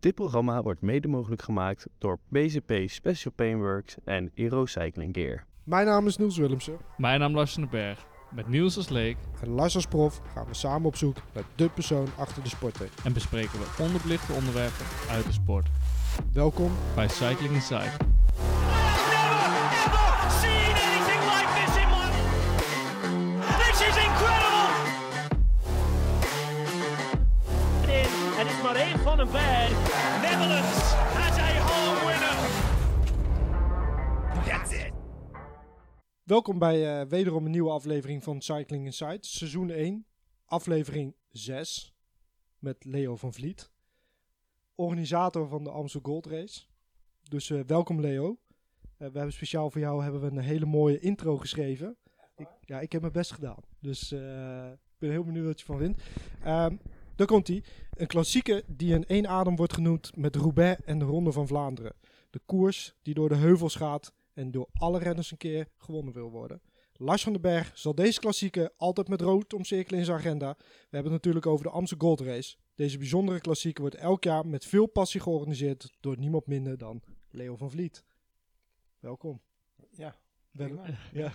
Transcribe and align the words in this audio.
Dit 0.00 0.14
programma 0.14 0.62
wordt 0.62 0.80
mede 0.80 1.08
mogelijk 1.08 1.42
gemaakt 1.42 1.86
door 1.98 2.18
BZP 2.28 2.72
Special 2.86 3.32
Paintworks 3.32 3.96
en 4.04 4.30
Eero 4.34 4.66
Cycling 4.66 5.14
Gear. 5.14 5.44
Mijn 5.64 5.86
naam 5.86 6.06
is 6.06 6.16
Niels 6.16 6.36
Willemsen. 6.36 6.76
Mijn 6.96 7.20
naam 7.20 7.34
Lars 7.34 7.52
van 7.52 7.62
den 7.62 7.70
Berg. 7.70 8.06
Met 8.30 8.48
Niels 8.48 8.76
als 8.76 8.88
leek 8.88 9.16
En 9.42 9.48
Lars 9.48 9.74
als 9.74 9.86
prof 9.86 10.20
gaan 10.34 10.46
we 10.46 10.54
samen 10.54 10.86
op 10.86 10.96
zoek 10.96 11.16
naar 11.34 11.44
de 11.54 11.68
persoon 11.68 12.08
achter 12.18 12.42
de 12.42 12.48
sporter. 12.48 12.88
en 13.04 13.12
bespreken 13.12 13.58
we 13.58 13.82
onderbelichte 13.82 14.32
onderwerpen 14.32 14.86
uit 15.10 15.24
de 15.24 15.32
sport. 15.32 15.66
Welkom. 16.32 16.70
Bij 16.94 17.08
Cycling 17.08 17.54
Inside. 17.54 17.90
ever 19.72 20.30
seen 20.40 20.74
anything 20.76 21.30
Welkom 36.30 36.58
bij 36.58 37.00
eh, 37.00 37.06
wederom 37.06 37.44
een 37.44 37.50
nieuwe 37.50 37.70
aflevering 37.70 38.22
van 38.22 38.40
Cycling 38.40 38.84
Inside. 38.84 39.18
Seizoen 39.20 39.70
1, 39.70 40.06
aflevering 40.44 41.14
6. 41.30 41.94
Met 42.58 42.84
Leo 42.84 43.16
van 43.16 43.32
Vliet. 43.32 43.70
Organisator 44.74 45.48
van 45.48 45.64
de 45.64 45.70
Amstel 45.70 46.00
Gold 46.02 46.26
Race. 46.26 46.62
Dus 47.28 47.50
eh, 47.50 47.60
welkom 47.66 48.00
Leo. 48.00 48.38
Eh, 48.80 48.88
we 48.96 49.16
hebben 49.16 49.32
speciaal 49.32 49.70
voor 49.70 49.80
jou 49.80 50.02
hebben 50.02 50.20
we 50.20 50.26
een 50.26 50.38
hele 50.38 50.66
mooie 50.66 50.98
intro 50.98 51.36
geschreven. 51.36 51.96
Ik, 52.36 52.48
ja, 52.60 52.80
ik 52.80 52.92
heb 52.92 53.00
mijn 53.00 53.12
best 53.12 53.32
gedaan. 53.32 53.62
Dus 53.80 54.12
ik 54.12 54.98
ben 54.98 55.10
heel 55.10 55.24
benieuwd 55.24 55.46
wat 55.46 55.60
je 55.60 55.66
van 55.66 55.78
vindt. 55.78 56.02
Ehm 56.42 56.76
daar 57.16 57.26
komt 57.26 57.46
hij. 57.46 57.64
Een 57.90 58.06
klassieke 58.06 58.64
die 58.66 58.94
in 58.94 59.06
één 59.06 59.26
adem 59.26 59.56
wordt 59.56 59.72
genoemd 59.72 60.16
met 60.16 60.36
Roubaix 60.36 60.84
en 60.84 60.98
de 60.98 61.04
Ronde 61.04 61.32
van 61.32 61.46
Vlaanderen. 61.46 61.92
De 62.30 62.40
koers 62.46 62.94
die 63.02 63.14
door 63.14 63.28
de 63.28 63.36
heuvels 63.36 63.74
gaat 63.74 64.12
en 64.40 64.50
door 64.50 64.68
alle 64.72 64.98
renners 64.98 65.30
een 65.30 65.36
keer 65.36 65.68
gewonnen 65.76 66.14
wil 66.14 66.30
worden. 66.30 66.62
Lars 66.92 67.22
van 67.22 67.32
den 67.32 67.42
Berg 67.42 67.70
zal 67.74 67.94
deze 67.94 68.20
klassieke 68.20 68.72
altijd 68.76 69.08
met 69.08 69.20
rood 69.20 69.52
omcirkelen 69.52 69.98
in 69.98 70.04
zijn 70.04 70.18
agenda. 70.18 70.54
We 70.58 70.64
hebben 70.90 71.12
het 71.12 71.22
natuurlijk 71.22 71.46
over 71.46 71.64
de 71.64 71.70
Amstel 71.70 71.98
Gold 71.98 72.20
Race. 72.20 72.56
Deze 72.74 72.98
bijzondere 72.98 73.40
klassieke 73.40 73.80
wordt 73.80 73.96
elk 73.96 74.24
jaar 74.24 74.46
met 74.46 74.64
veel 74.64 74.86
passie 74.86 75.20
georganiseerd 75.20 75.92
door 76.00 76.18
niemand 76.18 76.46
minder 76.46 76.78
dan 76.78 77.02
Leo 77.30 77.56
van 77.56 77.70
Vliet. 77.70 78.04
Welkom. 78.98 79.40
Ja, 79.90 80.16
ja. 81.12 81.26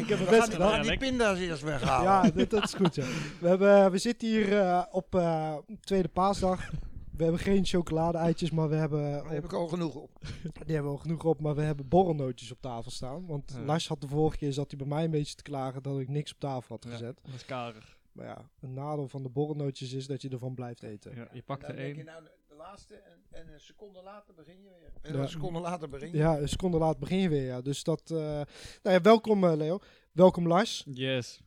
ik 0.00 0.08
heb 0.08 0.18
het 0.18 0.28
best 0.28 0.46
We 0.46 0.52
gedaan. 0.52 0.72
gaan 0.72 0.82
die 0.82 0.98
pinda's 0.98 1.38
eerst 1.38 1.62
weghalen. 1.62 2.04
Ja, 2.04 2.30
dat, 2.30 2.50
dat 2.50 2.64
is 2.64 2.74
goed. 2.74 2.94
Ja. 2.94 3.06
We, 3.40 3.48
hebben, 3.48 3.90
we 3.90 3.98
zitten 3.98 4.28
hier 4.28 4.58
eh, 4.58 4.84
op 4.90 5.14
eh, 5.14 5.56
tweede 5.80 6.08
paasdag. 6.08 6.70
We 7.16 7.22
hebben 7.22 7.40
geen 7.40 7.64
chocolade-eitjes, 7.64 8.50
maar 8.50 8.68
we 8.68 8.74
hebben, 8.74 9.02
Daar 9.02 9.30
heb 9.32 9.44
ik 9.44 9.52
al 9.52 9.68
genoeg 9.68 9.94
op. 9.94 10.10
die 10.66 10.74
hebben 10.74 10.84
we 10.92 10.96
al 10.98 11.02
genoeg 11.02 11.24
op, 11.24 11.40
maar 11.40 11.54
we 11.54 11.62
hebben 11.62 11.88
borrelnootjes 11.88 12.50
op 12.52 12.60
tafel 12.60 12.90
staan. 12.90 13.26
Want 13.26 13.52
Ja. 13.56 13.60
Lars 13.64 13.88
had 13.88 14.00
de 14.00 14.08
vorige 14.08 14.36
keer 14.36 14.52
zat 14.52 14.70
hij 14.70 14.78
bij 14.78 14.88
mij 14.88 15.04
een 15.04 15.10
beetje 15.10 15.34
te 15.34 15.42
klagen 15.42 15.82
dat 15.82 15.98
ik 15.98 16.08
niks 16.08 16.32
op 16.32 16.38
tafel 16.40 16.74
had 16.74 16.84
Ja, 16.84 16.90
gezet. 16.90 17.18
dat 17.22 17.34
is 17.34 17.44
karig. 17.44 17.96
Maar 18.12 18.26
ja, 18.26 18.50
een 18.60 18.72
nadeel 18.72 19.08
van 19.08 19.22
de 19.22 19.28
borrelnootjes 19.28 19.92
is 19.92 20.06
dat 20.06 20.22
je 20.22 20.28
ervan 20.28 20.54
blijft 20.54 20.82
eten. 20.82 21.14
Ja, 21.14 21.28
je 21.32 21.42
pakt 21.42 21.62
er 21.68 21.78
één. 21.78 22.04
nou 22.04 22.22
de, 22.22 22.30
de 22.48 22.54
laatste 22.54 22.94
en, 22.94 23.18
en 23.30 23.52
een 23.52 23.60
seconde 23.60 24.02
later 24.02 24.34
begin 24.34 24.62
je 24.62 24.68
weer. 24.80 24.92
En 25.02 25.12
Ja. 25.16 25.22
een 25.22 25.28
seconde 25.28 25.58
later 25.60 25.88
begin 25.88 26.10
je 26.10 26.16
Ja, 26.16 26.38
een 26.38 26.48
seconde 26.48 26.78
laat 26.78 26.98
begin 26.98 27.18
je 27.18 27.28
weer. 27.28 27.44
Ja. 27.44 27.60
Dus 27.60 27.82
dat. 27.84 28.10
eh, 28.10 28.16
nou 28.18 28.46
ja, 28.82 29.00
welkom 29.00 29.44
eh, 29.44 29.56
Leo. 29.56 29.78
Welkom 30.12 30.46
Lars. 30.46 30.84
Yes. 30.90 31.40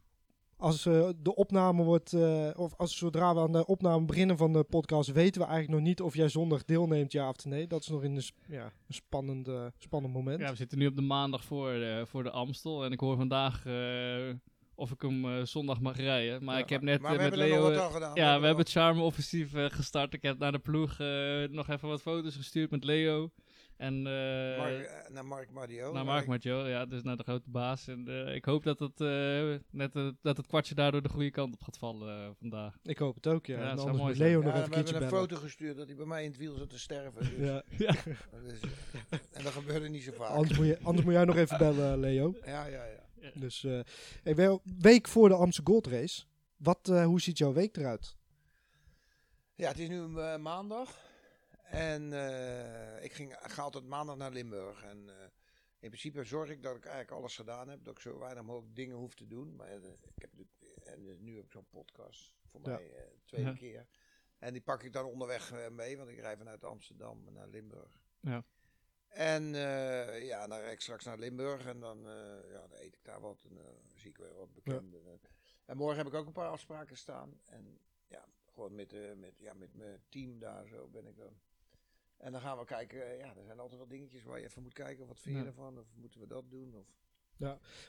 Als 0.58 0.86
eh, 0.86 1.10
de 1.22 1.36
opname 1.36 1.84
wordt, 1.84 2.14
eh, 2.14 2.50
of 2.56 2.74
als 2.78 2.98
zodra 2.98 3.34
we 3.34 3.40
aan 3.40 3.52
de 3.52 3.66
opname 3.66 4.06
beginnen 4.06 4.38
van 4.38 4.54
de 4.54 4.64
podcast, 4.64 5.12
weten 5.12 5.42
we 5.42 5.48
eigenlijk 5.48 5.80
nog 5.80 5.88
niet 5.88 6.02
of 6.02 6.16
jij 6.16 6.30
zondag 6.30 6.66
deelneemt, 6.66 7.12
ja 7.12 7.30
of 7.30 7.46
nee. 7.46 7.68
Dat 7.68 7.82
is 7.82 7.88
nog 7.88 8.04
in 8.04 8.16
een, 8.16 8.22
sp- 8.24 8.38
ja, 8.48 8.64
een 8.64 8.94
spannend, 8.94 9.48
eh, 9.48 9.66
spannend 9.78 10.14
moment. 10.14 10.40
Ja, 10.40 10.50
we 10.50 10.56
zitten 10.56 10.78
nu 10.78 10.88
op 10.88 10.96
de 10.96 11.02
maandag 11.02 11.44
voor 11.44 11.70
de, 11.72 12.04
voor 12.08 12.24
de 12.24 12.32
Amstel. 12.32 12.86
En 12.86 12.92
ik 12.92 13.00
hoor 13.00 13.16
vandaag 13.18 13.66
eh, 13.66 14.34
of 14.76 14.92
ik 14.92 15.02
hem 15.02 15.26
eh, 15.26 15.44
zondag 15.44 15.80
mag 15.82 15.98
rijden. 15.98 16.44
Maar 16.44 16.56
Ja, 16.58 16.64
ik 16.64 16.70
heb 16.70 16.82
net 16.82 17.02
maar 17.02 17.12
eh, 17.12 17.18
we 17.18 17.24
met 17.24 17.32
hebben 17.32 17.50
Leo... 17.50 17.62
nog 17.62 17.70
wat 17.70 17.78
eh, 17.80 17.86
aan 17.86 17.92
gedaan. 17.92 18.16
ja, 18.16 18.40
we 18.40 18.46
hebben 18.46 18.64
het 18.64 18.74
Charme-offensief 18.74 19.54
eh, 19.54 19.66
gestart. 19.70 20.14
Ik 20.14 20.22
heb 20.22 20.38
naar 20.38 20.52
de 20.52 20.60
ploeg 20.60 21.00
eh, 21.00 21.44
nog 21.50 21.70
even 21.70 21.88
wat 21.88 22.02
foto's 22.02 22.36
gestuurd 22.36 22.72
met 22.72 22.84
Leo. 22.84 23.30
En 23.78 23.96
eh, 24.08 24.58
Mark, 24.58 24.82
eh, 24.86 25.10
naar 25.10 25.26
Mark 25.26 25.52
Mario. 25.52 25.94
naar 25.94 26.06
Mark 26.06 26.26
Marjo, 26.28 26.68
ja, 26.68 26.86
dus 26.86 27.04
naar 27.04 27.18
de 27.18 27.24
grote 27.24 27.50
baas. 27.50 27.88
En 27.88 28.08
eh, 28.08 28.36
ik 28.36 28.46
hoop 28.46 28.64
dat 28.64 28.80
het, 28.80 29.02
eh, 29.02 29.56
net, 29.72 29.94
dat 30.22 30.38
het 30.38 30.48
kwartje 30.48 30.76
daardoor 30.76 31.02
de 31.02 31.10
goede 31.10 31.32
kant 31.32 31.54
op 31.54 31.62
gaat 31.62 31.78
vallen 31.78 32.36
vandaag. 32.40 32.78
Ik 32.84 32.98
hoop 32.98 33.16
het 33.16 33.28
ook, 33.28 33.46
ja. 33.46 33.58
Ja, 33.60 33.70
en 33.72 33.78
anders 33.78 33.98
mooi. 33.98 34.18
Leo 34.18 34.40
Ja, 34.40 34.46
nog 34.46 34.54
we 34.54 34.60
even 34.60 34.84
hebben 34.86 35.02
een 35.04 35.10
foto 35.10 35.36
gestuurd 35.36 35.78
dat 35.78 35.88
hij 35.88 35.96
bij 35.96 36.06
mij 36.06 36.24
in 36.24 36.30
het 36.30 36.38
wiel 36.40 36.56
zat 36.58 36.70
te 36.70 36.80
sterven. 36.80 37.20
Dus, 37.22 37.38
Ja. 37.48 37.64
dat 38.32 38.44
is- 38.52 38.60
en 39.32 39.44
dat 39.44 39.52
gebeurde 39.54 39.90
niet 39.90 40.04
zo 40.04 40.12
vaak. 40.12 40.30
Anders, 40.30 40.58
moet 40.58 40.68
je, 40.68 40.80
anders 40.84 41.06
moet 41.06 41.14
jij 41.14 41.26
nog 41.26 41.36
even 41.36 41.58
bellen, 41.58 42.00
Leo. 42.00 42.34
Ja, 42.46 42.66
ja, 42.66 42.84
ja. 42.86 43.30
Dus, 43.34 43.64
eh 43.64 43.80
hey, 44.24 44.60
week 44.80 45.08
voor 45.08 45.30
de 45.30 45.36
Amsterdam 45.36 45.74
Gold 45.74 45.88
Race. 45.88 46.24
Wat, 46.58 46.90
eh, 46.90 47.06
hoe 47.06 47.22
ziet 47.22 47.38
jouw 47.38 47.54
week 47.54 47.78
eruit? 47.78 48.16
Ja, 49.56 49.68
het 49.68 49.80
is 49.80 49.88
nu 49.90 50.02
maandag. 50.40 51.04
En 51.70 52.14
eh, 52.14 53.04
ik 53.04 53.14
ging, 53.14 53.36
ga 53.42 53.62
altijd 53.62 53.86
maandag 53.86 54.16
naar 54.16 54.32
Limburg. 54.32 54.84
En 54.84 55.10
eh, 55.10 55.26
in 55.80 55.90
principe 55.90 56.24
zorg 56.24 56.50
ik 56.50 56.64
dat 56.64 56.76
ik 56.76 56.84
eigenlijk 56.86 57.18
alles 57.18 57.36
gedaan 57.36 57.70
heb. 57.70 57.84
Dat 57.84 57.94
ik 57.96 58.00
zo 58.02 58.20
weinig 58.20 58.44
mogelijk 58.44 58.76
dingen 58.76 58.96
hoef 58.98 59.14
te 59.16 59.28
doen. 59.28 59.56
Maar 59.56 59.68
eh, 59.68 59.84
ik 60.16 60.22
heb, 60.22 60.32
en 60.84 61.24
nu 61.24 61.36
heb 61.36 61.46
ik 61.46 61.52
zo'n 61.52 61.68
podcast 61.70 62.34
voor 62.46 62.62
Ja. 62.64 62.70
mij 62.70 63.12
tweede 63.26 63.50
Ja. 63.50 63.56
keer. 63.56 63.88
En 64.40 64.54
die 64.54 64.62
pak 64.62 64.84
ik 64.84 64.94
dan 64.94 65.06
onderweg 65.06 65.70
mee. 65.72 65.98
Want 65.98 66.10
ik 66.10 66.20
rij 66.20 66.38
vanuit 66.38 66.64
Amsterdam 66.64 67.34
naar 67.34 67.48
Limburg. 67.48 68.02
Ja. 68.20 68.44
En 69.08 69.44
ja, 70.24 70.48
dan 70.48 70.60
rijd 70.60 70.74
ik 70.74 70.82
straks 70.82 71.06
naar 71.06 71.18
Limburg. 71.18 71.66
En 71.66 71.80
dan, 71.80 72.00
ja, 72.50 72.68
dan 72.68 72.74
eet 72.74 72.96
ik 72.96 73.04
daar 73.04 73.22
wat. 73.22 73.44
En 73.50 73.56
dan 73.56 73.76
zie 73.94 74.10
ik 74.10 74.18
weer 74.18 74.34
wat 74.34 74.54
bekenden. 74.54 75.20
En 75.66 75.78
morgen 75.78 75.98
heb 75.98 76.08
ik 76.08 76.14
ook 76.14 76.26
een 76.28 76.32
paar 76.34 76.50
afspraken 76.50 76.98
staan. 76.98 77.42
En 77.46 77.80
ja, 78.08 78.26
gewoon 78.46 78.76
met, 78.76 79.18
met, 79.18 79.40
ja, 79.40 79.54
met 79.54 79.74
mijn 79.74 80.04
team 80.10 80.40
daar 80.40 80.68
zo 80.68 80.88
ben 80.88 81.06
ik 81.06 81.18
dan. 81.18 81.40
En 82.18 82.32
dan 82.32 82.42
gaan 82.42 82.58
we 82.58 82.66
kijken. 82.66 83.12
eh, 83.12 83.20
ja, 83.20 83.36
er 83.36 83.44
zijn 83.44 83.60
altijd 83.60 83.80
wel 83.80 83.88
dingetjes 83.90 84.24
waar 84.24 84.40
je 84.40 84.46
even 84.46 84.62
moet 84.62 84.74
kijken. 84.74 85.08
Wat 85.08 85.20
vind 85.20 85.36
je 85.36 85.42
Ja. 85.42 85.48
ervan? 85.48 85.80
Of 85.80 85.96
moeten 85.96 86.20
we 86.20 86.28
dat 86.28 86.50
doen? 86.50 86.76
Of... 86.76 86.88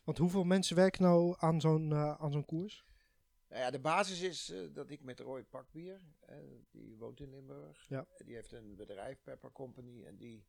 Want 0.05 0.19
hoeveel 0.19 0.45
mensen 0.45 0.77
werken 0.77 1.03
nou 1.03 1.35
aan 1.39 1.61
zo'n 1.61 1.93
eh, 1.93 2.15
aan 2.21 2.33
zo'n 2.33 2.45
koers? 2.45 2.85
Nou 3.49 3.61
ja, 3.61 3.71
de 3.71 3.79
basis 3.81 4.21
is 4.21 4.51
eh, 4.51 4.59
dat 4.73 4.91
ik 4.91 5.03
met 5.03 5.21
Roy 5.21 5.43
Pakbier, 5.45 6.01
die 6.71 6.97
woont 6.97 7.21
in 7.21 7.31
Limburg. 7.31 7.87
Ja. 7.89 8.07
Die 8.25 8.35
heeft 8.35 8.53
een 8.53 8.75
bedrijf, 8.77 9.23
Pepper 9.23 9.53
Company. 9.53 10.05
En 10.05 10.17
die, 10.17 10.45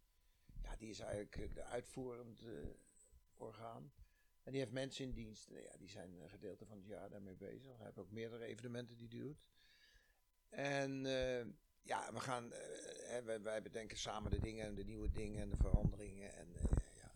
ja, 0.61 0.75
die 0.75 0.89
is 0.89 0.99
eigenlijk 0.99 1.55
de 1.55 1.63
uitvoerend 1.63 2.41
orgaan. 3.33 3.91
En 4.43 4.51
die 4.51 4.61
heeft 4.61 4.73
mensen 4.73 5.05
in 5.05 5.11
dienst. 5.13 5.49
Nou 5.49 5.61
ja, 5.61 5.77
die 5.77 5.89
zijn 5.89 6.13
een 6.21 6.29
gedeelte 6.29 6.65
van 6.65 6.77
het 6.77 6.85
jaar 6.87 7.09
daarmee 7.09 7.35
bezig. 7.35 7.75
Hij 7.77 7.85
heeft 7.85 7.99
ook 7.99 8.11
meerdere 8.11 8.45
evenementen 8.45 8.97
die 8.97 9.07
hij 9.09 9.19
doet. 9.19 9.45
En 10.49 11.05
ja, 11.87 12.13
we 12.13 12.19
gaan, 12.19 12.53
eh, 12.53 12.59
hè, 13.09 13.23
wij, 13.23 13.41
wij 13.41 13.61
bedenken 13.61 13.97
samen 13.97 14.31
de 14.31 14.39
dingen 14.39 14.65
en 14.65 14.75
de 14.75 14.83
nieuwe 14.83 15.11
dingen 15.11 15.41
en 15.41 15.49
de 15.49 15.57
veranderingen. 15.57 16.33
En 16.33 16.47
eh, 16.55 16.63
ja, 16.95 17.11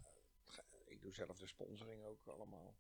ik 0.85 1.01
doe 1.01 1.13
zelf 1.13 1.37
de 1.37 1.47
sponsoring 1.47 2.03
ook 2.03 2.27
allemaal. 2.27 2.75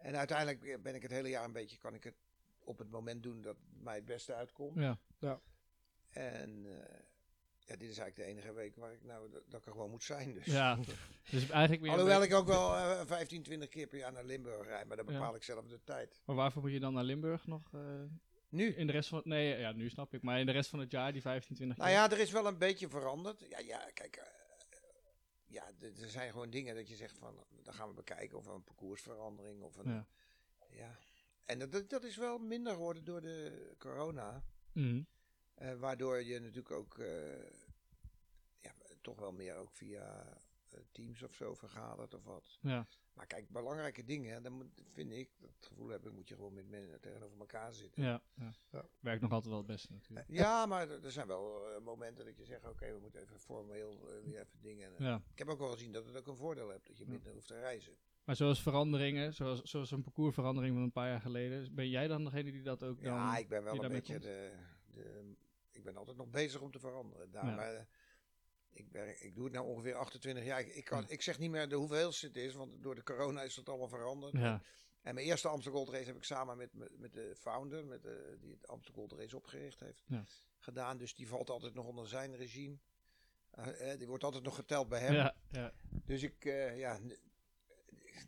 En 0.00 0.16
uiteindelijk 0.16 0.64
eh, 0.64 0.78
ben 0.78 0.94
ik 0.94 1.02
het 1.02 1.10
hele 1.10 1.28
jaar 1.28 1.44
een 1.44 1.52
beetje, 1.52 1.78
kan 1.78 1.94
ik 1.94 2.04
het 2.04 2.14
op 2.58 2.78
het 2.78 2.90
moment 2.90 3.22
doen 3.22 3.40
dat 3.40 3.56
mij 3.82 3.94
het 3.94 4.04
beste 4.04 4.34
uitkomt. 4.34 4.76
Ja. 5.18 5.40
En 6.10 6.66
eh, 6.66 6.98
ja, 7.58 7.76
dit 7.76 7.90
is 7.90 7.98
eigenlijk 7.98 8.16
de 8.16 8.24
enige 8.24 8.52
week 8.52 8.76
waar 8.76 8.92
ik 8.92 9.04
nou, 9.04 9.30
dat, 9.30 9.42
dat 9.48 9.60
ik 9.60 9.66
er 9.66 9.72
gewoon 9.72 9.90
moet 9.90 10.04
zijn. 10.04 10.32
Dus. 10.32 10.44
ja, 10.44 10.78
dus 11.30 11.48
eigenlijk 11.50 11.82
weer... 11.82 11.90
Alhoewel 11.90 12.22
ik 12.22 12.34
ook 12.34 12.46
wel 12.46 12.76
eh 12.76 13.06
15, 13.06 13.42
20 13.42 13.68
keer 13.68 13.86
per 13.86 13.98
jaar 13.98 14.12
naar 14.12 14.24
Limburg 14.24 14.66
rijd, 14.66 14.86
maar 14.86 14.96
dan 14.96 15.06
Ja. 15.06 15.12
bepaal 15.12 15.34
ik 15.34 15.42
zelf 15.42 15.66
de 15.66 15.80
tijd. 15.84 16.20
Maar 16.24 16.36
waarvoor 16.36 16.62
moet 16.62 16.72
je 16.72 16.80
dan 16.80 16.94
naar 16.94 17.04
Limburg 17.04 17.46
nog? 17.46 17.70
Nu? 18.50 18.74
in 18.74 18.86
de 18.86 18.92
rest 18.92 19.08
van... 19.08 19.20
Nee, 19.24 19.58
ja, 19.58 19.72
nu 19.72 19.88
snap 19.88 20.14
ik. 20.14 20.22
Maar 20.22 20.40
in 20.40 20.46
de 20.46 20.52
rest 20.52 20.70
van 20.70 20.78
het 20.78 20.90
jaar, 20.90 21.12
die 21.12 21.20
15, 21.22 21.54
20 21.56 21.76
Nou 21.78 21.90
ja, 21.90 22.10
er 22.10 22.18
is 22.18 22.30
wel 22.30 22.46
een 22.46 22.58
beetje 22.58 22.88
veranderd. 22.88 23.44
Ja, 23.48 23.58
ja 23.58 23.90
kijk. 23.94 24.16
eh, 24.16 24.24
ja, 25.46 25.70
er 25.80 26.08
zijn 26.08 26.30
gewoon 26.32 26.50
dingen 26.50 26.74
dat 26.74 26.88
je 26.88 26.96
zegt 26.96 27.18
van, 27.18 27.44
dan 27.62 27.74
gaan 27.74 27.88
we 27.88 27.94
bekijken 27.94 28.38
of 28.38 28.46
een 28.46 28.64
parcoursverandering 28.64 29.62
of 29.62 29.76
een... 29.76 29.90
Ja. 29.92 30.06
Ja. 30.70 30.98
En 31.44 31.58
dat- 31.58 31.90
dat, 31.90 32.04
is 32.04 32.16
wel 32.16 32.38
minder 32.38 32.72
geworden 32.72 33.04
door 33.04 33.20
de 33.20 33.74
corona. 33.78 34.44
Mhm. 34.72 35.02
Eh, 35.54 35.74
waardoor 35.74 36.22
je 36.22 36.38
natuurlijk 36.38 36.70
ook 36.70 36.98
eh, 36.98 37.42
ja, 38.60 38.72
toch 39.00 39.18
wel 39.18 39.32
meer 39.32 39.56
ook 39.56 39.70
via 39.72 40.36
Teams 40.92 41.22
of 41.22 41.34
zo 41.34 41.54
vergadert 41.54 42.14
of 42.14 42.24
wat. 42.24 42.58
Ja. 42.60 42.86
Maar 43.12 43.26
kijk, 43.26 43.48
belangrijke 43.48 44.04
dingen, 44.04 44.42
dan 44.42 44.52
moet, 44.52 44.82
vind 44.92 45.12
ik, 45.12 45.30
dat 45.38 45.50
gevoel 45.60 45.88
heb 45.88 46.06
ik, 46.06 46.12
moet 46.12 46.28
je 46.28 46.34
gewoon 46.34 46.52
met 46.52 46.68
mensen 46.68 47.00
tegenover 47.00 47.38
elkaar 47.38 47.74
zitten. 47.74 48.02
Ja, 48.02 48.22
ja. 48.34 48.84
Werkt 49.00 49.22
nog 49.22 49.32
altijd 49.32 49.50
wel 49.50 49.58
het 49.58 49.66
beste 49.66 49.92
natuurlijk. 49.92 50.26
Ja, 50.28 50.66
maar 50.66 50.90
er 50.90 51.12
zijn 51.12 51.26
wel 51.26 51.68
eh, 51.68 51.80
momenten 51.80 52.24
dat 52.24 52.36
je 52.36 52.44
zegt, 52.44 52.68
oké, 52.68 52.92
we 52.92 52.98
moeten 52.98 53.20
even 53.20 53.38
formeel 53.38 54.08
eh, 54.08 54.24
weer 54.24 54.40
even 54.40 54.60
dingen. 54.60 54.92
Ja. 54.98 55.22
Ik 55.32 55.38
heb 55.38 55.48
ook 55.48 55.58
wel 55.58 55.70
gezien 55.70 55.92
dat 55.92 56.06
het 56.06 56.16
ook 56.16 56.26
een 56.26 56.36
voordeel 56.36 56.68
hebt, 56.68 56.86
dat 56.86 56.98
je 56.98 57.06
minder 57.06 57.32
hoeft 57.32 57.46
te 57.46 57.58
reizen. 57.58 57.96
Maar 58.24 58.36
zoals 58.36 58.62
veranderingen, 58.62 59.34
zoals, 59.34 59.62
zoals 59.62 59.90
een 59.90 60.02
parcoursverandering 60.02 60.74
van 60.74 60.82
een 60.82 60.92
paar 60.92 61.08
jaar 61.08 61.20
geleden, 61.20 61.74
ben 61.74 61.88
jij 61.88 62.08
dan 62.08 62.24
degene 62.24 62.50
die 62.50 62.62
dat 62.62 62.82
ook 62.82 63.02
dan... 63.02 63.14
Ja, 63.14 63.36
ik 63.36 63.48
ben 63.48 63.64
wel 63.64 63.84
een 63.84 63.90
beetje 63.90 64.18
de, 64.18 64.52
de 64.86 65.34
ik 65.72 65.84
ben 65.84 65.96
altijd 65.96 66.16
nog 66.16 66.30
bezig 66.30 66.60
om 66.60 66.70
te 66.70 66.78
veranderen. 66.78 67.30
Daar, 67.30 67.46
Ja. 67.46 67.54
maar, 67.54 67.74
eh, 67.74 67.84
ik, 68.72 68.88
werk, 68.92 69.20
ik 69.20 69.34
doe 69.34 69.44
het 69.44 69.52
nou 69.52 69.66
ongeveer 69.66 69.94
28 69.94 70.44
jaar. 70.44 70.60
Ik, 70.60 70.74
ik, 70.74 70.84
kan, 70.84 71.08
ik 71.08 71.22
zeg 71.22 71.38
niet 71.38 71.50
meer 71.50 71.68
de 71.68 71.74
hoeveelste 71.76 72.26
het 72.26 72.36
is, 72.36 72.54
want 72.54 72.82
door 72.82 72.94
de 72.94 73.02
corona 73.02 73.42
is 73.42 73.54
dat 73.54 73.68
allemaal 73.68 73.88
veranderd. 73.88 74.32
Ja, 74.32 74.62
En 75.02 75.14
mijn 75.14 75.26
eerste 75.26 75.48
Amsterdam 75.48 75.82
Gold 75.82 75.94
Race 75.94 76.06
heb 76.06 76.16
ik 76.16 76.24
samen 76.24 76.56
met, 76.56 76.72
met, 76.98 77.12
de 77.12 77.34
founder, 77.36 77.86
met 77.86 78.02
de, 78.02 78.36
die 78.40 78.52
het 78.52 78.68
Amsterdam 78.68 79.06
Gold 79.06 79.20
Race 79.20 79.36
opgericht 79.36 79.80
heeft, 79.80 80.02
Ja. 80.06 80.24
gedaan. 80.58 80.98
Dus 80.98 81.14
die 81.14 81.28
valt 81.28 81.50
altijd 81.50 81.74
nog 81.74 81.86
onder 81.86 82.08
zijn 82.08 82.36
regime. 82.36 82.76
Eh, 83.50 83.92
eh, 83.92 83.98
die 83.98 84.06
wordt 84.06 84.24
altijd 84.24 84.44
nog 84.44 84.54
geteld 84.54 84.88
bij 84.88 85.00
hem. 85.00 85.12
ja, 85.14 85.34
ja. 85.50 85.72
Dus 86.04 86.22
ik, 86.22 86.44
eh, 86.44 86.78
ja, 86.78 86.98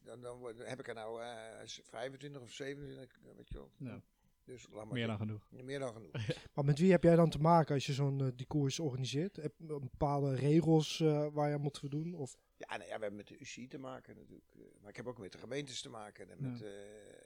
dan, 0.03 0.21
dan 0.21 0.55
heb 0.59 0.79
ik 0.81 0.89
er 0.89 0.95
nou 0.95 1.23
eh, 1.23 1.67
25 1.67 2.41
of 2.43 2.53
27, 2.53 3.19
weet 3.37 3.49
je 3.49 3.55
wel. 3.55 3.73
Ja. 3.77 4.03
Dus 4.45 4.67
laat 4.71 4.85
maar 4.85 4.93
meer 4.95 5.07
dan 5.07 5.17
genoeg. 5.17 5.47
meer 5.51 5.79
dan 5.79 5.93
genoeg. 5.93 6.11
Maar 6.55 6.65
met 6.65 6.79
wie 6.79 6.91
heb 6.91 7.03
jij 7.03 7.17
dan 7.17 7.31
te 7.31 7.39
maken 7.39 7.75
als 7.75 7.87
je 7.87 7.93
zo'n 7.93 8.33
die 8.37 8.47
koers 8.47 8.79
organiseert? 8.81 9.37
Heb 9.37 9.55
je 9.59 9.65
bepaalde 9.81 10.35
regels 10.35 11.01
eh, 11.01 11.27
waar 11.33 11.49
je 11.49 11.55
aan 11.55 11.61
moet 11.61 11.79
voldoen? 11.79 12.15
Of 12.15 12.37
Ja, 12.57 12.67
nou 12.77 12.81
ja, 12.89 12.95
we 12.97 13.01
hebben 13.01 13.17
met 13.17 13.29
de 13.29 13.39
UCI 13.39 13.69
te 13.69 13.79
maken 13.79 14.17
natuurlijk. 14.17 14.51
eh, 14.55 14.61
Maar 14.81 14.91
ik 14.91 14.97
heb 14.97 15.07
ook 15.07 15.19
met 15.19 15.33
de 15.33 15.39
gemeentes 15.39 15.81
te 15.83 15.89
maken. 15.89 16.31
En 16.31 16.43
met, 16.43 16.59
Ja. 16.59 16.65
eh, 16.65 16.71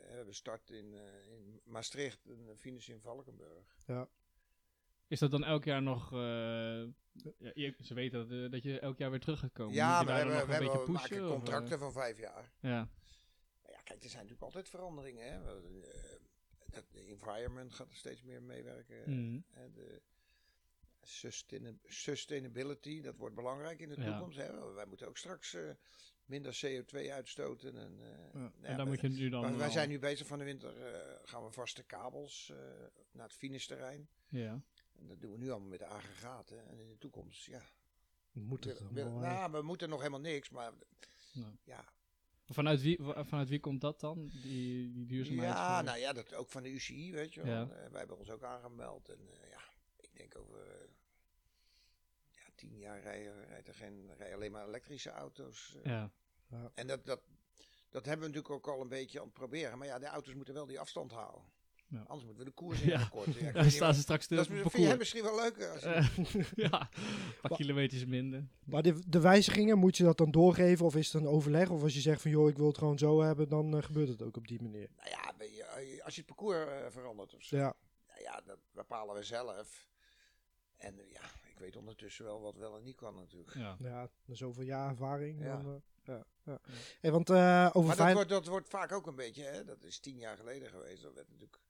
we 0.08 0.12
hebben 0.12 0.34
start 0.34 0.70
in, 0.70 0.94
eh, 0.94 1.32
in 1.32 1.60
Maastricht 1.64 2.26
en 2.26 2.58
finish 2.58 2.88
in 2.88 3.00
Valkenburg. 3.00 3.76
Is 5.08 5.18
dat 5.18 5.30
dan 5.30 5.44
elk 5.44 5.64
jaar 5.64 5.82
nog... 5.82 6.12
eh, 6.12 6.18
ja, 7.38 7.50
je- 7.54 7.74
ze 7.80 7.94
weten 7.94 8.28
dat, 8.28 8.50
dat 8.52 8.62
je 8.62 8.80
elk 8.80 8.98
jaar 8.98 9.10
weer 9.10 9.20
terug 9.20 9.38
gaat 9.38 9.52
komen. 9.52 9.74
ja, 9.74 10.04
we, 10.04 10.12
hebben, 10.12 10.34
nog 10.34 10.36
we, 10.36 10.42
een 10.46 10.50
hebben, 10.52 10.70
we 10.72 10.78
beetje 10.78 10.92
pushen? 10.92 11.16
maken 11.16 11.30
of, 11.36 11.36
contracten 11.36 11.78
van 11.78 11.92
vijf 11.92 12.18
jaar. 12.18 12.52
Ja, 12.60 12.88
Maar 13.62 13.72
ja, 13.72 13.80
kijk, 13.84 14.02
er 14.02 14.08
zijn 14.10 14.22
natuurlijk 14.22 14.42
altijd 14.42 14.68
veranderingen. 14.68 15.32
Hè. 15.32 15.40
De 16.90 17.04
environment 17.06 17.74
gaat 17.74 17.88
er 17.90 17.96
steeds 17.96 18.22
meer 18.22 18.42
meewerken. 18.42 19.04
En 19.52 19.72
de 19.74 20.02
sustain- 21.02 21.80
sustainability, 21.84 23.00
dat 23.00 23.16
wordt 23.16 23.34
belangrijk 23.34 23.80
in 23.80 23.88
de 23.88 24.00
Ja. 24.00 24.10
toekomst. 24.10 24.38
Hè. 24.38 24.72
Wij 24.72 24.86
moeten 24.86 25.08
ook 25.08 25.16
straks 25.16 25.54
eh, 25.54 25.70
minder 26.24 26.52
CO2 26.64 27.12
uitstoten. 27.12 27.76
En, 27.76 27.98
eh, 28.00 28.08
Ja, 28.08 28.38
nou 28.38 28.52
ja, 28.62 28.68
en 28.68 28.76
daar 28.76 28.86
moet 28.86 29.00
je 29.00 29.08
nu 29.08 29.28
dan... 29.28 29.40
Wij 29.42 29.56
wel- 29.56 29.70
zijn 29.70 29.88
nu 29.88 29.98
bezig 29.98 30.26
van 30.26 30.38
de 30.38 30.44
winter, 30.44 30.82
eh, 30.94 31.18
gaan 31.24 31.44
we 31.44 31.50
vaste 31.52 31.82
kabels 31.84 32.50
eh, 32.50 32.56
naar 33.12 33.26
het 33.26 33.36
finishterrein. 33.36 34.08
Ja, 34.28 34.60
En 34.98 35.06
dat 35.06 35.20
doen 35.20 35.32
we 35.32 35.38
nu 35.38 35.50
allemaal 35.50 35.68
met 35.68 35.78
de 35.78 35.86
aggregaten. 35.86 36.68
En 36.68 36.78
in 36.78 36.88
de 36.88 36.98
toekomst, 36.98 37.44
ja. 37.46 37.62
moet 38.32 38.64
het 38.64 38.78
we, 38.92 39.02
nou, 39.02 39.52
we 39.52 39.62
moeten 39.62 39.88
nog 39.88 39.98
helemaal 39.98 40.20
niks, 40.20 40.50
maar 40.50 40.72
Nou. 41.32 41.54
ja. 41.64 41.84
Vanuit 42.48 42.80
wie, 42.80 42.98
vanuit 43.02 43.48
wie 43.48 43.60
komt 43.60 43.80
dat 43.80 44.00
dan? 44.00 44.30
Die, 44.42 44.92
die 44.92 45.06
duurzaamheid? 45.06 45.52
Ja, 45.52 45.82
nou 45.82 45.98
ja, 45.98 46.12
dat 46.12 46.34
ook 46.34 46.48
van 46.48 46.62
de 46.62 46.70
UCI, 46.70 47.12
weet 47.12 47.34
je 47.34 47.42
wel. 47.42 47.52
Ja. 47.54 47.62
Eh, 47.62 47.90
wij 47.90 47.98
hebben 47.98 48.18
ons 48.18 48.30
ook 48.30 48.42
aangemeld. 48.42 49.08
En 49.08 49.18
eh, 49.28 49.50
ja, 49.50 49.60
ik 50.00 50.10
denk 50.16 50.36
over 50.38 50.58
eh, 50.60 50.88
ja, 52.30 52.40
tien 52.54 52.78
jaar 52.78 53.00
rijden, 53.00 53.44
rijden, 53.46 53.66
er 53.66 53.74
geen, 53.74 54.10
rijden 54.16 54.36
alleen 54.36 54.52
maar 54.52 54.66
elektrische 54.66 55.10
auto's. 55.10 55.76
eh. 55.82 55.92
Ja, 55.92 56.10
En 56.74 56.86
dat, 56.86 57.04
dat, 57.06 57.20
dat 57.90 58.04
hebben 58.06 58.26
we 58.26 58.34
natuurlijk 58.34 58.66
ook 58.66 58.74
al 58.74 58.80
een 58.82 58.88
beetje 58.88 59.18
aan 59.18 59.24
het 59.24 59.34
proberen. 59.34 59.78
Maar 59.78 59.86
ja, 59.86 59.98
de 59.98 60.06
auto's 60.06 60.34
moeten 60.34 60.54
wel 60.54 60.66
die 60.66 60.80
afstand 60.80 61.12
houden. 61.12 61.42
Ja. 61.88 61.98
Anders 62.06 62.24
moeten 62.24 62.44
we 62.44 62.44
de 62.44 62.50
koers 62.56 62.80
in 62.80 62.88
Ja. 62.88 63.04
korten. 63.10 63.44
Ja, 63.44 63.52
dan 63.62 63.70
staan 63.70 63.94
ze 63.94 64.00
straks 64.00 64.24
stil 64.24 64.36
dat 64.36 64.50
is, 64.50 64.60
vind 64.60 64.72
jij 64.84 64.96
misschien 64.96 65.22
wel 65.22 65.36
leuker. 65.36 65.70
Als 65.70 65.82
je- 65.82 65.88
Eh, 65.88 66.08
ja, 66.70 66.80
een 66.94 67.40
paar 67.40 67.56
kilometers 67.56 68.04
minder. 68.04 68.48
Maar 68.64 68.82
de, 68.82 69.08
de 69.08 69.20
wijzigingen, 69.20 69.78
moet 69.78 69.96
je 69.96 70.04
dat 70.04 70.18
dan 70.18 70.30
doorgeven? 70.30 70.86
Of 70.86 70.96
is 70.96 71.12
het 71.12 71.22
een 71.22 71.28
overleg? 71.28 71.70
Of 71.70 71.82
als 71.82 71.94
je 71.94 72.00
zegt 72.00 72.22
van 72.22 72.30
joh, 72.30 72.48
ik 72.48 72.56
wil 72.56 72.66
het 72.66 72.78
gewoon 72.78 72.98
zo 72.98 73.20
hebben, 73.22 73.48
dan 73.48 73.76
eh, 73.76 73.82
gebeurt 73.82 74.08
het 74.08 74.22
ook 74.22 74.36
op 74.36 74.48
die 74.48 74.62
manier. 74.62 74.88
Nou 74.96 75.08
ja, 75.10 75.34
als 76.04 76.14
je 76.14 76.20
het 76.20 76.34
parcours 76.36 76.68
eh, 76.68 76.86
verandert 76.90 77.34
of 77.34 77.42
zo. 77.42 77.56
Ja, 77.56 77.74
Nou 78.08 78.22
ja, 78.22 78.40
dat 78.46 78.58
bepalen 78.72 79.14
we 79.14 79.22
zelf. 79.22 79.88
En 80.76 80.94
ja, 81.12 81.20
ik 81.50 81.58
weet 81.58 81.76
ondertussen 81.76 82.24
wel 82.24 82.40
wat 82.40 82.56
wel 82.56 82.76
en 82.76 82.82
niet 82.82 82.96
kan 82.96 83.14
natuurlijk. 83.14 83.54
Ja. 83.54 83.76
ja 83.78 84.08
na 84.24 84.34
zoveel 84.34 84.64
jaar 84.64 84.88
ervaring. 84.90 85.42
Ja. 85.42 85.56
Dan, 85.56 85.74
eh, 85.74 85.80
ja, 86.14 86.24
ja. 86.44 86.60
Hey, 87.00 87.10
want 87.10 87.30
eh, 87.30 87.70
over 87.72 87.88
Maar 87.96 87.96
dat 88.06 88.12
wordt, 88.12 88.28
dat 88.28 88.46
wordt 88.46 88.68
vaak 88.68 88.92
ook 88.92 89.06
een 89.06 89.14
beetje, 89.16 89.42
hè, 89.42 89.64
dat 89.64 89.84
is 89.84 89.98
tien 89.98 90.16
jaar 90.18 90.36
geleden 90.36 90.68
geweest. 90.68 91.02
Dat 91.02 91.14
werd 91.14 91.28
natuurlijk, 91.28 91.60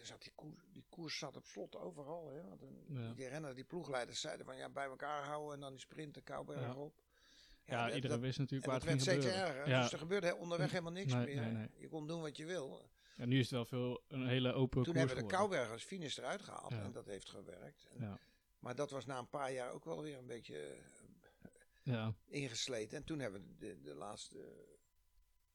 er 0.00 0.06
zat 0.06 0.22
die, 0.22 0.32
koers, 0.34 0.62
die 0.72 0.84
koers 0.88 1.18
zat 1.18 1.36
op 1.36 1.46
slot 1.46 1.76
overal. 1.76 2.28
Hè, 2.30 2.42
want 2.48 2.62
een, 2.62 2.84
Ja. 2.88 3.12
die 3.12 3.28
renners, 3.28 3.54
die 3.54 3.64
ploegleiders 3.64 4.20
zeiden 4.20 4.46
van 4.46 4.56
ja, 4.56 4.68
bij 4.68 4.84
elkaar 4.86 5.24
houden 5.24 5.54
en 5.54 5.60
dan 5.60 5.70
die 5.70 5.80
sprinten 5.80 6.22
Kouwberg 6.22 6.76
op. 6.76 6.94
Ja, 7.64 7.86
dat- 7.86 7.94
iedereen 7.94 8.16
dat- 8.16 8.26
wist 8.26 8.38
natuurlijk 8.38 8.64
en 8.64 8.70
waar 8.78 8.80
het 8.80 8.88
werd 8.88 9.02
ging 9.02 9.20
steeds 9.22 9.34
gebeuren. 9.34 9.56
erger. 9.56 9.72
Ja. 9.72 9.82
Dus 9.82 9.92
er 9.92 9.98
gebeurde 9.98 10.26
he- 10.26 10.32
onderweg 10.32 10.70
helemaal 10.70 10.92
niks 10.92 11.12
Nee, 11.12 11.24
meer. 11.24 11.40
nee, 11.42 11.52
nee. 11.52 11.68
Je 11.76 11.88
kon 11.88 12.06
doen 12.06 12.20
wat 12.20 12.36
je 12.36 12.44
wil. 12.44 12.88
Ja, 13.16 13.24
nu 13.26 13.36
is 13.38 13.42
het 13.42 13.50
wel 13.50 13.64
veel, 13.64 14.02
een 14.08 14.26
hele 14.28 14.52
open 14.52 14.82
Toen 14.82 14.94
hebben 14.96 15.16
we 15.16 15.22
de 15.22 15.28
geworden. 15.28 15.38
Kouwberg 15.38 15.70
als 15.72 15.82
finish 15.84 16.18
eruit 16.18 16.42
gehaald 16.42 16.72
en 16.72 16.92
dat 16.92 17.06
heeft 17.06 17.28
gewerkt. 17.28 17.86
En- 17.90 18.00
Ja. 18.00 18.18
Maar 18.58 18.74
dat 18.74 18.90
was 18.90 19.06
na 19.06 19.18
een 19.18 19.28
paar 19.28 19.52
jaar 19.52 19.70
ook 19.72 19.84
wel 19.84 20.02
weer 20.02 20.18
een 20.18 20.26
beetje 20.26 20.76
Ja, 21.82 22.14
ingesleten. 22.26 22.96
En 22.98 23.04
toen 23.04 23.18
hebben 23.18 23.42
we 23.42 23.56
de, 23.56 23.80
de 23.80 23.94
laatste, 23.94 24.66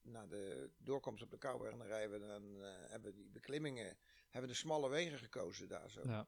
na 0.02 0.26
de 0.26 0.70
doorkomst 0.78 1.24
op 1.24 1.32
de 1.32 1.38
Kouwberg, 1.38 1.72
en 1.72 1.78
dan 1.78 1.88
rijden 1.88 2.20
we 2.20 2.28
dan, 2.28 2.64
eh, 2.64 2.72
hebben 2.90 3.12
we 3.12 3.18
die 3.18 3.30
beklimmingen, 3.30 3.98
hebben 4.36 4.52
de 4.52 4.58
smalle 4.58 4.90
wegen 4.90 5.18
gekozen 5.20 5.68
daar 5.68 5.90
zo. 5.90 6.02
ja, 6.04 6.28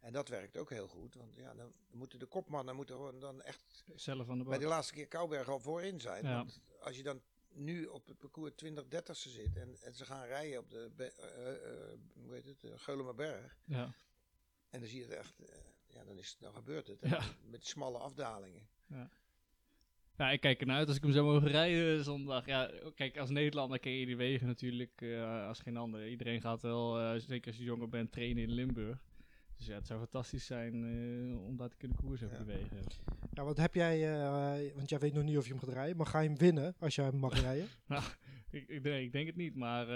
En 0.00 0.12
dat 0.12 0.28
werkt 0.28 0.56
ook 0.56 0.70
heel 0.70 0.88
goed, 0.88 1.14
want 1.14 1.34
ja, 1.36 1.54
dan 1.54 1.72
moeten 1.90 2.18
de 2.18 2.26
kopmannen 2.26 2.76
moeten 2.76 2.94
gewoon 2.96 3.20
dan 3.20 3.42
echt 3.42 3.84
zelf 3.94 4.28
aan 4.28 4.38
de 4.38 4.44
bij 4.44 4.52
bak. 4.52 4.60
de 4.60 4.66
laatste 4.66 4.94
keer 4.94 5.08
Kouwberg 5.08 5.48
al 5.48 5.60
voorin 5.60 6.00
zijn. 6.00 6.24
Ja. 6.24 6.36
Want 6.36 6.60
als 6.80 6.96
je 6.96 7.02
dan 7.02 7.22
nu 7.48 7.86
op 7.86 8.06
het 8.06 8.18
parcours 8.18 8.52
20, 8.56 8.88
30 8.88 9.16
zit 9.16 9.56
en, 9.56 9.76
en 9.80 9.94
ze 9.94 10.04
gaan 10.04 10.24
rijden 10.26 10.58
op 10.58 10.70
de, 10.70 10.90
eh, 10.96 12.22
hoe 12.22 12.34
heet 12.34 12.44
het, 12.46 12.60
de 12.60 12.78
Geulemerberg, 12.78 13.56
Ja, 13.64 13.92
en 14.70 14.80
dan 14.80 14.88
zie 14.88 14.98
je 14.98 15.04
het 15.04 15.12
echt, 15.14 15.34
ja, 15.86 16.04
dan, 16.04 16.18
is, 16.18 16.36
dan 16.38 16.54
gebeurt 16.54 16.86
het. 16.86 16.98
Ja. 17.00 17.22
Met 17.44 17.66
smalle 17.66 17.98
afdalingen. 17.98 18.68
ja, 18.86 19.10
ik 20.30 20.40
kijk 20.40 20.60
ernaar 20.60 20.76
uit 20.76 20.88
als 20.88 20.96
ik 20.96 21.02
hem 21.02 21.12
zou 21.12 21.24
mogen 21.26 21.48
rijden 21.48 22.04
zondag. 22.04 22.46
Ja, 22.46 22.70
kijk, 22.94 23.18
als 23.18 23.30
Nederlander 23.30 23.78
ken 23.78 23.92
je 23.92 24.06
die 24.06 24.16
wegen 24.16 24.46
natuurlijk 24.46 24.90
eh, 25.02 25.46
als 25.48 25.60
geen 25.60 25.76
ander. 25.76 26.08
Iedereen 26.08 26.40
gaat 26.40 26.60
wel, 26.62 26.98
eh, 27.00 27.20
zeker 27.20 27.46
als 27.50 27.56
je 27.56 27.64
jonger 27.64 27.88
bent, 27.88 28.12
trainen 28.12 28.42
in 28.42 28.50
Limburg. 28.52 28.98
Dus 29.56 29.66
ja, 29.66 29.74
het 29.74 29.86
zou 29.86 29.98
fantastisch 29.98 30.46
zijn 30.46 30.74
eh, 30.74 31.44
om 31.46 31.56
daar 31.56 31.68
te 31.68 31.76
kunnen 31.76 31.96
koersen 31.96 32.26
op 32.26 32.32
Ja. 32.32 32.38
die 32.38 32.46
wegen. 32.46 32.78
Ja, 33.32 33.44
wat 33.44 33.56
heb 33.56 33.74
jij, 33.74 34.00
want 34.74 34.88
jij 34.88 34.98
weet 34.98 35.12
nog 35.14 35.24
niet 35.24 35.36
of 35.36 35.44
je 35.46 35.50
hem 35.50 35.60
gaat 35.60 35.72
rijden, 35.72 35.96
maar 35.96 36.06
ga 36.06 36.20
je 36.20 36.28
hem 36.28 36.38
winnen 36.38 36.74
als 36.78 36.94
jij 36.94 37.04
hem 37.04 37.16
mag 37.16 37.40
rijden? 37.48 37.66
Ik, 38.50 38.68
ik, 38.68 38.82
nee, 38.82 39.04
ik 39.04 39.12
denk 39.12 39.26
het 39.26 39.36
niet, 39.36 39.54
maar 39.54 39.86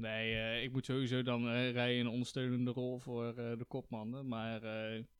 nee, 0.00 0.34
eh, 0.34 0.62
ik 0.62 0.72
moet 0.72 0.84
sowieso 0.84 1.22
dan 1.22 1.48
eh, 1.48 1.70
rijden 1.70 1.98
in 1.98 2.06
een 2.06 2.12
ondersteunende 2.12 2.70
rol 2.70 2.98
voor 2.98 3.26
eh, 3.38 3.58
de 3.58 3.64
kopmannen. 3.68 4.28
Maar 4.28 4.64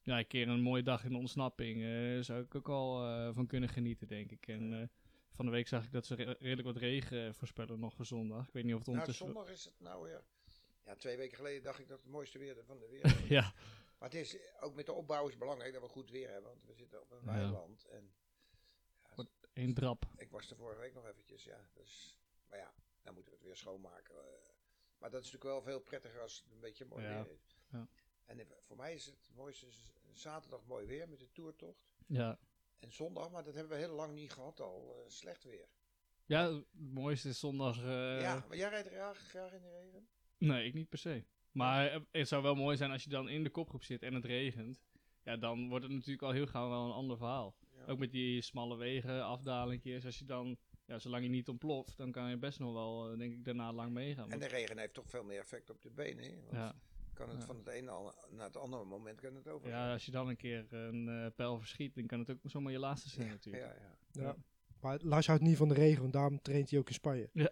ja, 0.03 0.19
een 0.19 0.27
keer 0.27 0.49
een 0.49 0.61
mooie 0.61 0.83
dag 0.83 1.05
in 1.05 1.13
de 1.13 1.19
ontsnapping 1.19 1.79
zou 2.25 2.43
ik 2.43 2.55
ook 2.55 2.69
al 2.69 2.99
van 3.33 3.47
kunnen 3.47 3.69
genieten, 3.69 4.07
denk 4.09 4.31
ik. 4.31 4.47
En 4.49 4.91
van 5.33 5.45
de 5.45 5.51
week 5.51 5.69
zag 5.69 5.85
ik 5.85 5.93
dat 5.93 6.07
ze 6.07 6.15
re- 6.15 6.37
redelijk 6.39 6.67
wat 6.67 6.77
regen 6.77 7.35
voorspellen 7.35 7.81
nog 7.81 7.95
voor 7.95 8.05
zondag. 8.07 8.47
Ik 8.47 8.53
weet 8.53 8.65
niet 8.65 8.75
of 8.75 8.79
het 8.79 8.89
Nou, 8.89 8.99
ondertussen... 8.99 9.27
zondag 9.35 9.53
is 9.53 9.65
het 9.65 9.81
nou 9.81 10.03
weer. 10.05 10.23
Ja, 10.85 10.95
twee 10.97 11.17
weken 11.17 11.37
geleden 11.37 11.63
dacht 11.63 11.79
ik 11.79 11.89
dat 11.89 11.99
het 12.03 12.11
mooiste 12.11 12.39
weer 12.39 12.57
van 12.67 12.79
de 12.79 12.89
wereld 12.89 13.13
was. 13.21 13.29
ja, 13.29 13.53
Maar 13.99 14.09
het 14.11 14.15
is 14.15 14.37
ook 14.61 14.75
met 14.75 14.87
de 14.87 14.93
opbouw 14.93 15.29
is 15.29 15.37
belangrijk 15.39 15.73
dat 15.73 15.83
we 15.83 15.89
goed 15.89 16.11
weer 16.11 16.29
hebben, 16.31 16.51
want 16.51 16.65
we 16.65 16.75
zitten 16.75 17.01
op 17.01 17.11
een 17.11 17.19
Ja. 17.25 17.33
weiland. 17.33 17.85
En 17.85 18.13
ja, 19.17 19.25
één 19.53 19.75
drap. 19.75 20.05
ik 20.17 20.31
was 20.31 20.51
er 20.51 20.57
vorige 20.57 20.81
week 20.81 20.95
nog 20.95 21.07
eventjes, 21.07 21.45
ja. 21.45 21.69
Dus, 21.75 22.19
maar 22.49 22.59
ja, 22.59 22.75
dan 23.03 23.15
moeten 23.15 23.33
we 23.33 23.39
het 23.39 23.47
weer 23.47 23.57
schoonmaken. 23.57 24.15
Maar 25.01 25.11
dat 25.11 25.21
is 25.25 25.33
natuurlijk 25.33 25.55
wel 25.65 25.73
veel 25.73 25.81
prettiger 25.81 26.21
als 26.21 26.43
het 26.45 26.53
een 26.53 26.61
beetje 26.61 26.85
mooi 26.85 27.05
Ja. 27.05 27.23
weer 27.23 27.33
is. 27.33 27.57
Ja. 27.71 27.89
En 28.27 28.47
voor 28.61 28.77
mij 28.77 28.95
is 28.95 29.07
het 29.07 29.31
mooiste 29.35 29.67
zaterdag 30.13 30.65
mooi 30.67 30.87
weer 30.87 31.09
met 31.09 31.19
de 31.19 31.31
toertocht. 31.33 31.89
Ja. 32.07 32.39
En 32.79 32.93
zondag, 32.93 33.31
maar 33.31 33.45
dat 33.45 33.55
hebben 33.55 33.73
we 33.73 33.79
heel 33.85 33.95
lang 33.95 34.15
niet 34.15 34.33
gehad 34.33 34.61
al, 34.61 34.95
eh, 35.05 35.11
slecht 35.11 35.45
weer. 35.45 35.69
ja, 36.27 36.53
het 36.55 36.65
mooiste 36.73 37.29
is 37.29 37.39
zondag... 37.39 37.77
eh, 37.79 38.21
ja, 38.21 38.45
maar 38.49 38.57
jij 38.57 38.69
rijdt 38.69 38.89
graag, 38.89 39.19
graag 39.19 39.53
in 39.53 39.63
de 39.63 39.71
regen? 39.71 40.09
Nee, 40.39 40.67
ik 40.67 40.75
niet 40.75 40.89
per 40.89 40.99
se. 40.99 41.25
Maar 41.53 42.01
het 42.11 42.29
zou 42.29 42.43
wel 42.43 42.55
mooi 42.55 42.77
zijn 42.77 42.91
als 42.91 43.05
je 43.05 43.11
dan 43.11 43.29
in 43.29 43.43
de 43.43 43.51
kopgroep 43.51 43.83
zit 43.85 44.03
en 44.03 44.15
het 44.15 44.25
regent. 44.25 44.81
Ja, 45.23 45.37
dan 45.37 45.69
wordt 45.69 45.85
het 45.85 45.93
natuurlijk 45.93 46.23
al 46.23 46.31
heel 46.31 46.47
gauw 46.47 46.69
wel 46.69 46.85
een 46.85 46.93
ander 46.93 47.17
verhaal. 47.17 47.57
Ja. 47.77 47.85
Ook 47.87 47.99
met 47.99 48.11
die 48.13 48.43
smalle 48.43 48.77
wegen, 48.77 49.25
afdalingjes. 49.25 50.05
Als 50.05 50.19
je 50.19 50.25
dan, 50.25 50.59
ja, 50.91 50.99
zolang 50.99 51.23
je 51.23 51.29
niet 51.29 51.49
ontploft, 51.49 51.97
dan 51.97 52.11
kan 52.13 52.31
je 52.31 52.37
best 52.37 52.59
nog 52.59 52.73
wel, 52.73 53.11
eh, 53.13 53.19
denk 53.19 53.33
ik, 53.33 53.45
daarna 53.45 53.73
lang 53.73 53.93
meegaan. 53.93 54.31
En 54.31 54.39
de 54.39 54.47
regen 54.47 54.79
heeft 54.79 54.95
toch 54.95 55.09
veel 55.09 55.25
meer 55.25 55.39
effect 55.41 55.71
op 55.71 55.83
de 55.83 55.91
benen. 55.91 56.25
Hè? 56.25 56.35
Want 56.41 56.51
ja, 56.53 56.75
kan 57.15 57.29
het 57.29 57.39
Ja. 57.41 57.45
van 57.47 57.57
het 57.57 57.67
ene 57.67 57.91
al- 57.91 58.15
naar 58.31 58.47
het 58.47 58.57
andere 58.57 58.85
moment 58.85 59.21
kan 59.21 59.35
het 59.35 59.49
over. 59.49 59.69
ja, 59.69 59.93
als 59.93 60.05
je 60.05 60.11
dan 60.11 60.29
een 60.29 60.37
keer 60.37 60.67
een 60.73 61.09
eh, 61.09 61.27
pijl 61.37 61.59
verschiet, 61.59 61.95
dan 61.95 62.07
kan 62.07 62.19
het 62.19 62.31
ook 62.31 62.39
zomaar 62.43 62.73
je 62.73 62.79
laatste 62.79 63.09
zijn 63.09 63.27
ja, 63.27 63.33
natuurlijk. 63.33 63.65
ja, 63.65 63.75
ja. 64.13 64.23
Ja. 64.23 64.37
Maar 64.81 64.99
Lars 65.03 65.27
houdt 65.27 65.43
niet 65.43 65.57
van 65.57 65.69
de 65.69 65.75
regen, 65.75 66.01
want 66.01 66.13
daarom 66.13 66.43
traint 66.43 66.71
hij 66.71 66.79
ook 66.79 66.89
in 66.89 66.95
Spanje. 66.95 67.31
Ja, 67.33 67.49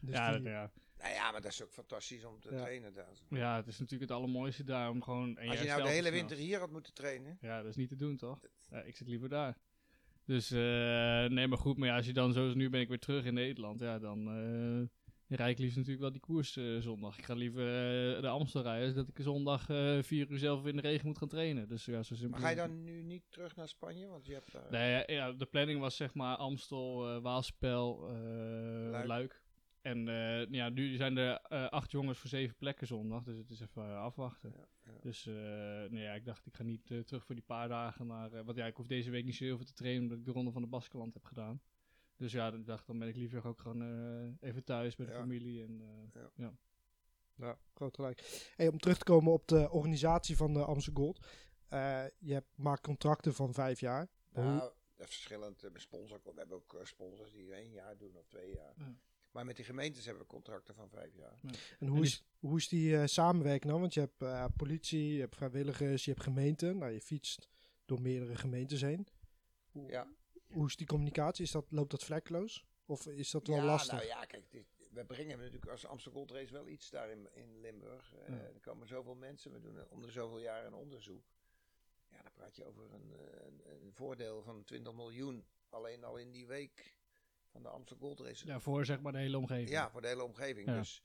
Dus 0.00 0.14
ja, 0.14 0.32
die- 0.32 0.42
dat- 0.42 0.52
ja. 0.52 0.70
Nou 0.98 1.12
ja, 1.12 1.30
maar 1.32 1.40
dat 1.40 1.50
is 1.52 1.62
ook 1.62 1.72
fantastisch 1.72 2.24
om 2.24 2.40
te 2.40 2.50
Ja. 2.50 2.56
trainen 2.58 2.92
daar. 2.94 3.12
ja, 3.30 3.56
het 3.56 3.66
is 3.66 3.78
natuurlijk 3.78 4.10
het 4.10 4.18
allermooiste 4.18 4.64
daar 4.64 4.90
om 4.90 5.02
gewoon... 5.02 5.38
Als 5.38 5.60
je 5.60 5.66
nou 5.66 5.82
de 5.82 5.88
hele 5.88 6.10
winter 6.10 6.36
hier 6.36 6.58
had 6.58 6.70
moeten 6.70 6.94
trainen. 6.94 7.38
Ja, 7.40 7.56
dat 7.62 7.70
is 7.70 7.76
niet 7.76 7.88
te 7.88 7.96
doen, 7.96 8.16
toch? 8.16 8.40
Ja, 8.70 8.80
ik 8.82 8.96
zit 8.96 9.08
liever 9.08 9.28
daar. 9.28 9.56
Dus, 10.28 10.50
eh, 10.50 11.24
nee, 11.24 11.46
maar 11.46 11.58
goed, 11.58 11.76
maar 11.76 11.88
ja, 11.88 11.96
als 11.96 12.06
je 12.06 12.12
dan 12.12 12.32
zoals 12.32 12.54
nu 12.54 12.70
ben 12.70 12.80
ik 12.80 12.88
weer 12.88 12.98
terug 12.98 13.24
in 13.24 13.34
Nederland, 13.34 13.80
ja, 13.80 13.98
dan, 13.98 14.18
eh, 14.18 14.88
je 15.26 15.36
rijdt 15.36 15.58
liefst 15.58 15.76
natuurlijk 15.76 16.02
wel 16.02 16.12
die 16.12 16.20
koers 16.20 16.56
eh, 16.56 16.76
zondag. 16.78 17.18
Ik 17.18 17.24
ga 17.24 17.34
liever 17.34 17.64
de 18.20 18.28
Amstel 18.28 18.62
rijden, 18.62 18.86
als 18.86 18.94
dat 18.94 19.08
ik 19.08 19.18
zondag 19.18 19.64
vier 20.06 20.30
uur 20.30 20.38
zelf 20.38 20.66
in 20.66 20.76
de 20.76 20.82
regen 20.82 21.06
moet 21.06 21.18
gaan 21.18 21.28
trainen. 21.28 21.68
Dus 21.68 21.84
ja, 21.84 22.02
zo 22.02 22.14
simpel 22.14 22.30
Maar 22.30 22.40
ga 22.40 22.48
je 22.48 22.68
dan 22.68 22.84
nu 22.84 23.02
niet 23.02 23.22
terug 23.28 23.56
naar 23.56 23.68
Spanje? 23.68 24.06
Want 24.06 24.26
je 24.26 24.32
hebt. 24.32 24.70
Nee, 24.70 25.02
ja, 25.06 25.32
de 25.32 25.46
planning 25.46 25.80
was 25.80 25.96
zeg 25.96 26.14
maar 26.14 26.36
Amstel, 26.36 27.20
Waalspel, 27.20 28.08
eh, 28.08 28.90
Luik. 28.90 29.06
Luik. 29.06 29.42
En 29.82 30.08
eh, 30.08 30.46
ja, 30.50 30.68
nu 30.68 30.96
zijn 30.96 31.16
er 31.16 31.40
eh, 31.40 31.68
acht 31.68 31.90
jongens 31.90 32.18
voor 32.18 32.28
zeven 32.30 32.56
plekken 32.56 32.86
zondag, 32.86 33.22
dus 33.22 33.38
het 33.38 33.50
is 33.50 33.60
even 33.60 33.82
eh, 33.82 34.00
afwachten. 34.02 34.52
Ja, 34.56 34.68
ja. 34.92 34.98
Dus 35.00 35.26
eh, 35.26 35.34
nee, 35.90 36.02
ja, 36.02 36.12
ik 36.12 36.24
dacht, 36.24 36.46
ik 36.46 36.54
ga 36.54 36.62
niet 36.62 36.86
terug 36.86 37.24
voor 37.24 37.34
die 37.34 37.44
paar 37.44 37.68
dagen. 37.68 38.06
Maar, 38.06 38.32
eh, 38.32 38.44
want 38.44 38.56
ja, 38.56 38.66
ik 38.66 38.76
hoef 38.76 38.86
deze 38.86 39.10
week 39.10 39.24
niet 39.24 39.34
zo 39.34 39.44
heel 39.44 39.56
veel 39.56 39.66
te 39.66 39.72
trainen, 39.72 40.02
omdat 40.02 40.18
ik 40.18 40.24
de 40.24 40.30
Ronde 40.32 40.50
van 40.52 40.62
de 40.62 40.68
Baskeland 40.68 41.14
heb 41.14 41.24
gedaan. 41.24 41.60
Dus 42.16 42.32
ja, 42.32 42.52
ik 42.52 42.66
dacht, 42.66 42.86
dan 42.86 42.98
ben 42.98 43.08
ik 43.08 43.16
liever 43.16 43.46
ook 43.46 43.58
gewoon 43.60 43.82
eh, 43.82 44.48
even 44.48 44.64
thuis 44.64 44.96
bij 44.96 45.06
de 45.06 45.12
Ja. 45.12 45.18
familie. 45.18 45.62
En, 45.62 45.80
eh, 46.36 46.46
Ja, 47.34 47.58
groot 47.74 47.94
gelijk. 47.94 48.50
Hey, 48.56 48.68
om 48.68 48.78
terug 48.78 48.98
te 48.98 49.04
komen 49.04 49.32
op 49.32 49.48
de 49.48 49.70
organisatie 49.70 50.36
van 50.36 50.52
de 50.52 50.64
Amsterdam 50.64 51.02
Gold. 51.04 51.26
Eh, 51.68 52.04
je 52.18 52.32
hebt, 52.32 52.48
maakt 52.56 52.80
contracten 52.80 53.34
van 53.34 53.52
vijf 53.54 53.80
jaar. 53.80 54.08
Hoe- 54.32 54.42
Nou, 54.44 54.58
dat 54.96 55.08
is 55.08 55.14
verschillend. 55.14 55.62
met 55.72 55.80
sponsor, 55.82 56.20
we 56.24 56.32
hebben 56.36 56.56
ook 56.56 56.80
sponsors 56.82 57.32
die 57.32 57.52
één 57.54 57.70
jaar 57.70 57.96
doen 57.96 58.16
of 58.16 58.26
twee 58.26 58.54
jaar. 58.54 58.74
Maar 59.30 59.44
met 59.44 59.56
die 59.56 59.64
gemeentes 59.64 60.04
hebben 60.04 60.22
we 60.22 60.28
contracten 60.28 60.74
van 60.74 60.88
vijf 60.90 61.14
jaar. 61.16 61.40
En 61.78 61.86
hoe, 61.88 61.96
En 61.96 62.02
is, 62.02 62.24
hoe 62.38 62.56
is 62.56 62.68
die 62.68 62.96
eh, 62.96 63.06
samenwerking 63.06 63.72
dan? 63.72 63.80
Want 63.80 63.94
je 63.94 64.00
hebt 64.00 64.22
eh, 64.22 64.44
politie, 64.56 65.12
je 65.14 65.20
hebt 65.20 65.36
vrijwilligers, 65.36 66.04
je 66.04 66.10
hebt 66.10 66.22
gemeenten. 66.22 66.78
Nou, 66.78 66.92
je 66.92 67.00
fietst 67.00 67.48
door 67.84 68.00
meerdere 68.00 68.36
gemeentes 68.36 68.80
heen. 68.80 69.06
Hoe, 69.70 69.90
Ja. 69.90 70.08
hoe 70.46 70.66
is 70.66 70.76
die 70.76 70.86
communicatie? 70.86 71.44
Is 71.44 71.50
dat, 71.50 71.66
loopt 71.70 71.90
dat 71.90 72.04
vlekkeloos? 72.04 72.64
Of 72.86 73.06
is 73.06 73.30
dat 73.30 73.46
wel 73.46 73.56
ja, 73.56 73.64
lastig? 73.64 73.92
Nou 73.92 74.06
ja, 74.06 74.24
kijk, 74.24 74.50
dit- 74.50 74.66
we 74.90 75.04
brengen 75.04 75.38
natuurlijk 75.38 75.66
als 75.70 75.86
Amsterdam 75.86 76.20
Gold 76.26 76.38
Race 76.38 76.52
wel 76.52 76.68
iets 76.68 76.90
daar 76.90 77.10
in, 77.10 77.28
in 77.34 77.60
Limburg. 77.60 78.14
Eh, 78.14 78.28
Ja. 78.28 78.34
Er 78.34 78.60
komen 78.60 78.86
zoveel 78.86 79.14
mensen, 79.14 79.52
we 79.52 79.60
doen 79.60 79.88
om 79.88 80.02
de 80.02 80.10
zoveel 80.10 80.40
jaar 80.40 80.66
een 80.66 80.74
onderzoek. 80.74 81.24
Ja, 82.10 82.22
dan 82.22 82.32
praat 82.34 82.56
je 82.56 82.64
over 82.64 82.92
een, 82.92 83.12
eh, 83.12 83.46
een, 83.46 83.60
een 83.82 83.92
voordeel 83.92 84.42
van 84.42 84.64
20 84.64 84.94
miljoen 84.94 85.44
alleen 85.68 86.04
al 86.04 86.16
in 86.16 86.30
die 86.30 86.46
week 86.46 86.96
van 87.62 87.70
de 87.70 87.76
Amsterdam 87.76 88.06
Gold 88.06 88.20
Race. 88.20 88.46
ja, 88.46 88.60
voor 88.60 88.84
zeg 88.84 89.00
maar 89.00 89.12
de 89.12 89.18
hele 89.18 89.38
omgeving. 89.38 89.68
Ja, 89.68 89.90
voor 89.90 90.00
de 90.00 90.08
hele 90.08 90.24
omgeving. 90.24 90.66
Ja. 90.66 90.78
Dus 90.78 91.02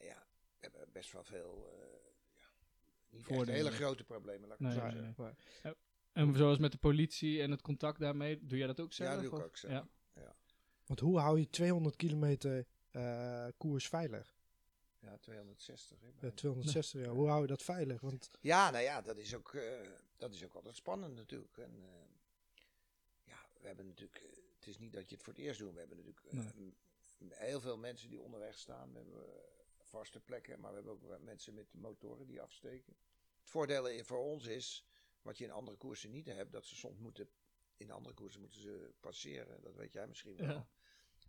ja, 0.00 0.26
we 0.60 0.60
hebben 0.60 0.88
best 0.92 1.12
wel 1.12 1.24
veel, 1.24 1.68
eh, 1.72 2.46
ja, 3.20 3.36
niet 3.36 3.48
hele 3.48 3.70
grote 3.70 4.04
problemen, 4.04 4.48
laat 4.48 4.60
ik 4.60 4.66
het 4.66 4.74
zo 4.74 4.82
nee, 4.82 4.90
zeggen. 4.90 5.14
nee. 5.62 5.74
En 6.12 6.36
zoals 6.36 6.58
met 6.58 6.72
de 6.72 6.78
politie 6.78 7.42
en 7.42 7.50
het 7.50 7.62
contact 7.62 8.00
daarmee, 8.00 8.46
doe 8.46 8.58
jij 8.58 8.66
dat 8.66 8.80
ook 8.80 8.92
zelf? 8.92 9.10
Ja, 9.10 9.14
dat 9.20 9.30
doe 9.30 9.38
ik 9.38 9.44
ook 9.44 9.56
zelf. 9.56 9.72
Ja. 10.14 10.36
Want 10.86 11.00
hoe 11.00 11.18
hou 11.18 11.38
je 11.38 11.50
200 11.50 11.96
kilometer 11.96 12.66
eh, 12.90 13.46
koers 13.56 13.88
veilig? 13.88 14.36
Ja, 14.98 15.16
260. 15.16 16.00
hè, 16.00 16.06
Ja, 16.06 16.12
bijna. 16.12 16.34
260, 16.36 17.04
ja. 17.04 17.08
Hoe 17.08 17.28
hou 17.28 17.40
je 17.40 17.46
dat 17.46 17.62
veilig? 17.62 18.00
Want 18.00 18.30
Ja, 18.40 18.70
nou 18.70 18.82
ja, 18.82 19.00
dat 19.00 19.16
is 19.16 19.34
ook, 19.34 19.54
eh, 19.54 19.88
dat 20.16 20.34
is 20.34 20.44
ook 20.44 20.54
altijd 20.54 20.76
spannend 20.76 21.14
natuurlijk. 21.14 21.56
En 21.58 21.82
eh, 21.82 21.90
ja, 23.24 23.46
we 23.60 23.66
hebben 23.66 23.86
natuurlijk, 23.86 24.41
het 24.64 24.74
is 24.74 24.78
niet 24.78 24.92
dat 24.92 25.08
je 25.08 25.14
het 25.14 25.24
voor 25.24 25.32
het 25.32 25.42
eerst 25.42 25.58
doet. 25.58 25.72
We 25.72 25.78
hebben 25.78 25.96
natuurlijk 25.96 26.26
eh, 26.26 27.38
heel 27.38 27.60
veel 27.60 27.76
mensen 27.76 28.08
die 28.08 28.20
onderweg 28.20 28.58
staan. 28.58 28.92
We 28.92 28.98
hebben 28.98 29.34
eh, 29.34 29.40
vaste 29.80 30.20
plekken, 30.20 30.60
maar 30.60 30.70
we 30.70 30.76
hebben 30.76 30.92
ook 30.92 31.20
mensen 31.20 31.54
met 31.54 31.72
motoren 31.72 32.26
die 32.26 32.40
afsteken. 32.40 32.96
Het 33.40 33.50
voordeel 33.50 34.04
voor 34.04 34.18
ons 34.18 34.46
is, 34.46 34.86
wat 35.22 35.38
je 35.38 35.44
in 35.44 35.50
andere 35.50 35.76
koersen 35.76 36.10
niet 36.10 36.26
hebt, 36.26 36.52
dat 36.52 36.66
ze 36.66 36.76
soms 36.76 36.98
moeten, 36.98 37.30
in 37.76 37.90
andere 37.90 38.14
koersen 38.14 38.40
moeten 38.40 38.60
ze 38.60 38.92
passeren. 39.00 39.62
Dat 39.62 39.74
weet 39.74 39.92
jij 39.92 40.06
misschien 40.06 40.36
wel. 40.36 40.46
Ja. 40.46 40.68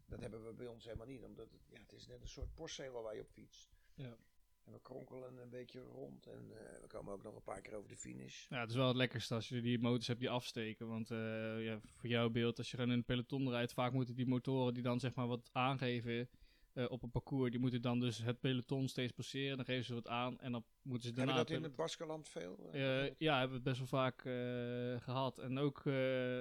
Dat 0.05 0.19
hebben 0.19 0.45
we 0.45 0.53
bij 0.53 0.67
ons 0.67 0.83
helemaal 0.83 1.07
niet, 1.07 1.23
omdat 1.23 1.51
het, 1.51 1.61
ja, 1.67 1.79
het 1.79 1.93
is 1.93 2.07
net 2.07 2.21
een 2.21 2.27
soort 2.27 2.53
postzegel 2.53 3.01
waar 3.01 3.15
je 3.15 3.21
op 3.21 3.29
fietst. 3.29 3.75
Ja. 3.93 4.17
En 4.65 4.71
we 4.71 4.79
kronkelen 4.81 5.37
een 5.37 5.49
beetje 5.49 5.79
rond 5.79 6.27
en 6.27 6.51
eh, 6.51 6.81
we 6.81 6.87
komen 6.87 7.13
ook 7.13 7.23
nog 7.23 7.35
een 7.35 7.43
paar 7.43 7.61
keer 7.61 7.75
over 7.75 7.89
de 7.89 7.97
finish. 7.97 8.45
Ja, 8.49 8.59
het 8.59 8.69
is 8.69 8.75
wel 8.75 8.87
het 8.87 8.95
lekkerste 8.95 9.33
als 9.33 9.49
je 9.49 9.61
die 9.61 9.79
motors 9.79 10.07
hebt 10.07 10.19
die 10.19 10.29
afsteken. 10.29 10.87
Want 10.87 11.11
eh, 11.11 11.63
ja, 11.63 11.79
voor 11.95 12.09
jouw 12.09 12.29
beeld, 12.29 12.57
als 12.57 12.71
je 12.71 12.75
gewoon 12.75 12.91
in 12.91 12.97
een 12.97 13.05
peloton 13.05 13.49
rijdt, 13.49 13.73
vaak 13.73 13.93
moeten 13.93 14.15
die 14.15 14.27
motoren 14.27 14.73
die 14.73 14.83
dan 14.83 14.99
zeg 14.99 15.15
maar 15.15 15.27
wat 15.27 15.49
aangeven 15.51 16.29
eh, 16.73 16.85
op 16.91 17.03
een 17.03 17.11
parcours, 17.11 17.51
die 17.51 17.59
moeten 17.59 17.81
dan 17.81 17.99
dus 17.99 18.17
het 18.17 18.39
peloton 18.39 18.87
steeds 18.87 19.11
passeren. 19.11 19.55
Dan 19.57 19.65
geven 19.65 19.85
ze 19.85 19.93
wat 19.93 20.07
aan 20.07 20.39
en 20.39 20.51
dan 20.51 20.65
moeten 20.81 21.09
ze 21.09 21.15
Hebben 21.15 21.25
daarna... 21.25 21.41
we 21.41 21.49
dat 21.49 21.57
in 21.57 21.63
het 21.63 21.75
Baskeland 21.75 22.29
veel? 22.29 22.69
Ja, 23.17 23.39
hebben 23.39 23.49
we 23.49 23.55
het 23.55 23.63
best 23.63 23.77
wel 23.77 23.87
vaak 23.87 24.25
eh, 24.25 25.01
gehad. 25.03 25.37
En 25.37 25.57
ook, 25.57 25.81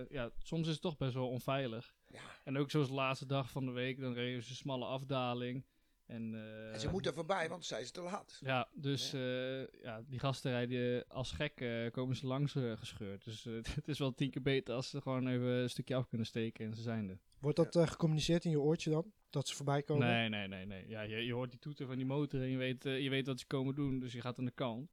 ja, 0.09 0.31
soms 0.38 0.67
is 0.67 0.73
het 0.73 0.83
toch 0.83 0.97
best 0.97 1.14
wel 1.14 1.29
onveilig. 1.29 1.95
ja. 2.07 2.21
En 2.45 2.59
ook 2.59 2.71
zoals 2.71 2.88
de 2.88 2.95
laatste 2.95 3.26
dag 3.26 3.50
van 3.50 3.64
de 3.64 3.73
week, 3.73 4.00
dan 4.00 4.12
reden 4.12 4.43
ze 4.43 4.50
een 4.50 4.57
smalle 4.57 4.85
afdaling. 4.85 5.64
En, 6.12 6.35
eh, 6.35 6.73
En 6.73 6.81
ze 6.81 6.90
moeten 6.90 7.14
voorbij, 7.14 7.49
want 7.49 7.64
zij 7.64 7.81
is 7.81 7.90
te 7.90 8.00
laat. 8.00 8.38
Ja, 8.40 8.69
dus 8.75 9.11
ja. 9.11 9.66
ja, 9.83 10.02
die 10.09 10.19
gasten 10.19 10.50
rijden 10.50 11.09
als 11.09 11.33
gek, 11.33 11.61
eh, 11.61 11.90
komen 11.90 12.16
ze 12.16 12.26
langs 12.26 12.54
eh, 12.54 12.73
gescheurd. 12.76 13.25
Dus 13.25 13.47
eh, 13.47 13.52
het 13.75 13.88
is 13.88 13.99
wel 13.99 14.14
tien 14.14 14.31
keer 14.31 14.42
beter 14.42 14.75
als 14.75 14.90
ze 14.90 15.00
gewoon 15.00 15.28
even 15.28 15.47
een 15.47 15.71
stukje 15.71 15.95
af 15.95 16.09
kunnen 16.09 16.26
steken 16.26 16.66
en 16.66 16.75
ze 16.75 16.83
zijn 16.83 17.09
er. 17.09 17.19
wordt 17.40 17.57
dat 17.57 17.76
eh, 17.76 17.87
gecommuniceerd 17.87 18.45
in 18.45 18.50
je 18.50 18.61
oortje 18.61 18.90
dan? 18.90 19.12
Dat 19.31 19.49
ze 19.49 19.54
voorbij 19.54 19.83
komen? 19.83 20.07
Nee, 20.07 20.28
nee, 20.28 20.49
nee, 20.49 20.66
nee. 20.66 20.88
Ja, 20.88 21.00
je, 21.02 21.16
je 21.16 21.33
hoort 21.33 21.50
die 21.50 21.59
toeter 21.61 21.87
van 21.87 21.97
die 21.97 22.07
motor 22.07 22.40
en 22.40 22.49
je 22.49 22.57
weet, 22.57 22.85
eh, 22.85 23.00
je 23.00 23.11
weet 23.11 23.26
wat 23.26 23.40
ze 23.40 23.47
komen 23.47 23.75
doen, 23.75 23.99
dus 23.99 24.12
je 24.12 24.21
gaat 24.21 24.38
aan 24.38 24.45
de 24.45 24.50
kant. 24.50 24.90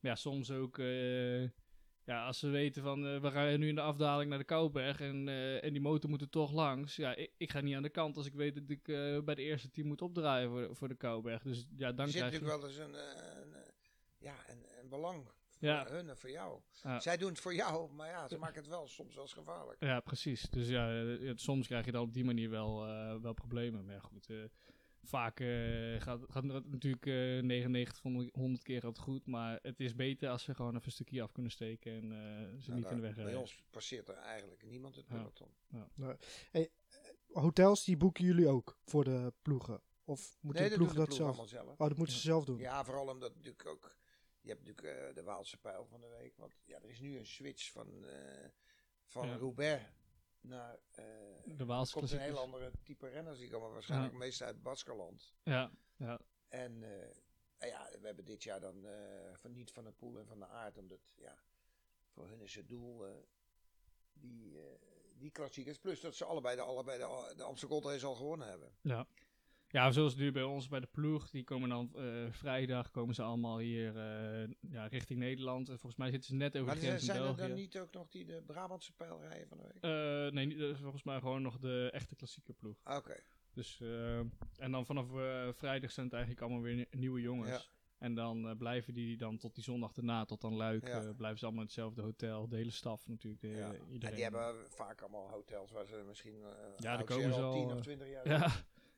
Maar 0.00 0.10
ja, 0.10 0.14
soms 0.14 0.50
ook, 0.50 0.78
eh, 0.78 1.42
ja, 2.06 2.26
als 2.26 2.38
ze 2.38 2.48
weten 2.48 2.82
van, 2.82 3.06
eh, 3.06 3.20
we 3.20 3.30
gaan 3.30 3.58
nu 3.58 3.68
in 3.68 3.74
de 3.74 3.80
afdaling 3.80 4.30
naar 4.30 4.38
de 4.38 4.44
Kouwberg 4.44 5.00
en, 5.00 5.28
eh, 5.28 5.64
en 5.64 5.72
die 5.72 5.82
motor 5.82 6.10
moet 6.10 6.20
er 6.20 6.28
toch 6.28 6.52
langs. 6.52 6.96
Ja, 6.96 7.14
ik, 7.14 7.32
ik 7.36 7.50
ga 7.50 7.60
niet 7.60 7.74
aan 7.76 7.82
de 7.82 7.88
kant 7.88 8.16
als 8.16 8.26
ik 8.26 8.34
weet 8.34 8.54
dat 8.54 8.70
ik 8.70 8.88
eh, 8.88 9.18
bij 9.24 9.34
de 9.34 9.42
eerste 9.42 9.70
team 9.70 9.86
moet 9.86 10.02
opdraaien 10.02 10.50
voor, 10.50 10.76
voor 10.76 10.88
de 10.88 10.94
Kouwberg. 10.96 11.42
Dus 11.42 11.66
ja, 11.76 11.92
dan 11.92 12.06
Er 12.06 12.12
zit 12.12 12.20
je... 12.20 12.24
natuurlijk 12.30 12.60
wel 12.60 12.68
eens 12.68 12.78
een, 12.78 12.94
een, 12.94 13.54
ja, 14.18 14.34
een, 14.48 14.66
een 14.82 14.88
belang 14.88 15.24
voor 15.24 15.68
Ja. 15.68 15.86
hun 15.88 16.08
en 16.08 16.16
voor 16.16 16.30
jou. 16.30 16.60
Ja. 16.82 17.00
Zij 17.00 17.16
doen 17.16 17.28
het 17.28 17.40
voor 17.40 17.54
jou, 17.54 17.92
maar 17.92 18.08
ja, 18.08 18.28
ze 18.28 18.38
maken 18.38 18.56
het 18.60 18.68
wel 18.68 18.88
soms 18.88 19.14
wel 19.14 19.22
eens 19.24 19.32
gevaarlijk. 19.32 19.80
Ja, 19.80 20.00
precies. 20.00 20.40
Dus 20.50 20.68
ja, 20.68 21.04
soms 21.34 21.66
krijg 21.66 21.84
je 21.84 21.92
dan 21.92 22.02
op 22.02 22.12
die 22.12 22.24
manier 22.24 22.50
wel, 22.50 22.86
wel 23.20 23.32
problemen. 23.32 23.84
Maar 23.84 24.00
goed, 24.02 24.28
vaak 25.06 25.40
eh, 25.40 26.00
gaat, 26.00 26.20
gaat 26.28 26.42
het 26.42 26.70
natuurlijk 26.70 27.06
eh 27.06 27.12
99 27.42 28.00
van 28.00 28.18
de 28.18 28.28
100 28.32 28.62
keer 28.62 28.80
gaat 28.80 28.96
het 28.96 28.98
goed. 29.04 29.26
Maar 29.26 29.58
het 29.62 29.80
is 29.80 29.94
beter 29.94 30.28
als 30.28 30.42
ze 30.42 30.54
gewoon 30.54 30.74
even 30.74 30.86
een 30.86 30.92
stukje 30.92 31.22
af 31.22 31.32
kunnen 31.32 31.52
steken 31.52 31.92
en 31.92 32.02
eh, 32.12 32.60
ze 32.60 32.70
Nou, 32.70 32.80
niet 32.80 32.90
in 32.90 32.96
de 32.96 33.02
weg 33.02 33.14
bij 33.14 33.34
ons 33.34 33.62
passeert 33.70 34.08
er 34.08 34.14
eigenlijk 34.16 34.62
niemand 34.62 34.96
het 34.96 35.06
Ja. 35.08 35.16
peloton. 35.16 35.48
Hotels 37.32 37.84
die 37.84 37.96
boeken 37.96 38.24
jullie 38.24 38.48
ook 38.48 38.78
voor 38.84 39.04
de 39.04 39.32
ploegen? 39.42 39.80
Of 40.04 40.38
moeten 40.40 40.62
nee, 40.62 40.70
de 40.72 40.76
dat 40.78 40.86
ploegen 40.86 40.96
dat 40.96 41.06
ploeg 41.06 41.16
zelf? 41.18 41.28
allemaal 41.28 41.46
zelf. 41.66 41.80
Oh, 41.80 41.88
dat 41.88 41.96
moeten 41.96 42.14
ze 42.16 42.20
zelf 42.22 42.44
doen. 42.44 42.58
Ja, 42.58 42.84
vooral 42.84 43.08
omdat 43.08 43.34
natuurlijk 43.34 43.66
ook... 43.66 43.96
Je 44.40 44.48
hebt 44.48 44.64
natuurlijk 44.66 44.96
eh, 45.08 45.14
de 45.14 45.22
Waalse 45.22 45.60
pijl 45.60 45.86
van 45.86 46.00
de 46.00 46.08
week. 46.08 46.36
Want 46.36 46.54
ja, 46.64 46.78
er 46.82 46.90
is 46.90 47.00
nu 47.00 47.18
een 47.18 47.26
switch 47.26 47.72
van, 47.72 48.06
eh, 48.06 48.48
van 49.04 49.26
Ja. 49.28 49.36
Roubaix 49.36 49.84
naar... 50.46 50.78
eh, 50.90 51.04
De 51.44 51.64
komt 51.92 52.10
een 52.10 52.18
heel 52.18 52.38
andere 52.38 52.70
type 52.82 53.08
renners. 53.08 53.38
Die 53.38 53.50
komen 53.50 53.72
waarschijnlijk 53.72 54.12
meestal 54.14 54.46
uit 54.46 54.62
Baskeland. 54.62 55.34
Ja, 55.42 55.70
ja, 55.96 56.20
En 56.48 56.82
eh, 56.82 57.68
ja, 57.70 57.88
we 58.00 58.06
hebben 58.06 58.24
dit 58.24 58.42
jaar 58.42 58.60
dan 58.60 58.86
eh, 58.86 59.34
van 59.34 59.52
niet 59.52 59.72
van 59.72 59.84
de 59.84 59.92
Poel 59.92 60.18
en 60.18 60.26
van 60.26 60.38
de 60.38 60.46
Aard, 60.46 60.78
omdat 60.78 61.12
ja, 61.16 61.38
voor 62.08 62.28
hun 62.28 62.40
is 62.40 62.54
het 62.54 62.68
doel 62.68 63.04
die, 64.12 64.58
die 65.16 65.30
klassiekers. 65.30 65.78
Plus 65.78 66.00
dat 66.00 66.14
ze 66.14 66.24
allebei 66.24 66.56
de, 66.56 66.62
allebei 66.62 66.98
de, 66.98 67.34
de 67.36 67.42
Amsterdam 67.42 67.82
al 67.82 68.14
gewonnen 68.14 68.48
hebben. 68.48 68.76
ja. 68.80 69.06
Ja, 69.68 69.90
zoals 69.90 70.16
nu 70.16 70.32
bij 70.32 70.42
ons 70.42 70.68
bij 70.68 70.80
de 70.80 70.86
ploeg. 70.90 71.30
Die 71.30 71.44
komen 71.44 71.68
dan 71.68 71.90
eh, 71.96 72.04
vrijdag 72.30 72.90
komen 72.90 73.14
ze 73.14 73.22
allemaal 73.22 73.58
hier 73.58 73.96
eh, 73.96 74.48
ja, 74.60 74.86
richting 74.86 75.18
Nederland. 75.18 75.68
En 75.68 75.78
volgens 75.78 75.96
mij 76.00 76.10
zitten 76.10 76.28
ze 76.30 76.34
net 76.36 76.54
over 76.54 76.66
Maar 76.66 76.74
de 76.74 76.80
zijn, 76.80 76.92
grens 76.92 77.08
in 77.08 77.14
zijn 77.14 77.26
er 77.28 77.34
België. 77.34 77.48
dan 77.48 77.58
niet 77.60 77.78
ook 77.78 77.92
nog 77.92 78.08
die 78.08 78.24
de 78.24 78.42
Brabantse 78.46 78.92
pijl 78.92 79.20
rijden 79.22 79.48
van 79.48 79.58
de 79.58 79.64
week? 79.72 79.82
Eh, 79.82 80.32
nee, 80.34 80.46
niet- 80.46 80.78
volgens 80.78 81.02
mij 81.02 81.18
gewoon 81.18 81.42
nog 81.42 81.58
de 81.58 81.88
echte 81.92 82.14
klassieke 82.16 82.52
ploeg. 82.52 82.80
Ah, 82.82 82.96
Oké, 82.96 83.16
Dus, 83.52 83.80
en 84.58 84.70
dan 84.70 84.86
vanaf 84.86 85.06
vrijdag 85.56 85.90
zijn 85.90 86.06
het 86.06 86.14
eigenlijk 86.14 86.42
allemaal 86.44 86.62
weer 86.62 86.74
ni- 86.74 86.86
nieuwe 86.90 87.20
jongens. 87.20 87.50
Ja. 87.50 87.60
En 87.98 88.14
dan 88.14 88.56
blijven 88.58 88.94
die 88.94 89.16
dan 89.16 89.36
tot 89.38 89.54
die 89.54 89.64
zondag 89.64 89.92
daarna, 89.92 90.24
tot 90.24 90.40
dan 90.40 90.54
Luik, 90.54 90.86
Ja. 90.86 91.12
blijven 91.16 91.38
ze 91.38 91.44
allemaal 91.44 91.62
in 91.62 91.66
hetzelfde 91.68 92.02
hotel. 92.02 92.48
De 92.48 92.56
hele 92.56 92.70
staf 92.70 93.06
natuurlijk. 93.08 93.42
De, 93.42 93.48
ja. 93.48 93.72
iedereen. 93.72 94.00
En 94.00 94.14
die 94.14 94.22
hebben 94.22 94.70
vaak 94.70 95.00
allemaal 95.00 95.30
hotels 95.30 95.70
waar 95.72 95.86
ze 95.86 96.02
misschien 96.06 96.34
uh, 96.40 96.46
daar 96.76 97.04
komen 97.04 97.32
ze 97.34 97.40
al 97.40 97.52
al, 97.52 97.52
10 97.52 97.70
eh, 97.70 97.76
of 97.76 97.82
20 97.82 98.08
jaar 98.08 98.28
Ja. 98.28 98.50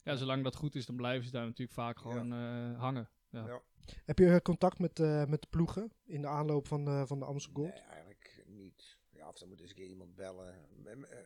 Ja, 0.08 0.16
zolang 0.16 0.44
dat 0.44 0.56
goed 0.56 0.74
is, 0.74 0.86
dan 0.86 0.96
blijven 0.96 1.24
ze 1.26 1.30
daar 1.32 1.44
natuurlijk 1.44 1.72
vaak 1.78 1.98
gewoon 1.98 2.32
eh, 2.32 2.80
hangen. 2.80 3.10
Ja. 3.30 3.46
Ja. 3.46 3.62
Heb 4.04 4.18
je 4.18 4.26
eh, 4.26 4.36
contact 4.36 4.78
met, 4.78 5.00
eh, 5.00 5.24
met 5.24 5.40
de 5.42 5.46
ploegen 5.50 5.92
in 6.04 6.20
de 6.20 6.26
aanloop 6.26 6.66
van, 6.66 6.86
eh, 6.88 7.02
van 7.06 7.18
de 7.18 7.24
Amsterdam 7.24 7.62
Gold? 7.62 7.74
Nee, 7.74 7.82
eigenlijk 7.84 8.42
niet. 8.46 8.98
Ja, 9.10 9.28
of 9.28 9.38
dan 9.38 9.48
moet 9.48 9.60
eens 9.60 9.70
een 9.70 9.76
keer 9.76 9.86
iemand 9.88 10.14
bellen. 10.14 10.54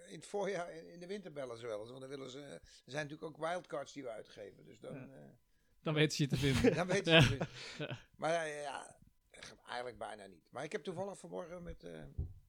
In 0.06 0.14
het 0.16 0.26
voorjaar, 0.26 0.72
in 0.72 1.00
de 1.00 1.06
winter 1.06 1.32
bellen 1.32 1.58
ze 1.58 1.66
wel 1.66 1.80
eens. 1.80 1.88
Want 1.88 2.00
dan 2.00 2.08
willen 2.10 2.30
ze. 2.30 2.38
Er 2.40 2.60
zijn 2.84 3.06
natuurlijk 3.08 3.22
ook 3.40 3.46
wildcards 3.48 3.92
die 3.92 4.02
we 4.02 4.08
uitgeven. 4.10 4.64
Dus 4.64 4.80
dan, 4.80 4.94
Ja. 4.94 5.00
eh, 5.00 5.22
Dan 5.82 5.94
weten 5.94 6.16
ze 6.16 6.22
je 6.22 6.28
te 6.28 6.36
vinden. 6.46 6.74
dan 6.74 6.86
weten 6.86 7.12
Ja. 7.12 7.20
ze 7.20 7.30
het. 7.36 7.38
niet. 7.78 7.98
Maar 8.16 8.48
ja, 8.48 8.96
eigenlijk 9.66 9.98
bijna 9.98 10.26
niet. 10.26 10.46
Maar 10.50 10.64
ik 10.64 10.72
heb 10.72 10.82
toevallig 10.82 11.18
vanmorgen 11.18 11.62
met 11.62 11.84
eh, 11.84 12.02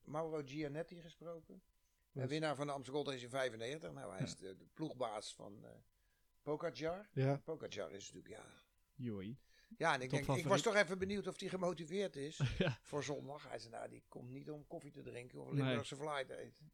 Mauro 0.04 0.42
Gianetti 0.46 1.02
gesproken. 1.02 1.62
Wat? 2.12 2.30
winnaar 2.30 2.56
van 2.56 2.68
de 2.68 2.74
Amsterdam 2.74 3.04
Gold 3.04 3.14
Race 3.16 3.26
in 3.26 3.32
95. 3.32 3.92
Nou, 3.92 4.12
hij 4.14 4.24
is 4.24 4.36
de, 4.36 4.56
de 4.58 4.66
ploegbaas 4.74 5.36
van, 5.36 5.66
eh, 5.66 5.70
Pogacar. 6.44 7.08
Ja. 7.14 7.42
Pogacar 7.44 7.92
is 7.92 8.12
natuurlijk, 8.14 8.42
ja... 8.42 8.46
Joei. 8.96 9.38
Ja, 9.78 9.94
en 9.94 10.02
ik, 10.02 10.10
denk, 10.10 10.28
ik 10.28 10.46
was 10.48 10.62
toch 10.62 10.76
even 10.76 10.98
benieuwd 10.98 11.28
of 11.28 11.40
hij 11.40 11.50
gemotiveerd 11.50 12.16
is 12.16 12.40
Ja. 12.58 12.78
voor 12.82 13.04
zondag. 13.04 13.50
Hij 13.50 13.60
zei, 13.60 13.72
nou, 13.74 13.90
die 13.90 14.04
komt 14.08 14.30
niet 14.30 14.50
om 14.50 14.68
koffie 14.68 14.92
te 14.92 15.02
drinken 15.02 15.42
of 15.42 15.52
Nee. 15.52 15.64
Limburgse 15.64 15.96
vlaai 15.96 16.26
te 16.26 16.38
eten. 16.38 16.72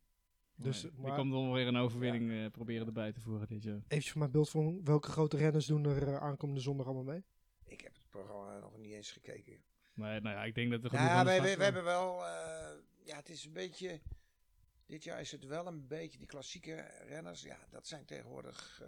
Dus, 0.55 0.83
Nee, 0.83 0.91
maar- 0.95 1.05
Die 1.05 1.13
komt 1.15 1.31
dan 1.31 1.51
weer 1.51 1.67
een 1.67 1.75
overwinning 1.77 2.31
eh, 2.31 2.51
proberen 2.51 2.87
erbij 2.87 3.11
te 3.11 3.19
voeren 3.19 3.47
dit 3.47 3.63
jaar. 3.63 3.81
Even 3.87 4.09
voor 4.09 4.19
mijn 4.19 4.31
beeld 4.31 4.49
van 4.49 4.83
welke 4.83 5.09
grote 5.09 5.37
renners 5.37 5.65
doen 5.65 5.85
er 5.85 6.07
eh, 6.07 6.15
aankomende 6.17 6.61
zondag 6.61 6.85
allemaal 6.85 7.03
mee? 7.03 7.23
Ik 7.65 7.81
heb 7.81 7.93
het 7.93 8.09
programma 8.09 8.59
nog 8.59 8.77
niet 8.77 8.91
eens 8.93 9.11
gekeken. 9.11 9.63
Maar 9.93 10.21
nou 10.21 10.35
ja, 10.35 10.43
ik 10.43 10.55
denk 10.55 10.71
dat 10.71 10.83
er 10.83 10.93
Ja, 10.93 10.97
genoeg 10.99 11.11
start 11.11 11.25
wij, 11.27 11.39
we 11.41 11.49
komen. 11.49 11.63
hebben 11.63 11.83
wel... 11.83 12.25
eh, 12.25 12.77
ja, 13.03 13.15
het 13.15 13.29
is 13.29 13.45
een 13.45 13.53
beetje... 13.53 14.01
Dit 14.85 15.03
jaar 15.03 15.19
is 15.19 15.31
het 15.31 15.45
wel 15.45 15.67
een 15.67 15.87
beetje 15.87 16.17
die 16.17 16.27
klassieke 16.27 16.75
renners. 17.07 17.41
Ja, 17.41 17.57
dat 17.69 17.87
zijn 17.87 18.05
tegenwoordig... 18.05 18.81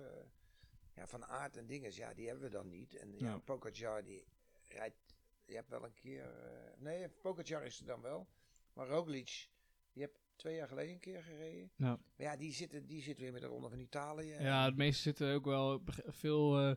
ja, 0.95 1.07
van 1.07 1.25
aard 1.25 1.57
en 1.57 1.65
dingen. 1.65 1.91
Ja, 1.93 2.13
die 2.13 2.27
hebben 2.27 2.43
we 2.43 2.49
dan 2.49 2.69
niet. 2.69 2.95
En 2.95 3.17
ja. 3.17 3.37
Pogacar 3.37 4.03
die 4.03 4.23
rijdt... 4.67 5.15
Je 5.45 5.55
hebt 5.55 5.69
wel 5.69 5.85
een 5.85 5.93
keer... 5.93 6.23
eh, 6.23 6.77
nee, 6.77 7.09
Pogacar 7.09 7.65
is 7.65 7.79
er 7.79 7.85
dan 7.85 8.01
wel. 8.01 8.27
Maar 8.73 8.87
Roglic, 8.87 9.49
die 9.93 10.01
heeft 10.01 10.19
twee 10.35 10.55
jaar 10.55 10.67
geleden 10.67 10.93
een 10.93 10.99
keer 10.99 11.23
gereden. 11.23 11.71
Ja. 11.75 11.99
Maar 12.15 12.27
ja, 12.27 12.35
die 12.35 12.53
zitten, 12.53 12.85
die 12.85 13.01
zitten 13.01 13.23
weer 13.23 13.33
met 13.33 13.41
de 13.41 13.47
Ronde 13.47 13.69
van 13.69 13.79
Italië. 13.79 14.35
Ja, 14.39 14.65
het 14.65 14.75
meeste 14.75 15.01
zitten 15.01 15.33
ook 15.33 15.45
wel 15.45 15.83
veel 16.05 16.57
eh, 16.59 16.71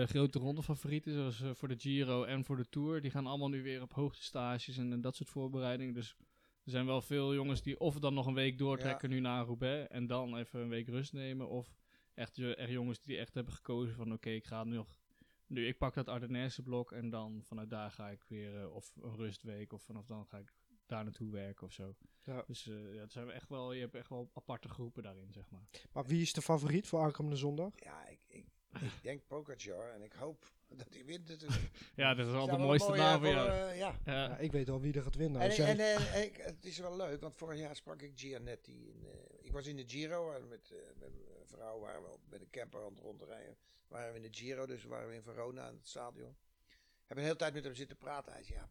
eh, 0.00 0.08
grote 0.08 0.38
rondefavorieten, 0.38 1.12
zoals 1.12 1.40
eh, 1.42 1.50
voor 1.54 1.68
de 1.68 1.78
Giro 1.78 2.24
en 2.24 2.44
voor 2.44 2.56
de 2.56 2.68
Tour. 2.68 3.00
Die 3.00 3.10
gaan 3.10 3.26
allemaal 3.26 3.48
nu 3.48 3.62
weer 3.62 3.82
op 3.82 3.92
hoogtestages 3.92 4.76
en, 4.76 4.92
en 4.92 5.00
dat 5.00 5.16
soort 5.16 5.28
voorbereidingen. 5.28 5.94
Dus 5.94 6.16
er 6.64 6.70
zijn 6.70 6.86
wel 6.86 7.00
veel 7.00 7.34
jongens 7.34 7.62
die 7.62 7.80
of 7.80 7.98
dan 7.98 8.14
nog 8.14 8.26
een 8.26 8.34
week 8.34 8.58
doortrekken 8.58 9.10
nu 9.10 9.20
naar 9.20 9.44
Roubaix 9.44 9.88
en 9.88 10.06
dan 10.06 10.36
even 10.36 10.60
een 10.60 10.68
week 10.68 10.88
rust 10.88 11.12
nemen. 11.12 11.48
Of 11.48 11.79
echt, 12.20 12.36
jo- 12.36 12.52
echt 12.52 12.70
jongens 12.70 13.00
die 13.00 13.18
echt 13.18 13.34
hebben 13.34 13.54
gekozen 13.54 13.94
van 13.94 14.12
oké, 14.12 14.30
ik 14.30 14.44
ga 14.44 14.64
nog... 14.64 14.98
Nu, 15.46 15.66
ik 15.66 15.78
pak 15.78 15.94
dat 15.94 16.08
Ardenneese 16.08 16.62
blok 16.62 16.92
en 16.92 17.10
dan 17.10 17.42
vanuit 17.44 17.70
daar 17.70 17.90
ga 17.90 18.08
ik 18.10 18.24
weer 18.28 18.60
eh, 18.60 18.74
of 18.74 18.96
een 19.02 19.16
rustweek 19.16 19.72
of 19.72 19.82
vanaf 19.82 20.06
dan 20.06 20.26
ga 20.26 20.38
ik 20.38 20.52
daar 20.86 21.04
naartoe 21.04 21.30
werken 21.32 21.66
of 21.66 21.72
zo. 21.72 21.94
Ja. 22.24 22.44
Dus 22.46 22.68
eh, 22.68 22.94
ja, 22.94 23.00
het 23.00 23.12
zijn 23.12 23.30
echt 23.30 23.48
wel, 23.48 23.72
je 23.72 23.80
hebt 23.80 23.94
echt 23.94 24.08
wel 24.08 24.30
aparte 24.34 24.68
groepen 24.68 25.02
daarin, 25.02 25.32
zeg 25.32 25.50
maar. 25.50 25.62
Maar 25.92 26.04
wie 26.06 26.22
is 26.22 26.32
de 26.32 26.42
favoriet 26.42 26.86
voor 26.86 27.00
aankomende 27.00 27.36
zondag? 27.36 27.72
Ja, 27.76 28.06
ik, 28.08 28.20
ik, 28.26 28.46
ik 28.80 29.02
denk 29.02 29.26
Pogacar 29.26 29.90
en 29.92 30.02
ik 30.02 30.12
hoop 30.12 30.52
dat 30.68 30.86
hij 30.94 31.04
wint 31.04 31.28
natuurlijk. 31.28 31.70
Ja, 31.94 32.14
dat 32.14 32.26
is 32.26 32.32
altijd 32.32 32.58
de 32.58 32.64
mooiste 32.64 32.88
mooi, 32.88 33.00
naam 33.00 33.14
eh, 33.14 33.18
voor 33.20 33.44
jou. 33.44 33.48
eh, 33.70 33.78
ja. 33.78 33.98
Ja. 34.04 34.12
Ja, 34.12 34.38
ik 34.38 34.52
weet 34.52 34.68
al 34.68 34.80
wie 34.80 34.92
er 34.94 35.02
gaat 35.02 35.14
winnen. 35.16 35.40
En, 35.40 35.50
en, 35.50 35.78
en, 35.78 36.12
en 36.12 36.30
het 36.44 36.64
is 36.64 36.78
wel 36.78 36.96
leuk, 36.96 37.20
want 37.20 37.36
vorig 37.36 37.58
jaar 37.58 37.76
sprak 37.76 38.02
ik 38.02 38.12
Gianetti. 38.18 38.88
In, 38.88 39.04
eh, 39.04 39.46
ik 39.46 39.52
was 39.52 39.66
in 39.66 39.76
de 39.76 39.88
Giro 39.88 40.32
en 40.32 40.48
met, 40.48 40.70
eh, 40.70 40.78
met 41.00 41.12
vrouw 41.50 41.78
waren 41.78 42.02
we 42.02 42.08
op, 42.08 42.20
met 42.28 42.40
een 42.40 42.50
camper 42.50 42.84
aan 42.84 42.92
het 42.92 42.98
rondrijden. 42.98 43.56
Waren 43.88 44.10
we 44.10 44.16
in 44.16 44.30
de 44.30 44.38
Giro, 44.38 44.66
dus 44.66 44.84
waren 44.84 45.08
we 45.08 45.14
in 45.14 45.22
Verona 45.22 45.68
in 45.68 45.74
het 45.74 45.88
stadion. 45.88 46.36
Hebben 46.98 47.16
een 47.16 47.30
hele 47.30 47.36
tijd 47.36 47.54
met 47.54 47.64
hem 47.64 47.74
zitten 47.74 47.96
praten. 47.96 48.32
Hij 48.32 48.42
zei, 48.42 48.58
ja, 48.58 48.68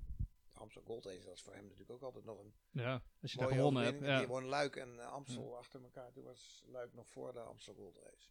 de 0.53 0.59
Amstel 0.59 0.81
Gold 0.81 1.05
Race, 1.05 1.25
dat 1.25 1.33
is 1.35 1.41
voor 1.41 1.53
hem 1.53 1.63
natuurlijk 1.63 1.91
ook 1.91 2.01
altijd 2.01 2.25
nog 2.25 2.39
een 2.39 2.53
ja, 2.71 3.01
als 3.21 3.31
je 3.31 3.37
daar 3.37 3.47
mooie 3.47 3.59
gewonnen 3.59 3.83
hebt. 3.83 3.99
Ja. 3.99 4.17
Die 4.17 4.27
won 4.27 4.45
Luik 4.45 4.75
en 4.75 4.99
eh, 4.99 5.11
Amstel 5.11 5.57
achter 5.57 5.83
elkaar. 5.83 6.11
Toen 6.11 6.23
was 6.23 6.63
Luik 6.67 6.93
nog 6.93 7.07
voor 7.09 7.33
de 7.33 7.39
Amstel 7.39 7.73
Gold 7.73 7.97
Race. 7.97 8.29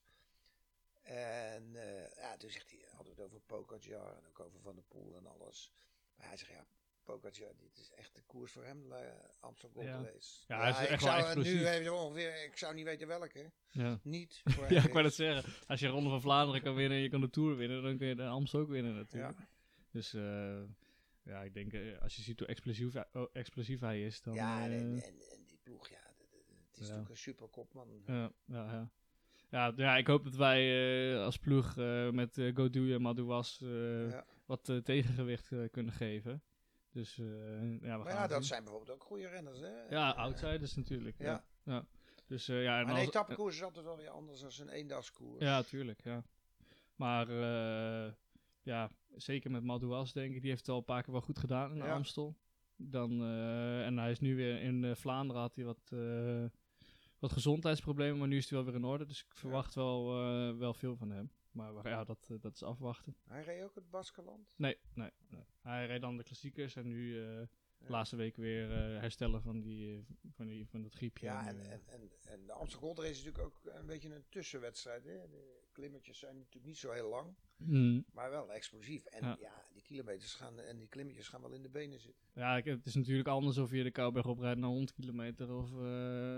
En 1.02 1.76
eh, 1.76 2.16
ja, 2.16 2.36
toen 2.36 2.50
zegt 2.50 2.70
hij, 2.70 2.84
hadden 2.90 3.14
we 3.14 3.22
het 3.22 3.30
over 3.30 3.40
Pogacar 3.40 4.16
en 4.16 4.26
ook 4.28 4.40
over 4.40 4.60
Van 4.60 4.74
der 4.74 4.84
Poel 4.84 5.16
en 5.16 5.26
alles. 5.26 5.72
Maar 6.16 6.26
hij 6.26 6.36
zegt, 6.36 6.50
ja, 6.50 6.66
Pogacar, 7.08 7.52
dit 7.58 7.78
is 7.78 7.90
echt 7.90 8.14
de 8.14 8.22
koers 8.26 8.52
voor 8.52 8.64
hem, 8.64 8.92
Amstel 9.40 9.68
Gold 9.68 9.86
Ja. 9.86 10.02
Race. 10.02 10.44
Ja, 10.46 10.60
hij 10.60 10.70
is 10.70 10.78
ik 10.80 10.88
echt 10.88 11.02
wel 11.02 11.12
zou, 11.12 11.24
explosief. 11.24 11.52
Nu 11.60 11.66
even 11.66 11.94
ongeveer, 11.94 12.44
ik 12.44 12.56
zou 12.56 12.74
niet 12.74 12.84
weten 12.84 13.06
welke. 13.08 13.50
Ja. 13.70 13.98
Niet 14.02 14.42
ja, 14.68 14.84
ik 14.84 14.92
wou 14.92 15.02
dat 15.02 15.14
zeggen. 15.14 15.52
Als 15.66 15.80
je 15.80 15.86
Ronde 15.88 16.10
van 16.10 16.20
Vlaanderen 16.20 16.62
kan 16.62 16.74
winnen 16.74 16.96
en 16.96 17.02
je 17.02 17.08
kan 17.10 17.20
de 17.20 17.30
Tour 17.30 17.56
winnen, 17.56 17.82
dan 17.82 17.96
kun 17.98 18.06
je 18.06 18.14
de 18.14 18.26
Amstel 18.26 18.60
ook 18.60 18.68
winnen 18.68 18.94
natuurlijk. 18.94 19.38
Ja. 19.38 19.48
Dus 19.90 20.14
eh, 20.14 20.62
ja, 21.22 21.42
ik 21.42 21.54
denk, 21.54 21.72
eh, 21.72 21.98
als 22.00 22.16
je 22.16 22.22
ziet 22.22 22.38
hoe 22.38 22.48
explosief, 22.48 22.92
hij- 22.92 23.08
oh, 23.12 23.28
explosief 23.32 23.80
hij 23.80 24.02
is, 24.04 24.20
dan... 24.20 24.34
Ja, 24.34 24.62
en, 24.62 24.70
eh, 24.70 25.08
en, 25.08 25.44
die 25.46 25.58
ploeg, 25.62 25.88
ja, 25.88 26.00
het 26.66 26.74
is 26.74 26.78
natuurlijk 26.80 27.08
een 27.10 27.16
super 27.16 27.48
kopman. 27.48 28.02
Ja, 28.06 28.32
ja, 28.44 28.90
ja. 29.50 29.72
Ja, 29.76 29.96
ik 29.96 30.06
hoop 30.06 30.24
dat 30.24 30.34
wij 30.34 30.60
eh, 31.14 31.24
als 31.24 31.36
ploeg 31.38 31.76
eh, 31.76 32.10
met 32.10 32.36
uh, 32.36 32.54
Godu 32.54 32.94
en 32.94 33.00
Madouas 33.02 33.60
eh 33.62 34.10
Ja. 34.10 34.24
wat 34.46 34.68
eh, 34.68 34.76
tegengewicht 34.76 35.52
eh, 35.52 35.58
kunnen 35.70 35.92
geven. 35.92 36.42
Dus 36.98 37.18
eh, 37.18 37.26
ja, 37.26 37.98
we 37.98 38.04
Maar 38.04 38.12
gaan 38.12 38.22
ja, 38.22 38.26
dat 38.26 38.44
zijn 38.44 38.64
bijvoorbeeld 38.64 38.96
ook 38.96 39.02
goede 39.02 39.28
renners, 39.28 39.60
hè? 39.60 39.88
Ja, 39.88 40.12
Eh, 40.12 40.18
outsiders 40.18 40.74
natuurlijk. 40.74 41.18
Ja. 41.18 41.44
Ja. 41.64 41.86
Dus 42.26 42.48
eh, 42.48 42.62
ja, 42.62 42.78
en 42.78 42.86
Maar 42.86 42.94
een 42.94 43.00
etappekoers 43.00 43.54
is 43.56 43.62
altijd 43.62 43.84
wel 43.84 43.96
weer 43.96 44.08
anders 44.08 44.40
dan 44.40 44.50
een 44.58 44.68
eendagskoers. 44.68 45.42
Ja, 45.42 45.62
tuurlijk, 45.62 46.00
ja. 46.04 46.24
Maar 46.96 47.30
ja, 48.62 48.90
zeker 49.14 49.50
met 49.50 49.62
Madouas 49.62 50.12
denk 50.12 50.34
ik, 50.34 50.40
die 50.40 50.50
heeft 50.50 50.66
het 50.66 50.70
al 50.70 50.78
een 50.78 50.84
paar 50.84 51.02
keer 51.02 51.12
wel 51.12 51.22
goed 51.22 51.38
gedaan 51.38 51.70
in 51.70 51.76
Ja. 51.76 51.94
Amstel. 51.94 52.36
Dan, 52.76 53.22
en 53.82 53.98
hij 53.98 54.10
is 54.10 54.20
nu 54.20 54.36
weer 54.36 54.60
in 54.60 54.96
Vlaanderen, 54.96 55.42
had 55.42 55.54
hij 55.54 55.64
wat, 55.64 55.92
wat 57.18 57.32
gezondheidsproblemen, 57.32 58.18
maar 58.18 58.28
nu 58.28 58.36
is 58.36 58.50
hij 58.50 58.58
wel 58.58 58.66
weer 58.66 58.80
in 58.80 58.84
orde. 58.86 59.04
Dus 59.06 59.24
ik 59.24 59.34
verwacht 59.34 59.74
wel, 59.74 60.06
wel 60.58 60.74
veel 60.74 60.96
van 60.96 61.10
hem. 61.10 61.30
Maar 61.58 61.88
ja, 61.88 62.04
dat, 62.04 62.28
eh, 62.30 62.36
dat 62.40 62.54
is 62.54 62.62
afwachten. 62.62 63.16
Hij 63.24 63.42
reed 63.42 63.62
ook 63.62 63.74
het 63.74 63.90
Baskeland. 63.90 64.54
Nee, 64.56 64.78
nee, 64.94 65.10
nee. 65.28 65.44
Hij 65.60 65.86
reed 65.86 66.00
dan 66.00 66.16
de 66.16 66.22
klassiekers 66.22 66.76
en 66.76 66.86
nu 66.86 67.24
eh, 67.26 67.46
de 67.78 67.90
laatste 67.90 68.16
week 68.16 68.36
weer 68.36 68.70
eh, 68.72 69.00
herstellen 69.00 69.42
van, 69.42 69.60
die, 69.60 69.94
eh, 69.96 70.02
van, 70.34 70.46
die, 70.46 70.66
van 70.68 70.82
dat 70.82 70.94
griepje. 70.94 71.26
Ja, 71.26 71.46
en, 71.46 71.60
eh, 71.60 71.72
en, 71.72 71.82
en, 71.86 72.10
en 72.24 72.46
de 72.46 72.52
Amstel 72.52 72.80
Gold 72.80 72.98
Race 72.98 73.10
is 73.10 73.24
natuurlijk 73.24 73.44
ook 73.44 73.74
een 73.74 73.86
beetje 73.86 74.14
een 74.14 74.24
tussenwedstrijd. 74.28 75.04
Hè? 75.04 75.28
De 75.28 75.56
klimmetjes 75.72 76.18
zijn 76.18 76.36
natuurlijk 76.38 76.64
niet 76.66 76.78
zo 76.78 76.90
heel 76.90 77.08
lang, 77.08 77.34
mm. 77.56 78.04
maar 78.12 78.30
wel 78.30 78.52
explosief. 78.52 79.04
En 79.04 79.24
ja, 79.26 79.36
Ja. 79.40 79.64
die 79.72 79.82
kilometers 79.82 80.34
gaan 80.34 80.60
en 80.60 80.78
die 80.78 80.88
klimmetjes 80.88 81.28
gaan 81.28 81.40
wel 81.40 81.52
in 81.52 81.62
de 81.62 81.68
benen 81.68 82.00
zitten. 82.00 82.24
Ja, 82.32 82.56
ik, 82.56 82.64
het 82.64 82.86
is 82.86 82.94
natuurlijk 82.94 83.28
anders 83.28 83.58
of 83.58 83.70
je 83.70 83.82
de 83.82 83.90
Kouwberg 83.90 84.26
oprijdt 84.26 84.58
naar 84.60 84.68
100 84.68 84.92
kilometer 84.92 85.52
of 85.54 85.70
eh 85.72 85.78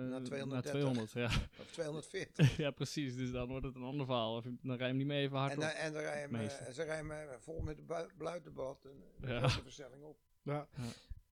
naar 0.09 0.23
230. 0.23 0.71
200. 0.71 1.13
Ja. 1.13 1.25
Of 1.61 1.71
240. 1.73 2.57
ja, 2.65 2.71
precies. 2.71 3.17
Dus 3.17 3.31
dan 3.33 3.49
wordt 3.49 3.67
het 3.67 3.75
een 3.75 3.83
ander 3.83 4.07
verhaal. 4.07 4.37
Of 4.37 4.45
je- 4.45 4.57
dan 4.63 4.77
rij 4.77 4.79
je 4.79 4.85
hem 4.85 4.97
niet 4.97 5.07
meer 5.07 5.19
even 5.21 5.37
hard 5.39 5.53
en, 5.53 5.59
op. 5.59 5.65
en 5.65 5.93
dan 5.93 6.03
rijden 6.03 6.31
Meestal. 6.33 6.67
we- 6.67 6.73
ze 6.75 6.83
rijden 6.83 7.41
vol 7.43 7.61
met 7.61 7.77
de 7.77 8.09
bluitenbad 8.17 8.85
en 8.85 9.03
de 9.21 9.27
Ja. 9.33 9.49
versnelling 9.49 10.03
op. 10.03 10.19
Ja. 10.43 10.69
Ja. 10.77 10.83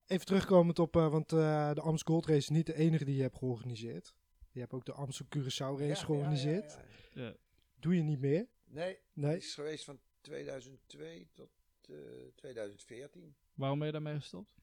Even 0.09 0.25
terugkomend 0.25 0.79
op, 0.79 0.95
eh, 0.95 1.11
want 1.11 1.31
eh, 1.31 1.73
de 1.73 1.81
Amstel 1.81 2.13
Gold 2.13 2.25
Race 2.25 2.37
is 2.39 2.49
niet 2.49 2.65
de 2.65 2.75
enige 2.75 3.05
die 3.05 3.15
je 3.15 3.21
hebt 3.21 3.37
georganiseerd. 3.37 4.15
Je 4.51 4.59
hebt 4.59 4.73
ook 4.73 4.85
de 4.85 4.93
Amstel 4.93 5.25
Curaçao 5.25 5.77
Race 5.79 5.85
Ja, 5.85 5.95
georganiseerd. 5.95 6.71
ja, 6.71 6.79
ja, 7.13 7.21
ja. 7.21 7.27
Ja. 7.27 7.35
Doe 7.79 7.95
je 7.95 8.01
niet 8.01 8.19
meer? 8.19 8.47
Nee, 8.65 8.87
het 8.89 8.99
Nee. 9.13 9.37
is 9.37 9.53
geweest 9.53 9.83
van 9.85 9.99
2002 10.21 11.27
tot 11.33 11.49
eh, 11.89 11.95
2014. 12.35 13.35
Waarom 13.53 13.77
ben 13.77 13.87
je 13.87 13.93
daarmee 13.93 14.15
gestopt? 14.15 14.55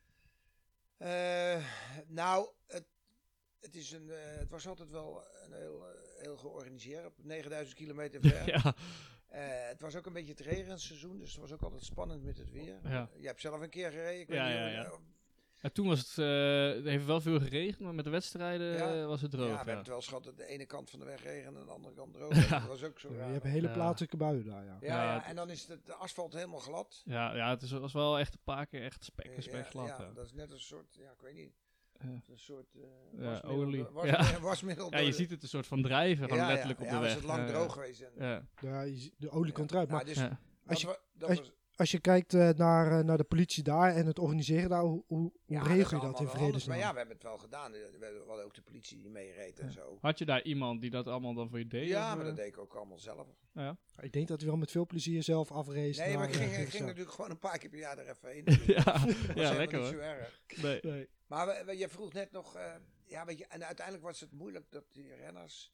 Eh, 0.96 1.64
nou, 2.06 2.48
het, 2.66 2.84
het, 3.60 3.74
is 3.74 3.90
een, 3.92 4.10
eh, 4.10 4.36
het 4.36 4.50
was 4.50 4.66
altijd 4.66 4.90
wel 4.90 5.24
een 5.44 5.52
heel, 5.52 5.86
eh, 5.88 6.22
heel 6.22 6.36
georganiseerd. 6.36 7.06
Op 7.06 7.24
9000 7.24 7.76
kilometer 7.76 8.20
ver. 8.30 8.46
ja. 8.48 8.74
Eh, 9.26 9.68
het 9.68 9.80
was 9.80 9.96
ook 9.96 10.06
een 10.06 10.12
beetje 10.12 10.30
het 10.32 10.40
regenseizoen, 10.40 11.18
dus 11.18 11.32
het 11.32 11.40
was 11.40 11.52
ook 11.52 11.62
altijd 11.62 11.84
spannend 11.84 12.22
met 12.22 12.38
het 12.38 12.50
weer. 12.50 12.80
Ja. 12.82 13.10
Je 13.16 13.26
hebt 13.26 13.40
zelf 13.40 13.60
een 13.60 13.70
keer 13.70 13.90
gereden. 13.90 14.20
Ik 14.20 14.28
weet 14.28 14.36
Ja, 14.38 14.64
niet 14.64 14.72
ja, 14.74 14.82
ja. 15.66 15.72
Ja, 15.72 15.72
toen 15.72 15.86
was 15.86 15.98
het, 15.98 16.18
eh, 16.18 16.74
het 16.76 16.84
heeft 16.84 17.04
wel 17.04 17.20
veel 17.20 17.40
geregend, 17.40 17.80
maar 17.80 17.94
met 17.94 18.04
de 18.04 18.10
wedstrijden 18.10 18.66
Ja. 18.72 18.94
eh, 19.00 19.06
was 19.06 19.20
het 19.20 19.32
ja, 19.32 19.38
droog. 19.38 19.46
we 19.50 19.52
Ja, 19.52 19.56
hebben 19.58 19.76
het 19.76 19.86
wel 19.86 19.96
eens 19.96 20.06
gehad 20.08 20.24
dat 20.24 20.36
de 20.36 20.46
ene 20.46 20.66
kant 20.66 20.90
van 20.90 20.98
de 20.98 21.04
weg 21.04 21.22
regen 21.22 21.46
en 21.56 21.64
de 21.64 21.70
andere 21.70 21.94
kant 21.94 22.12
droog. 22.14 22.48
Ja. 22.48 22.58
Dat 22.58 22.68
was 22.68 22.82
ook 22.84 22.98
zo 23.00 23.12
Ja, 23.12 23.16
raar. 23.18 23.26
je 23.26 23.32
hebt 23.32 23.44
hele 23.44 23.66
Ja. 23.68 23.72
plaatselijke 23.72 24.16
buien 24.16 24.44
daar, 24.44 24.64
ja. 24.64 24.76
ja, 24.80 24.86
Ja, 24.86 25.02
ja, 25.14 25.24
en 25.26 25.36
dan 25.36 25.50
is 25.50 25.66
het, 25.66 25.86
de 25.86 25.94
asfalt 25.94 26.32
helemaal 26.32 26.58
glad. 26.60 27.02
ja, 27.04 27.34
ja, 27.34 27.50
het 27.50 27.62
is, 27.62 27.70
was 27.70 27.92
wel 27.92 28.18
echt 28.18 28.32
een 28.34 28.40
paar 28.44 28.66
keer 28.66 28.82
echt 28.82 29.04
spek 29.04 29.26
en 29.26 29.42
spek 29.42 29.64
ja, 29.64 29.70
glad. 29.70 29.86
ja, 29.86 29.96
Ja, 30.00 30.10
dat 30.14 30.24
is 30.24 30.32
net 30.32 30.50
een 30.52 30.60
soort, 30.60 30.94
ja, 30.94 31.10
ik 31.10 31.20
weet 31.20 31.34
niet, 31.34 31.52
Ja. 32.00 32.06
een 32.08 32.38
soort 32.38 32.74
eh 32.74 32.80
Ja, 33.20 33.24
wasmiddel, 33.30 33.64
olie. 33.66 33.84
was- 33.84 34.06
Ja. 34.06 34.40
wasmiddel 34.40 34.90
Ja, 34.90 34.98
je 34.98 35.12
ziet 35.12 35.30
het 35.30 35.42
een 35.42 35.48
soort 35.48 35.66
van 35.66 35.82
drijven, 35.82 36.24
gewoon 36.28 36.42
Ja, 36.42 36.48
letterlijk 36.48 36.78
ja, 36.80 36.84
op 36.86 36.90
ja, 36.90 36.96
de 36.98 37.04
weg. 37.04 37.14
was 37.14 37.22
het 37.22 37.32
lang 37.32 37.48
Ja, 37.48 37.54
droog 37.54 37.72
geweest. 37.72 38.00
En, 38.00 38.12
Ja, 38.18 38.42
Ja, 38.60 38.80
je 38.82 39.12
de 39.16 39.30
olie 39.30 39.52
komt 39.52 39.70
ja. 39.70 39.74
eruit. 39.76 39.90
Maar 39.90 40.04
Nou, 40.04 40.14
dus 40.14 40.22
ja. 40.24 40.40
als 40.66 40.80
je- 40.80 40.86
wa- 40.86 40.98
dat 41.14 41.28
als- 41.28 41.38
was- 41.38 41.52
als 41.76 41.90
je 41.90 42.00
kijkt 42.00 42.34
eh, 42.34 42.48
naar, 42.50 42.98
eh, 42.98 43.04
naar 43.04 43.16
de 43.16 43.24
politie 43.24 43.62
daar 43.62 43.94
en 43.94 44.06
het 44.06 44.18
organiseren 44.18 44.68
daar, 44.70 44.82
hoe, 44.82 45.32
ja, 45.46 45.62
regel 45.62 46.00
je 46.00 46.06
dat 46.06 46.20
in 46.20 46.28
vredesnaam? 46.28 46.76
Maar 46.76 46.86
ja, 46.86 46.90
we 46.92 46.96
hebben 46.98 47.14
het 47.14 47.24
wel 47.24 47.38
gedaan. 47.38 47.72
We 47.72 48.22
hadden 48.26 48.44
ook 48.44 48.54
de 48.54 48.62
politie 48.62 48.96
die 48.98 49.10
meereed 49.10 49.58
en 49.58 49.72
zo. 49.72 49.98
Had 50.00 50.18
je 50.18 50.24
daar 50.24 50.42
iemand 50.42 50.80
die 50.80 50.90
dat 50.90 51.06
allemaal 51.06 51.34
dan 51.34 51.48
voor 51.48 51.58
je 51.58 51.66
deed? 51.66 51.88
Ja, 51.88 52.08
of, 52.10 52.16
maar 52.16 52.20
eh? 52.20 52.26
dat 52.26 52.36
deed 52.36 52.46
ik 52.46 52.58
ook 52.58 52.74
allemaal 52.74 52.98
zelf. 52.98 53.26
Ja. 53.52 53.76
Ik 54.00 54.12
denk 54.12 54.28
dat 54.28 54.40
hij 54.40 54.48
wel 54.48 54.58
met 54.58 54.70
veel 54.70 54.86
plezier 54.86 55.22
zelf 55.22 55.52
afrace. 55.52 56.00
Nee, 56.00 56.16
maar 56.16 56.28
ik 56.28 56.34
ging, 56.34 56.50
eh, 56.52 56.60
ik 56.60 56.68
ging 56.68 56.82
Curaçao. 56.82 56.86
natuurlijk 56.86 57.14
gewoon 57.14 57.30
een 57.30 57.38
paar 57.38 57.58
keer 57.58 57.70
per 57.70 57.78
jaar 57.78 57.98
er 57.98 58.08
even 58.08 58.28
heen. 58.30 58.44
ja, 58.66 58.82
Dat 59.06 59.34
was 59.34 59.34
ja 59.34 59.54
lekker 59.56 59.78
niet 59.78 59.86
hoor. 59.88 59.96
zo 59.96 59.98
erg. 60.08 60.40
Nee. 60.62 60.78
Nee. 60.82 61.08
Maar 61.26 61.46
we, 61.46 61.62
we- 61.66 61.78
je 61.78 61.88
vroeg 61.88 62.12
net 62.12 62.32
nog, 62.32 62.54
eh, 62.56 62.74
ja, 63.04 63.24
weet 63.24 63.38
je, 63.38 63.46
en 63.46 63.64
uiteindelijk 63.66 64.06
was 64.06 64.20
het 64.20 64.32
moeilijk 64.32 64.70
dat 64.70 64.84
die 64.92 65.14
renners, 65.14 65.72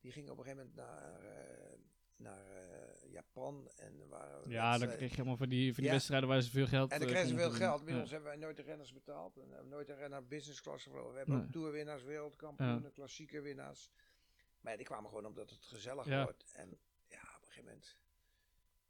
die 0.00 0.12
gingen 0.12 0.32
op 0.32 0.38
een 0.38 0.44
gegeven 0.44 0.70
moment 0.74 0.88
naar, 0.88 1.20
eh, 1.20 1.78
naar 2.16 2.46
eh, 2.50 3.10
Japan 3.10 3.70
en 3.76 4.08
waren 4.08 4.50
Ja, 4.50 4.78
dan 4.78 4.88
kreeg 4.88 5.08
je 5.08 5.14
helemaal 5.16 5.36
van 5.36 5.48
die, 5.48 5.66
van 5.74 5.82
die 5.82 5.84
Ja. 5.84 5.90
wedstrijden 5.92 6.28
waar 6.28 6.40
ze 6.42 6.50
veel 6.50 6.66
geld 6.66 6.90
En 6.92 6.98
dan 6.98 7.08
eh, 7.08 7.14
kregen 7.14 7.30
ze 7.30 7.36
veel 7.36 7.50
geld. 7.50 7.84
Bij 7.84 8.00
ons 8.00 8.10
hebben 8.10 8.28
wij 8.28 8.38
nooit 8.38 8.56
de 8.56 8.62
renners 8.62 8.92
betaald. 8.92 9.36
En 9.36 9.50
hebben 9.50 9.68
nooit 9.68 9.88
een 9.88 9.96
renner 9.96 10.26
business 10.26 10.60
class 10.60 10.84
gevlogen. 10.84 11.10
We 11.12 11.16
hebben 11.16 11.36
Nee. 11.36 11.44
ook 11.44 11.52
toerwinnaars, 11.52 12.02
wereldkampioenen, 12.02 12.92
klassieke 12.92 13.40
winnaars. 13.40 13.90
Maar 14.60 14.72
ja, 14.72 14.78
die 14.78 14.86
kwamen 14.86 15.08
gewoon 15.08 15.26
omdat 15.26 15.50
het 15.50 15.64
gezellig 15.64 16.04
wordt. 16.24 16.44
En 16.52 16.78
ja, 17.08 17.18
op 17.20 17.40
een 17.42 17.46
gegeven 17.46 17.64
moment 17.64 17.96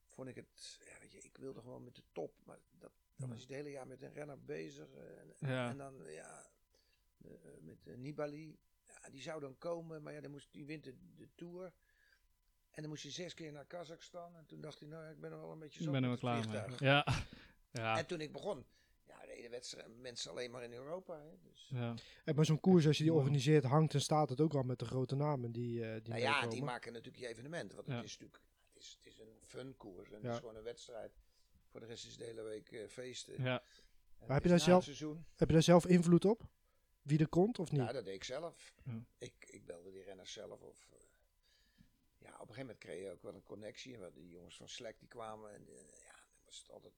vond 0.09 0.29
ik 0.29 0.35
het, 0.35 0.79
ja, 0.87 0.99
weet 1.01 1.13
je, 1.13 1.19
ik 1.19 1.37
wilde 1.37 1.61
gewoon 1.61 1.85
met 1.85 1.95
de 1.97 2.03
top, 2.13 2.35
maar 2.45 2.59
dat, 2.79 2.93
dan 3.17 3.29
was 3.29 3.39
je 3.39 3.47
het 3.47 3.55
hele 3.57 3.71
jaar 3.71 3.87
met 3.87 4.03
een 4.03 4.13
renner 4.13 4.45
bezig. 4.45 4.89
en, 4.95 5.49
Ja. 5.49 5.71
en 5.71 5.77
dan, 5.79 5.95
ja, 6.07 6.47
eh, 7.25 7.31
met 7.61 7.97
Nibali, 7.97 8.59
ja, 8.87 9.11
die 9.11 9.23
zou 9.23 9.41
dan 9.41 9.59
komen, 9.59 10.03
maar 10.03 10.13
ja, 10.13 10.21
dan 10.21 10.31
moest, 10.31 10.49
die 10.53 10.65
wint 10.65 10.85
de, 10.85 10.95
de 11.17 11.29
Tour. 11.35 11.73
En 12.75 12.81
dan 12.83 12.89
moest 12.91 13.03
je 13.03 13.11
zes 13.11 13.35
keer 13.35 13.53
naar 13.53 13.65
Kazachstan. 13.67 14.37
En 14.37 14.47
toen 14.47 14.61
dacht 14.61 14.79
hij, 14.79 14.89
nou 14.89 15.05
ja, 15.05 15.11
ik 15.11 15.21
ben 15.21 15.33
er 15.33 15.41
wel 15.41 15.51
een 15.53 15.59
beetje 15.59 15.79
Ik 15.79 15.85
zo 15.85 15.91
ben 15.93 16.03
er 16.05 16.11
met 16.11 16.21
wel 16.21 16.41
klaar 16.41 16.49
mee. 16.69 16.77
Ja. 16.79 17.07
Ja. 17.71 17.99
En 17.99 18.07
toen 18.07 18.21
ik 18.21 18.33
begon, 18.33 18.65
ja, 19.07 19.21
reden 19.25 19.51
wedstrijden 19.51 20.01
mensen 20.01 20.31
alleen 20.31 20.51
maar 20.51 20.63
in 20.63 20.73
Europa. 20.73 21.19
Hè, 21.19 21.31
dus. 21.43 21.69
ja. 21.71 21.95
En 22.25 22.35
bij 22.35 22.45
zo'n 22.45 22.61
koers, 22.61 22.87
als 22.87 22.99
je 22.99 23.03
die 23.05 23.13
organiseert, 23.13 23.65
hangt 23.65 23.95
en 23.95 24.01
staat 24.01 24.29
het 24.29 24.41
ook 24.41 24.55
al 24.55 24.63
met 24.63 24.79
de 24.79 24.85
grote 24.85 25.15
namen 25.15 25.53
die, 25.53 25.85
eh 25.85 25.93
die 26.03 26.09
Nou 26.09 26.21
ja, 26.21 26.47
die 26.47 26.63
maken 26.63 26.93
natuurlijk 26.93 27.23
je 27.23 27.29
evenement. 27.29 27.73
Want 27.75 27.87
Ja. 27.87 27.95
het 27.95 28.05
is 28.05 28.19
natuurlijk 28.19 28.43
het 28.75 28.83
is, 28.83 28.99
het 29.03 29.13
is 29.13 29.19
een 29.19 29.29
fun 29.41 29.77
koers. 29.77 30.11
En 30.11 30.19
Ja. 30.21 30.25
het 30.25 30.33
is 30.35 30.39
gewoon 30.41 30.57
een 30.57 30.63
wedstrijd. 30.63 31.13
Voor 31.71 31.81
de 31.81 31.87
rest 31.87 32.07
is 32.07 32.17
de 32.17 32.25
hele 32.25 32.43
week 32.43 32.73
eh, 32.73 32.89
feesten. 32.89 33.43
ja. 33.43 33.63
Maar 34.19 34.35
heb 34.35 34.43
je 34.43 34.49
daar 34.49 34.61
zelf- 34.61 34.85
Seizoen. 34.85 35.25
Heb 35.37 35.49
je 35.49 35.55
daar 35.55 35.63
zelf 35.63 35.87
invloed 35.87 36.25
op? 36.25 36.43
Wie 37.03 37.19
er 37.19 37.29
komt 37.29 37.59
of 37.59 37.71
niet? 37.71 37.81
Ja, 37.81 37.93
dat 37.93 38.05
deed 38.05 38.15
ik 38.15 38.25
zelf. 38.25 38.73
Ja. 38.85 39.01
Ik, 39.19 39.35
ik 39.47 39.65
belde 39.67 39.91
die 39.91 40.03
renners 40.03 40.33
zelf. 40.33 40.61
Of, 40.63 40.89
eh, 40.93 40.99
ja, 42.25 42.31
op 42.41 42.49
een 42.49 42.55
gegeven 42.55 42.61
moment 42.61 42.79
kreeg 42.79 43.01
je 43.03 43.11
ook 43.11 43.23
wel 43.23 43.35
een 43.35 43.43
connectie. 43.43 43.95
En 43.97 44.11
die 44.15 44.29
jongens 44.29 44.57
van 44.57 44.69
Slack 44.69 44.99
die 44.99 45.09
kwamen. 45.09 45.55
En 45.55 45.67
eh, 45.69 45.75
ja, 46.05 46.13
dat 46.35 46.45
was 46.45 46.59
het 46.59 46.71
altijd. 46.71 46.93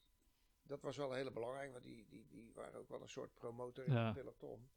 Dat 0.62 0.82
was 0.82 0.96
wel 0.96 1.12
heel 1.12 1.30
belangrijk, 1.32 1.72
want 1.72 1.84
die, 1.84 2.06
die, 2.08 2.26
die 2.28 2.50
waren 2.54 2.78
ook 2.80 2.88
wel 2.88 3.00
een 3.02 3.08
soort 3.08 3.34
promotor 3.34 3.84
in 3.86 3.92
Ja. 3.92 4.04
het 4.04 4.14
peloton. 4.14 4.68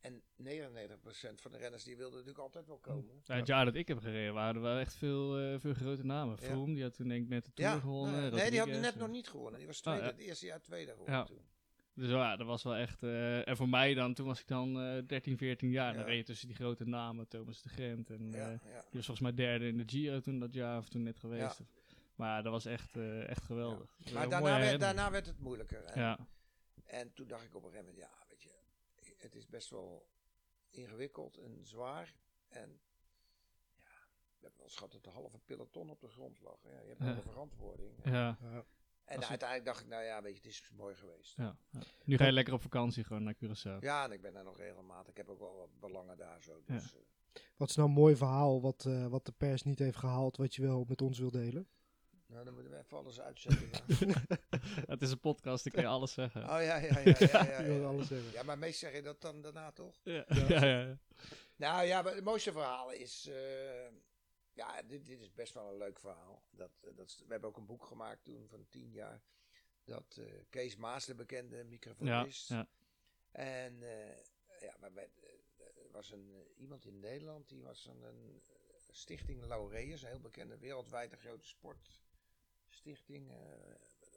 En 0.00 0.22
99% 0.42 1.34
van 1.34 1.50
de 1.52 1.58
renners 1.58 1.84
die 1.84 1.96
wilden 1.96 2.12
natuurlijk 2.18 2.44
altijd 2.44 2.66
wel 2.66 2.78
komen. 2.78 3.20
Ja, 3.24 3.34
het 3.36 3.46
jaar 3.46 3.64
dat 3.64 3.74
ik 3.74 3.88
heb 3.88 3.98
gereden 3.98 4.34
waren 4.34 4.54
er 4.54 4.60
wel 4.60 4.78
echt 4.78 4.94
veel, 4.94 5.38
eh, 5.38 5.60
veel 5.60 5.74
grote 5.74 6.04
namen. 6.04 6.36
Ja. 6.40 6.46
Froome, 6.46 6.74
die 6.74 6.82
had 6.82 6.94
toen 6.94 7.08
denk 7.08 7.22
ik 7.22 7.28
net 7.28 7.44
de 7.44 7.52
Tour 7.52 7.80
gewonnen. 7.80 8.32
nee, 8.34 8.50
die 8.50 8.58
had 8.58 8.68
net 8.68 8.94
nog 8.96 9.08
niet 9.08 9.28
gewonnen. 9.28 9.58
Die 9.58 9.66
was 9.66 9.76
Ah, 9.76 9.82
tweede, 9.82 10.06
het 10.06 10.18
eerste 10.18 10.46
jaar 10.46 10.60
tweede 10.60 10.90
geworden 10.90 11.14
Ja. 11.14 11.24
toen. 11.24 11.44
Dus 11.94 12.10
ja, 12.10 12.36
dat 12.36 12.46
was 12.46 12.62
wel 12.62 12.74
echt... 12.76 13.02
eh, 13.02 13.48
en 13.48 13.56
voor 13.56 13.68
mij 13.68 13.94
dan, 13.94 14.14
toen 14.14 14.26
was 14.26 14.40
ik 14.40 14.46
dan 14.46 14.80
eh 14.80 15.02
13, 15.06 15.36
14 15.38 15.70
jaar. 15.70 15.92
Ja. 15.92 15.98
Dan 15.98 16.06
reed 16.06 16.16
je 16.18 16.24
tussen 16.24 16.46
die 16.46 16.56
grote 16.56 16.84
namen, 16.84 17.28
Thomas 17.28 17.62
de 17.62 17.68
Gent. 17.68 18.10
En 18.10 18.30
Ja, 18.30 18.38
eh, 18.38 18.50
ja. 18.50 18.56
die 18.58 18.90
was 18.92 19.06
volgens 19.06 19.20
mij 19.20 19.34
derde 19.34 19.66
in 19.68 19.76
de 19.76 19.84
Giro 19.86 20.20
toen 20.20 20.38
dat 20.38 20.52
jaar, 20.54 20.78
of 20.78 20.88
toen 20.88 21.02
net 21.02 21.18
geweest. 21.18 21.60
Maar 22.14 22.28
ja, 22.36 22.42
dat 22.42 22.52
was 22.52 22.64
echt, 22.64 22.96
eh, 22.96 23.28
echt 23.28 23.42
geweldig. 23.44 23.98
Maar 24.12 24.28
daarna 24.28 24.58
werd, 24.58 24.80
daarna 24.80 25.10
werd 25.10 25.26
het 25.26 25.38
moeilijker. 25.40 25.84
En, 25.84 26.00
Ja, 26.00 26.18
en 26.84 27.12
toen 27.12 27.26
dacht 27.26 27.44
ik 27.44 27.54
op 27.54 27.64
een 27.64 27.70
gegeven 27.70 27.92
moment, 27.94 28.10
ja, 28.10 28.24
weet 28.28 28.42
je, 28.42 28.50
het 29.18 29.34
is 29.34 29.48
best 29.48 29.70
wel 29.70 30.08
ingewikkeld 30.70 31.36
en 31.38 31.58
zwaar. 31.66 32.14
En 32.48 32.80
ja, 33.76 33.84
we 33.84 34.40
hebben 34.40 34.56
wel 34.58 34.66
eens 34.66 34.74
gehad 34.76 34.92
dat 34.92 35.04
de 35.04 35.10
halve 35.10 35.38
peloton 35.38 35.90
op 35.90 36.00
de 36.00 36.08
grond 36.08 36.40
lag. 36.40 36.58
Ja, 36.64 36.80
je 36.80 36.88
hebt 36.88 36.98
wel 36.98 37.08
Ja. 37.08 37.14
de 37.14 37.20
verantwoording. 37.22 37.92
ja, 38.04 38.38
Ja. 38.42 38.64
En 39.04 39.24
uiteindelijk 39.24 39.64
dacht 39.64 39.80
ik, 39.80 39.86
nou 39.86 40.02
ja, 40.04 40.22
weet 40.22 40.32
je, 40.32 40.40
het 40.42 40.50
is 40.50 40.70
mooi 40.76 40.94
geweest. 40.94 41.36
ja, 41.36 41.56
ja. 41.70 41.80
Nu 42.04 42.16
ga 42.16 42.24
je 42.26 42.32
lekker 42.32 42.54
op 42.54 42.62
vakantie 42.62 43.04
gewoon 43.04 43.22
naar 43.22 43.34
Curaçao. 43.34 43.78
Ja, 43.80 44.04
en 44.04 44.12
ik 44.12 44.20
ben 44.22 44.32
daar 44.32 44.44
nog 44.44 44.58
regelmatig. 44.58 45.10
Ik 45.10 45.16
heb 45.16 45.28
ook 45.28 45.38
wel 45.38 45.56
wat 45.56 45.80
belangen 45.80 46.16
daar 46.16 46.42
zo. 46.42 46.62
Dus, 46.66 46.94
eh, 46.94 47.00
Wat 47.56 47.68
is 47.68 47.76
nou 47.76 47.88
een 47.88 47.94
mooi 47.94 48.16
verhaal 48.16 48.60
wat, 48.60 48.84
eh, 48.84 49.06
wat 49.06 49.26
de 49.26 49.32
pers 49.32 49.62
niet 49.62 49.78
heeft 49.78 49.96
gehaald, 49.96 50.36
wat 50.36 50.54
je 50.54 50.62
wel 50.62 50.84
met 50.88 51.02
ons 51.02 51.18
wil 51.18 51.30
delen? 51.30 51.68
nou, 52.26 52.44
dan 52.44 52.54
moeten 52.54 52.72
we 52.72 52.78
even 52.78 52.98
alles 52.98 53.20
uitzetten. 53.20 53.68
Het 54.92 55.02
is 55.02 55.10
een 55.10 55.20
podcast, 55.20 55.66
ik 55.66 55.72
kan 55.72 55.82
je 55.82 55.88
alles 55.88 56.12
zeggen. 56.12 56.42
Oh 56.42 56.48
ja, 56.48 56.76
ja, 56.76 56.98
ja. 56.98 57.14
ja, 57.18 57.60
ja, 57.62 57.84
alles 57.86 58.06
zeggen. 58.08 58.32
Ja, 58.32 58.42
maar 58.42 58.58
meestal 58.58 58.88
zeg 58.90 58.98
je 58.98 59.04
dat 59.04 59.20
dan 59.20 59.42
daarna 59.42 59.72
toch? 59.72 60.00
Ja, 60.04 60.24
ja, 60.28 60.46
ja. 60.48 60.64
ja. 60.64 60.98
Nou 61.56 61.84
ja, 61.86 62.02
maar 62.02 62.14
het 62.14 62.24
mooiste 62.24 62.52
verhaal 62.52 62.92
is. 62.92 63.26
eh, 63.28 63.34
ja, 64.54 64.82
dit, 64.82 65.06
dit 65.06 65.20
is 65.20 65.32
best 65.32 65.54
wel 65.54 65.70
een 65.70 65.76
leuk 65.78 65.98
verhaal. 66.00 66.42
Dat, 66.50 66.70
eh, 66.82 66.96
dat 66.96 67.16
we 67.26 67.32
hebben 67.32 67.48
ook 67.48 67.56
een 67.56 67.66
boek 67.66 67.84
gemaakt 67.84 68.24
toen 68.24 68.48
van 68.48 68.66
tien 68.68 68.90
jaar. 68.92 69.22
Dat 69.84 70.16
eh, 70.16 70.42
Kees 70.50 70.76
Maas, 70.76 71.04
de 71.06 71.14
bekende 71.14 71.64
microfonist. 71.64 72.48
ja. 72.48 72.68
En 73.30 73.82
eh, 73.82 74.16
ja, 74.60 74.76
maar 74.80 74.92
bij- 74.92 75.10
er 75.58 75.90
was 75.90 76.10
een, 76.10 76.52
iemand 76.56 76.84
in 76.84 77.00
Nederland 77.00 77.48
die 77.48 77.62
was 77.62 77.86
een 77.86 78.02
eh, 78.04 78.10
stichting 78.90 79.44
Laureus, 79.46 80.02
een 80.02 80.08
heel 80.08 80.20
bekende 80.20 80.58
wereldwijde 80.58 81.16
grote 81.16 81.46
sportstichting. 81.48 83.32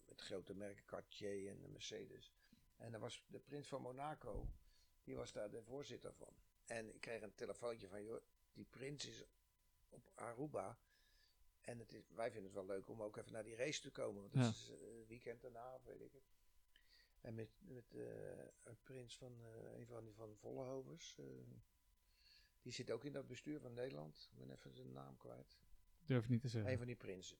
met 0.07 0.21
grote 0.21 0.53
merken 0.53 0.85
Cartier 0.85 1.49
en 1.49 1.71
Mercedes. 1.71 2.31
En 2.77 2.91
daar 2.91 2.99
was 2.99 3.23
de 3.27 3.39
prins 3.39 3.67
van 3.67 3.81
Monaco, 3.81 4.47
die 5.03 5.15
was 5.15 5.31
daar 5.31 5.49
de 5.49 5.63
voorzitter 5.63 6.13
van. 6.13 6.33
En 6.65 6.93
ik 6.93 7.01
kreeg 7.01 7.21
een 7.21 7.35
telefoontje 7.35 7.87
van, 7.87 8.03
joh, 8.03 8.21
die 8.53 8.65
prins 8.65 9.05
is 9.05 9.23
op 9.89 10.11
Aruba. 10.15 10.77
En 11.61 11.79
het 11.79 11.93
is, 11.93 12.03
wij 12.15 12.31
vinden 12.31 12.43
het 12.51 12.53
wel 12.65 12.75
leuk 12.75 12.87
om 12.89 13.01
ook 13.03 13.17
even 13.17 13.31
naar 13.31 13.43
die 13.43 13.55
race 13.55 13.81
te 13.81 13.91
komen. 13.91 14.21
Want 14.21 14.33
het 14.33 14.43
Ja. 14.43 14.49
is 14.49 14.67
een 14.69 15.05
weekend 15.07 15.41
daarna, 15.41 15.75
of 15.75 15.83
weet 15.83 16.01
ik 16.01 16.13
het. 16.13 16.35
En 17.21 17.35
met, 17.35 17.49
met 17.61 17.93
eh, 17.93 18.39
een 18.63 18.77
prins 18.83 19.17
van 19.17 19.37
eh, 19.43 19.79
een 19.79 19.87
van 19.87 20.03
die 20.05 20.13
van 20.15 20.35
Vollehovers. 20.37 21.17
eh, 21.17 21.25
die 22.61 22.71
zit 22.73 22.91
ook 22.91 23.03
in 23.03 23.11
dat 23.11 23.27
bestuur 23.27 23.59
van 23.59 23.73
Nederland. 23.73 24.29
Ik 24.31 24.37
ben 24.37 24.51
even 24.51 24.73
zijn 24.73 24.91
naam 24.91 25.17
kwijt. 25.17 25.57
Durf 26.05 26.29
niet 26.29 26.39
te 26.39 26.45
Een 26.45 26.51
zeggen. 26.51 26.77
van 26.77 26.87
die 26.87 26.95
prinsen. 26.95 27.37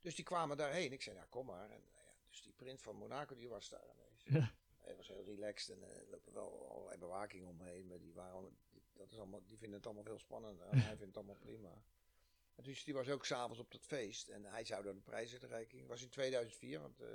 Dus 0.00 0.14
die 0.14 0.24
kwamen 0.24 0.56
daarheen. 0.56 0.92
Ik 0.92 1.02
zei, 1.02 1.16
nou 1.16 1.28
kom 1.28 1.46
maar. 1.46 1.70
En, 1.70 1.80
nou 1.90 2.04
ja, 2.04 2.14
dus 2.28 2.42
die 2.42 2.52
prins 2.52 2.82
van 2.82 2.96
Monaco 2.96 3.34
die 3.34 3.48
was 3.48 3.68
daar 3.68 3.84
ineens. 3.94 4.22
Ja. 4.24 4.52
Hij 4.78 4.96
was 4.96 5.08
heel 5.08 5.24
relaxed 5.24 5.76
en 5.76 5.82
er 5.82 6.06
lopen 6.10 6.32
wel 6.32 6.70
allerlei 6.70 6.98
bewaking 6.98 7.46
omheen. 7.46 7.86
Maar 7.86 7.98
die, 7.98 8.12
waren, 8.14 8.56
dat 8.96 9.10
is 9.12 9.18
allemaal, 9.18 9.42
die 9.46 9.58
vinden 9.58 9.76
het 9.76 9.86
allemaal 9.86 10.04
veel 10.04 10.18
spannender. 10.18 10.66
En 10.66 10.78
hij 10.88 10.96
vindt 10.96 11.04
het 11.06 11.16
allemaal 11.16 11.34
prima. 11.40 11.82
En 12.54 12.62
dus 12.64 12.84
die 12.84 12.94
was 12.94 13.08
ook 13.08 13.24
s'avonds 13.24 13.58
op 13.58 13.70
dat 13.70 13.86
feest. 13.86 14.28
En 14.28 14.44
hij 14.44 14.64
zou 14.64 14.82
dan 14.84 14.94
de 14.94 15.00
prijsuitreiking. 15.02 15.80
Het 15.80 15.90
was 15.90 16.02
in 16.02 16.08
2004, 16.08 16.80
want 16.80 17.00
eh 17.00 17.08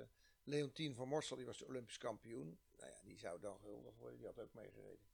Leontien 0.43 0.95
van 0.95 1.07
Morsel 1.07 1.35
die 1.35 1.45
was 1.45 1.57
de 1.57 1.65
Olympisch 1.65 1.97
kampioen. 1.97 2.59
Nou 2.77 2.91
ja, 2.91 3.01
die 3.03 3.17
zou 3.17 3.39
dan 3.39 3.59
gehuldigd 3.59 3.97
worden. 3.97 4.17
Die 4.17 4.27
had 4.27 4.39
ook 4.39 4.53
meegereden. 4.53 5.07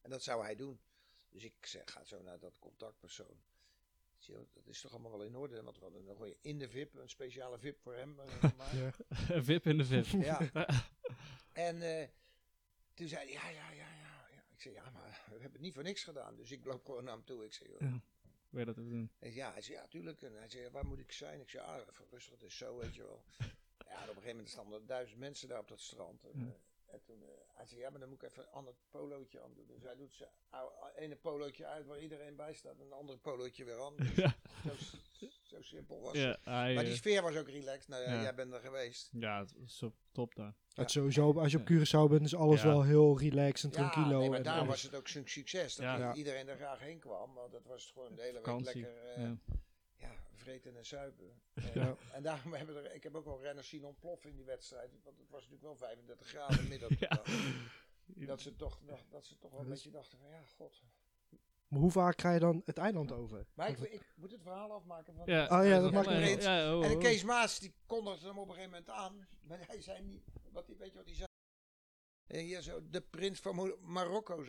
En 0.00 0.10
dat 0.10 0.22
zou 0.22 0.42
hij 0.42 0.56
doen. 0.56 0.80
Dus 1.28 1.44
ik 1.44 1.66
zeg, 1.66 1.82
ga 1.84 2.04
zo 2.04 2.22
naar 2.22 2.38
dat 2.38 2.58
contactpersoon. 2.58 3.42
Dat 4.26 4.66
is 4.66 4.80
toch 4.80 4.92
allemaal 4.92 5.10
wel 5.10 5.22
in 5.22 5.36
orde? 5.36 5.62
Want 5.62 5.76
we 5.78 5.82
hadden 5.82 6.04
nog 6.04 6.26
in 6.40 6.58
de 6.58 6.68
VIP, 6.68 6.94
een 6.94 7.08
speciale 7.08 7.58
VIP 7.58 7.78
voor 7.80 7.94
hem. 7.94 8.20
eh. 8.20 8.50
Ja. 8.80 8.92
Vip 9.42 9.66
in 9.66 9.78
de 9.78 9.84
Vip. 9.84 10.04
Ja. 10.06 10.40
En 11.52 11.82
eh, 11.82 12.08
toen 12.94 13.08
zei 13.08 13.22
hij, 13.24 13.32
ja, 13.32 13.48
ja, 13.48 13.70
ja. 13.70 13.99
Ik 14.60 14.66
zei, 14.66 14.74
ja, 14.84 14.90
maar 14.90 15.22
we 15.26 15.32
hebben 15.32 15.52
het 15.52 15.60
niet 15.60 15.74
voor 15.74 15.82
niks 15.82 16.04
gedaan. 16.04 16.36
Dus 16.36 16.50
ik 16.50 16.64
loop 16.64 16.84
gewoon 16.84 17.04
naar 17.04 17.14
hem 17.14 17.24
toe. 17.24 17.44
Ik 17.44 17.52
zei, 17.52 17.70
joh. 17.70 17.80
Ja. 17.80 18.00
Wil 18.48 18.60
je 18.60 18.66
dat 18.66 18.76
even 18.78 18.90
doen? 18.90 19.10
Ja, 19.32 19.52
hij 19.52 19.62
zei, 19.62 19.76
ja, 19.78 19.86
tuurlijk. 19.86 20.22
En 20.22 20.32
hij 20.34 20.48
zei, 20.48 20.70
waar 20.70 20.86
moet 20.86 20.98
ik 20.98 21.12
zijn? 21.12 21.40
Ik 21.40 21.50
zei, 21.50 21.64
ah, 21.66 21.76
even 21.90 22.06
rustig, 22.10 22.32
het 22.32 22.42
is 22.42 22.56
zo, 22.56 22.76
weet 22.78 22.94
je 22.94 23.02
wel. 23.02 23.24
Ja, 23.86 23.96
en 23.96 24.02
op 24.02 24.08
een 24.08 24.08
gegeven 24.08 24.30
moment 24.30 24.48
stonden 24.50 24.80
er 24.80 24.86
duizend 24.86 25.18
mensen 25.18 25.48
daar 25.48 25.58
op 25.58 25.68
dat 25.68 25.80
strand. 25.80 26.24
En, 26.24 26.38
Ja. 26.38 26.44
eh, 26.46 26.94
en 26.94 27.02
toen, 27.04 27.22
eh, 27.22 27.28
hij 27.56 27.66
zei, 27.66 27.80
ja, 27.80 27.90
maar 27.90 28.00
dan 28.00 28.08
moet 28.08 28.22
ik 28.22 28.30
even 28.30 28.42
een 28.42 28.48
ander 28.50 28.74
polootje 28.90 29.42
aan 29.42 29.54
doen. 29.54 29.66
Dus 29.66 29.82
hij 29.82 29.96
doet 29.96 30.14
zijn 30.16 30.30
ou- 30.50 30.72
ene 30.94 31.16
polootje 31.16 31.66
uit 31.66 31.86
waar 31.86 32.00
iedereen 32.00 32.36
bij 32.36 32.54
staat. 32.54 32.78
En 32.78 32.86
een 32.86 32.92
andere 32.92 33.18
polootje 33.18 33.64
weer 33.64 33.80
aan. 33.80 33.96
Dus 34.02 34.14
Ja. 34.14 34.34
zo, 34.64 35.26
zo 35.62 35.76
simpel 35.76 36.00
was 36.00 36.12
het. 36.18 36.38
Ja, 36.44 36.52
hij, 36.52 36.74
Maar 36.74 36.82
die 36.84 36.92
eh, 36.92 36.98
sfeer 36.98 37.22
was 37.22 37.36
ook 37.36 37.48
relaxed. 37.48 37.88
Nou 37.88 38.02
ja, 38.02 38.22
jij 38.22 38.34
bent 38.34 38.52
er 38.52 38.60
geweest. 38.60 39.08
ja, 39.12 39.38
het 39.40 39.52
was 39.58 39.78
zo 39.78 39.92
top 40.12 40.34
daar. 40.34 40.54
Het 40.74 40.90
sowieso, 40.90 41.32
als 41.38 41.52
je 41.52 41.58
op 41.58 41.70
Curaçao 41.70 42.10
bent, 42.10 42.24
is 42.24 42.34
alles 42.34 42.62
Ja. 42.62 42.66
wel 42.68 42.82
heel 42.82 43.18
relaxed 43.18 43.74
en 43.74 43.82
Ja, 43.82 43.90
tranquilo. 43.90 44.18
nee, 44.18 44.28
maar 44.28 44.38
en 44.38 44.44
daarom 44.44 44.66
alles. 44.68 44.82
was 44.82 44.90
het 44.90 45.00
ook 45.00 45.08
zo'n 45.08 45.26
succes. 45.28 45.74
Dat 45.74 45.84
Ja. 45.84 45.96
Ja. 45.98 46.14
iedereen 46.14 46.48
er 46.48 46.56
graag 46.56 46.78
heen 46.78 46.98
kwam. 46.98 47.34
Want 47.34 47.52
dat 47.52 47.66
was 47.66 47.90
gewoon 47.92 48.14
de 48.14 48.20
hele 48.22 48.32
week 48.34 48.44
Vakantie. 48.44 48.80
lekker 48.80 49.02
eh, 49.04 49.22
Ja. 49.22 49.36
ja, 49.96 50.12
vreten 50.34 50.76
en 50.76 50.84
suipen. 50.84 51.40
En, 51.54 51.70
Ja. 51.74 51.96
en 52.12 52.22
daarom 52.22 52.52
hebben 52.54 52.76
er, 52.76 52.94
ik 52.94 53.02
heb 53.02 53.14
ook 53.14 53.24
wel 53.24 53.42
renners 53.42 53.68
zien 53.68 53.84
ontploffen 53.84 54.30
in 54.30 54.36
die 54.36 54.44
wedstrijd. 54.44 54.90
Want 55.02 55.18
het 55.18 55.30
was 55.30 55.40
natuurlijk 55.48 55.62
wel 55.62 55.76
35 55.76 56.28
graden 56.28 56.68
midden 56.68 56.88
op 56.90 56.98
de 56.98 57.06
Ja. 57.10 57.16
dag. 57.16 57.26
Dat 58.26 58.40
ze 58.40 58.56
toch, 58.56 58.80
dat 59.10 59.24
ze 59.26 59.38
toch 59.38 59.50
wel 59.50 59.60
een 59.60 59.66
Dat 59.66 59.74
beetje 59.74 59.90
dachten 59.90 60.18
van 60.18 60.28
ja, 60.28 60.42
god. 60.56 60.82
Maar 61.70 61.80
hoe 61.80 61.90
vaak 61.90 62.20
ga 62.20 62.32
je 62.32 62.38
dan 62.40 62.62
het 62.64 62.78
eiland 62.78 63.12
over? 63.12 63.46
Maar 63.54 63.68
ik, 63.68 63.78
ik 63.78 64.12
moet 64.14 64.30
het 64.32 64.42
verhaal 64.42 64.72
afmaken 64.72 65.14
van... 65.14 65.22
Ja, 65.26 65.60
Oh 65.60 65.66
ja, 65.66 65.80
dat 65.80 65.92
maakt 65.92 66.08
niet. 66.08 66.42
Ja, 66.42 66.76
oh, 66.76 66.82
En 66.84 66.88
de 66.90 66.94
oh. 66.96 67.00
Kees 67.00 67.22
Maas, 67.24 67.58
die 67.58 67.74
kondigde 67.86 68.26
hem 68.26 68.38
op 68.38 68.48
een 68.48 68.54
gegeven 68.54 68.70
moment 68.70 68.90
aan. 68.90 69.28
Maar 69.40 69.58
hij 69.66 69.82
zei 69.82 70.02
niet, 70.02 70.22
wat, 70.52 70.66
hij- 70.66 70.76
weet 70.78 70.90
je 70.92 70.96
wat 70.96 71.06
hij 71.06 71.14
zei? 71.14 71.28
En 72.26 72.44
hier 72.44 72.62
zo, 72.62 72.80
de 72.90 73.00
prins 73.00 73.40
van 73.40 73.74
Marokko. 73.80 74.44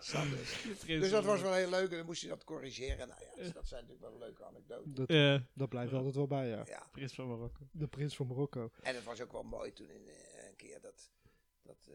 Sanders. 0.00 0.62
Dus 0.86 1.10
dat 1.10 1.24
was 1.24 1.40
wel 1.40 1.52
heel 1.52 1.70
leuk 1.70 1.90
en 1.90 1.96
dan 1.96 2.06
moest 2.06 2.20
hij 2.20 2.30
dat 2.30 2.44
corrigeren. 2.44 3.08
Nou 3.08 3.20
ja, 3.24 3.42
dus 3.42 3.52
dat 3.52 3.68
zijn 3.68 3.84
natuurlijk 3.86 4.10
wel 4.10 4.18
leuke 4.18 4.44
anekdotes. 4.44 4.92
Dat, 4.94 5.08
Ja, 5.12 5.46
dat 5.54 5.68
blijft 5.68 5.92
altijd 5.92 6.14
wel 6.14 6.26
bij, 6.26 6.48
ja. 6.48 6.62
Ja, 6.66 6.88
Prins 6.92 7.14
van 7.14 7.28
Marokko. 7.28 7.60
De 7.72 7.86
prins 7.86 8.16
van 8.16 8.26
Marokko. 8.26 8.70
en 8.82 8.94
het 8.94 9.04
was 9.04 9.20
ook 9.20 9.32
wel 9.32 9.42
mooi 9.42 9.72
toen 9.72 9.90
in, 9.90 10.08
eh, 10.08 10.48
een 10.48 10.56
keer 10.56 10.80
dat, 10.80 11.10
dat 11.62 11.88
eh 11.90 11.94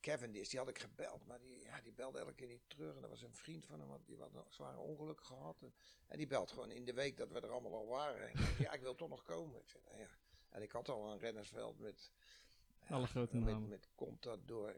Cavendish, 0.00 0.48
die 0.48 0.58
had 0.58 0.68
ik 0.68 0.78
gebeld, 0.78 1.26
maar 1.26 1.40
die, 1.40 1.60
ja, 1.62 1.80
die 1.80 1.92
belde 1.92 2.18
elke 2.18 2.34
keer 2.34 2.46
niet 2.46 2.68
terug. 2.68 2.94
En 2.94 3.00
dat 3.00 3.10
was 3.10 3.22
een 3.22 3.34
vriend 3.34 3.66
van 3.66 3.80
hem, 3.80 3.88
want 3.88 4.06
die 4.06 4.18
had 4.18 4.34
een 4.34 4.44
zware 4.48 4.78
ongeluk 4.78 5.20
gehad. 5.20 5.62
En, 5.62 5.74
en 6.06 6.16
die 6.16 6.26
belt 6.26 6.50
gewoon 6.50 6.70
in 6.70 6.84
de 6.84 6.92
week 6.92 7.16
dat 7.16 7.30
we 7.30 7.40
er 7.40 7.50
allemaal 7.50 7.74
al 7.74 7.86
waren. 7.86 8.28
En 8.28 8.28
ik 8.28 8.58
ja, 8.58 8.72
ik 8.72 8.80
wil 8.80 8.94
toch 8.94 9.08
nog 9.08 9.22
komen. 9.22 9.60
Ik 9.60 9.68
zei, 9.68 9.82
nou 9.84 9.98
ja. 9.98 10.08
En 10.48 10.62
ik 10.62 10.72
had 10.72 10.88
al 10.88 11.12
een 11.12 11.18
rennersveld 11.18 11.78
met... 11.78 12.12
Alle 12.88 13.06
grote 13.06 13.36
met, 13.36 13.52
namen. 13.52 13.68
Met 13.68 13.88
Contador, 13.94 14.76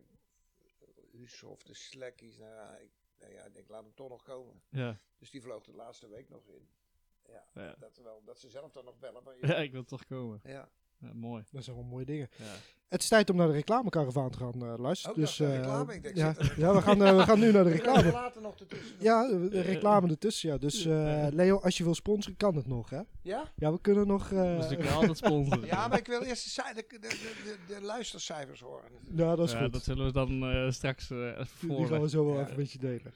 Ushoff, 1.13 1.63
de 1.63 1.75
Slekkies. 1.75 2.39
Nou 2.39 2.55
ja, 2.55 2.77
ik, 2.77 2.91
nou 3.19 3.33
ja, 3.33 3.45
ik 3.45 3.55
denk, 3.55 3.69
laat 3.69 3.83
hem 3.83 3.95
toch 3.95 4.09
nog 4.09 4.23
komen. 4.23 4.63
Ja. 4.69 5.01
Dus 5.19 5.31
die 5.31 5.43
vloog 5.43 5.65
de 5.65 5.73
laatste 5.73 6.09
week 6.09 6.29
nog 6.29 6.47
in. 6.49 6.69
Ja, 7.27 7.47
Ja. 7.55 7.75
Dat, 7.79 7.97
wel, 7.97 8.23
dat 8.25 8.39
ze 8.39 8.49
zelf 8.51 8.73
dan 8.73 8.85
nog 8.85 8.99
bellen. 8.99 9.23
Maar 9.23 9.37
ja, 9.47 9.57
ik 9.57 9.73
wil 9.73 9.85
toch 9.85 10.05
komen. 10.05 10.41
ja. 10.45 10.71
Ja, 11.03 11.11
mooi. 11.15 11.45
Dat 11.51 11.65
zijn 11.65 11.77
wel 11.77 11.85
mooie 11.85 12.05
dingen. 12.05 12.29
Ja. 12.37 12.45
Het 12.89 13.03
is 13.03 13.09
tijd 13.09 13.31
om 13.31 13.37
naar 13.37 13.47
de 13.47 13.53
reclamekaravaan 13.53 14.31
te 14.31 14.39
gaan, 14.39 14.63
eh. 14.63 15.09
Ook 15.09 15.15
dus, 15.15 15.41
eh, 15.41 15.57
reclame, 15.57 15.95
ik 15.95 16.03
denk, 16.03 16.17
ja, 16.17 16.35
ja, 16.57 16.75
we 16.75 16.83
gaan, 16.83 17.05
eh, 17.05 17.17
we 17.17 17.23
gaan 17.23 17.39
nu 17.39 17.53
naar 17.53 17.65
de 17.65 17.71
reclame. 17.79 18.13
later 18.13 18.43
nog 18.43 18.59
ertussen. 18.61 18.97
Ja, 18.99 19.29
de 19.29 19.61
reclame 19.61 20.09
ertussen, 20.09 20.49
ja. 20.51 20.59
Dus 20.59 20.85
eh, 20.87 21.27
Leo, 21.31 21.59
als 21.61 21.79
je 21.79 21.85
wil 21.85 21.95
sponsoren, 21.95 22.37
kan 22.37 22.57
het 22.57 22.67
nog, 22.67 22.91
hè? 22.91 23.01
Ja? 23.23 23.53
Ja, 23.57 23.73
we 23.73 23.81
kunnen 23.81 24.07
nog... 24.07 24.33
eh, 24.33 24.57
Dus 24.61 24.71
ik 24.71 24.79
kan 24.79 24.93
altijd 24.95 25.17
sponsoren. 25.17 25.67
Ja, 25.67 25.89
maar 25.89 25.99
ik 25.99 26.07
wil 26.07 26.23
eerst 26.23 26.57
de, 26.57 26.85
de, 26.89 26.99
de, 27.01 27.57
de, 27.69 27.81
luistercijfers 27.81 28.61
horen. 28.61 28.91
ja, 29.15 29.37
dat 29.37 29.47
is 29.47 29.53
Ja, 29.53 29.63
goed. 29.63 29.73
dat 29.73 29.85
zullen 29.85 30.07
we 30.07 30.13
dan 30.13 30.43
eh, 30.43 30.71
straks 30.71 31.11
eh 31.11 31.19
even 31.19 31.69
Die 31.77 31.87
gaan 31.87 32.01
we 32.01 32.09
zo 32.09 32.25
wel 32.27 32.35
Ja. 32.39 32.43
even 32.45 32.57
met 32.57 32.73
je 32.73 32.79
delen. 32.79 33.13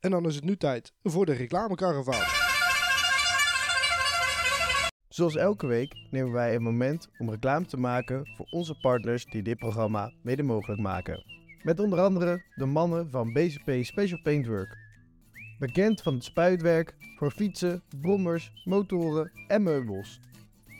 En 0.00 0.10
dan 0.10 0.26
is 0.26 0.34
het 0.34 0.44
nu 0.44 0.56
tijd 0.56 0.92
voor 1.02 1.26
de 1.26 1.32
reclamekaravaan. 1.32 2.49
Zoals 5.10 5.36
elke 5.36 5.66
week 5.66 5.94
nemen 6.10 6.32
wij 6.32 6.54
een 6.54 6.62
moment 6.62 7.08
om 7.18 7.30
reclame 7.30 7.66
te 7.66 7.76
maken 7.76 8.26
voor 8.36 8.46
onze 8.50 8.74
partners 8.80 9.24
die 9.24 9.42
dit 9.42 9.58
programma 9.58 10.12
mede 10.22 10.42
mogelijk 10.42 10.80
maken. 10.80 11.24
Met 11.62 11.80
onder 11.80 12.00
andere 12.00 12.42
de 12.54 12.66
mannen 12.66 13.10
van 13.10 13.32
BCP 13.32 13.84
Special 13.84 14.20
Paintwork. 14.22 14.78
Bekend 15.58 16.02
van 16.02 16.14
het 16.14 16.24
spuitwerk 16.24 16.94
voor 17.16 17.30
fietsen, 17.30 17.82
brommers, 18.00 18.52
motoren 18.64 19.32
en 19.46 19.62
meubels. 19.62 20.20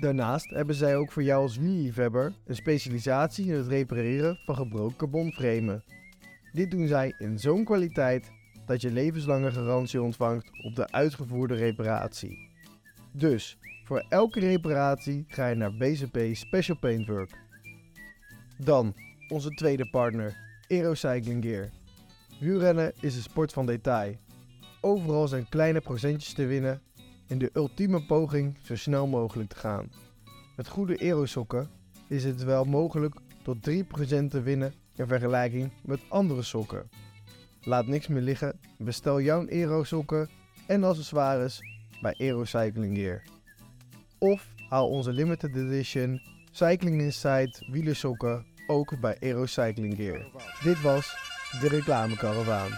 Daarnaast 0.01 0.51
hebben 0.51 0.75
zij 0.75 0.97
ook 0.97 1.12
voor 1.12 1.23
jou 1.23 1.43
als 1.43 1.57
wielerliefhebber 1.57 2.33
een 2.47 2.57
specialisatie 2.57 3.47
in 3.47 3.55
het 3.55 3.66
repareren 3.66 4.38
van 4.45 4.55
gebroken 4.57 4.97
carbonframen. 4.97 5.85
Dit 6.53 6.71
doen 6.71 6.87
zij 6.87 7.14
in 7.19 7.38
zo'n 7.38 7.64
kwaliteit 7.64 8.31
dat 8.66 8.81
je 8.81 8.90
levenslange 8.90 9.51
garantie 9.51 10.03
ontvangt 10.03 10.51
op 10.64 10.75
de 10.75 10.90
uitgevoerde 10.90 11.55
reparatie. 11.55 12.49
Dus, 13.12 13.59
voor 13.90 14.05
elke 14.09 14.40
reparatie 14.40 15.24
ga 15.29 15.46
je 15.46 15.55
naar 15.55 15.74
BCP 15.74 16.18
Special 16.33 16.76
Paintwork. 16.76 17.31
Dan 18.59 18.94
onze 19.29 19.50
tweede 19.50 19.90
partner, 19.90 20.37
Aerocycling 20.68 21.44
Gear. 21.44 21.68
Wielrennen 22.40 22.92
is 23.00 23.16
een 23.16 23.22
sport 23.22 23.53
van 23.53 23.66
detail. 23.66 24.16
Overal 24.81 25.29
zijn 25.29 25.48
kleine 25.48 25.81
procentjes 25.81 26.33
te 26.33 26.46
winnen 26.46 26.83
in 27.26 27.38
de 27.38 27.50
ultieme 27.53 28.03
poging 28.07 28.57
zo 28.62 28.76
snel 28.76 29.07
mogelijk 29.07 29.48
te 29.48 29.57
gaan. 29.57 29.90
Met 30.57 30.68
goede 30.68 30.98
aerosokken 30.98 31.70
is 32.09 32.24
het 32.24 32.44
wel 32.44 32.64
mogelijk 32.64 33.14
tot 33.42 33.70
3% 33.70 33.83
te 34.29 34.42
winnen 34.42 34.74
in 34.96 35.07
vergelijking 35.07 35.70
met 35.83 36.00
andere 36.09 36.42
sokken. 36.42 36.88
Laat 37.61 37.87
niks 37.87 38.07
meer 38.07 38.22
liggen, 38.22 38.61
bestel 38.79 39.20
jouw 39.20 39.48
aerosokken 39.48 40.29
en 40.66 40.85
accessoires 40.85 41.61
bij 42.00 42.14
Aerocycling 42.18 42.96
Gear. 42.96 43.22
Of 44.20 44.54
haal 44.68 44.88
onze 44.88 45.12
limited 45.12 45.56
edition 45.56 46.20
Cycling 46.50 47.00
Inside 47.00 47.62
wielersokken 47.70 48.46
ook 48.66 49.00
bij 49.00 49.16
Aerocycling 49.20 49.96
Gear. 49.96 50.30
Dit 50.62 50.80
was 50.80 51.16
de 51.61 51.68
reclamekaravaan. 51.68 52.70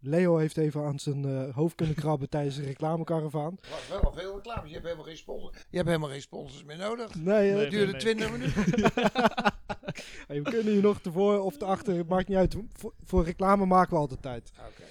Leo 0.00 0.36
heeft 0.36 0.56
even 0.56 0.84
aan 0.84 0.98
zijn 0.98 1.24
eh, 1.24 1.54
hoofd 1.54 1.74
kunnen 1.74 1.94
krabben 1.94 2.28
tijdens 2.34 2.56
de 2.56 2.62
reclamekaravaan. 2.62 3.58
Er 3.62 3.68
was 3.70 3.88
wel 3.88 4.00
al 4.00 4.12
veel 4.12 4.34
reclame. 4.34 4.66
Je 4.66 4.72
hebt 4.72 4.84
helemaal 4.84 5.04
geen 5.04 5.16
sponsors. 5.16 5.56
Je 5.70 5.76
hebt 5.76 5.88
helemaal 5.88 6.10
geen 6.10 6.20
sponsors 6.20 6.64
meer 6.64 6.76
nodig. 6.76 7.14
Nee, 7.14 7.52
Nee, 7.52 7.60
Het 7.62 7.70
duurde 7.70 7.92
nee. 7.92 8.00
20 8.00 8.30
minuten. 8.32 8.64
hey, 10.28 10.42
we 10.42 10.50
kunnen 10.50 10.72
hier 10.72 10.82
nog 10.82 11.00
tevoren 11.00 11.44
of 11.44 11.56
te 11.56 11.64
achter, 11.64 11.96
het 11.96 12.08
maakt 12.08 12.28
niet 12.28 12.36
uit. 12.36 12.56
Voor, 12.72 12.94
voor 13.04 13.24
reclame 13.24 13.66
maken 13.66 13.92
we 13.92 13.98
altijd 13.98 14.22
tijd. 14.22 14.52
Oké. 14.58 14.82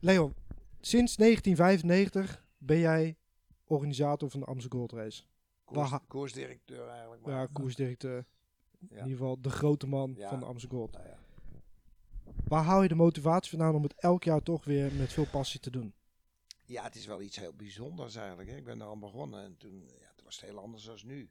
Leo, 0.00 0.32
sinds 0.80 1.16
1995 1.16 2.44
ben 2.58 2.78
jij 2.78 3.16
organisator 3.72 4.30
van 4.30 4.40
de 4.40 4.46
Amsterdam 4.46 4.78
Gold 4.78 4.92
Race. 4.92 5.22
Koers, 5.64 5.90
koersdirecteur 6.08 6.88
eigenlijk. 6.88 7.22
Maar, 7.22 7.34
Ja, 7.34 7.46
koersdirecteur. 7.52 8.24
In 8.80 8.88
ieder 8.90 9.10
geval 9.10 9.40
de 9.40 9.50
grote 9.50 9.86
man 9.86 10.14
Ja. 10.16 10.28
van 10.28 10.38
de 10.38 10.44
Amsterdam 10.44 10.78
Gold. 10.78 10.92
Nou 10.92 11.06
ja. 11.06 11.18
Waar 12.44 12.64
hou 12.64 12.82
je 12.82 12.88
de 12.88 12.94
motivatie 12.94 13.50
vandaan 13.50 13.74
om 13.74 13.82
het 13.82 13.94
elk 13.94 14.24
jaar 14.24 14.42
toch 14.42 14.64
weer 14.64 14.92
met 14.92 15.12
veel 15.12 15.26
passie 15.30 15.60
te 15.60 15.70
doen? 15.70 15.94
ja, 16.66 16.82
het 16.82 16.94
is 16.94 17.06
wel 17.06 17.20
iets 17.22 17.36
heel 17.36 17.52
bijzonders 17.52 18.14
eigenlijk. 18.14 18.48
Hè. 18.50 18.56
Ik 18.56 18.64
ben 18.64 18.80
er 18.80 18.86
al 18.86 18.98
begonnen 18.98 19.44
en 19.44 19.56
toen, 19.56 19.80
ja, 20.00 20.12
toen 20.16 20.24
was 20.24 20.40
het 20.40 20.50
heel 20.50 20.58
anders 20.58 20.84
dan 20.84 20.98
nu. 21.04 21.30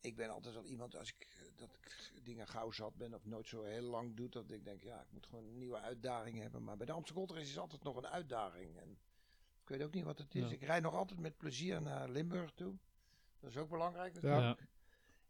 Ik 0.00 0.16
ben 0.16 0.30
altijd 0.30 0.54
wel 0.54 0.64
iemand, 0.64 0.96
als 0.96 1.08
ik, 1.08 1.26
eh, 1.40 1.46
dat 1.56 1.68
ik 1.74 2.12
dingen 2.24 2.46
gauw 2.48 2.70
zat 2.70 2.96
ben 2.96 3.14
of 3.14 3.24
nooit 3.24 3.48
zo 3.48 3.62
heel 3.62 3.82
lang 3.82 4.16
doe, 4.16 4.28
dat 4.28 4.50
ik 4.50 4.64
denk, 4.64 4.82
ja, 4.82 5.00
ik 5.00 5.12
moet 5.12 5.26
gewoon 5.26 5.44
een 5.44 5.58
nieuwe 5.58 5.80
uitdaging 5.80 6.38
hebben. 6.38 6.64
Maar 6.64 6.76
bij 6.76 6.86
de 6.86 6.92
Amsterdam 6.92 7.26
Gold 7.26 7.38
Race 7.38 7.50
is 7.50 7.58
altijd 7.58 7.82
nog 7.82 7.96
een 7.96 8.06
uitdaging. 8.06 8.76
En 8.76 8.98
ik 9.66 9.76
weet 9.76 9.86
ook 9.86 9.94
niet 9.94 10.04
wat 10.04 10.18
het 10.18 10.34
is. 10.34 10.48
Ja. 10.48 10.54
Ik 10.54 10.62
rijd 10.62 10.82
nog 10.82 10.94
altijd 10.94 11.20
met 11.20 11.36
plezier 11.36 11.82
naar 11.82 12.08
Limburg 12.08 12.52
toe. 12.52 12.74
Dat 13.40 13.50
is 13.50 13.56
ook 13.56 13.68
belangrijk 13.68 14.14
natuurlijk. 14.14 14.60
Ja. 14.60 14.66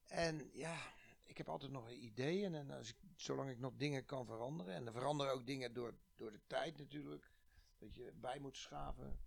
En 0.07 0.51
ja, 0.53 0.77
ik 1.23 1.37
heb 1.37 1.49
altijd 1.49 1.73
nog 1.73 1.91
ideeën. 1.91 2.55
En 2.55 2.71
als 2.71 2.89
ik, 2.89 2.97
zolang 3.15 3.51
ik 3.51 3.59
nog 3.59 3.73
dingen 3.77 4.05
kan 4.05 4.27
veranderen. 4.27 4.75
En 4.75 4.87
er 4.87 4.93
veranderen 4.93 5.33
ook 5.33 5.47
dingen 5.47 5.73
door, 5.73 5.95
door 6.17 6.33
de 6.33 6.41
tijd 6.47 6.79
natuurlijk. 6.79 7.31
Dat 7.79 7.95
je 7.95 8.13
bij 8.15 8.39
moet 8.39 8.57
schaven. 8.57 9.19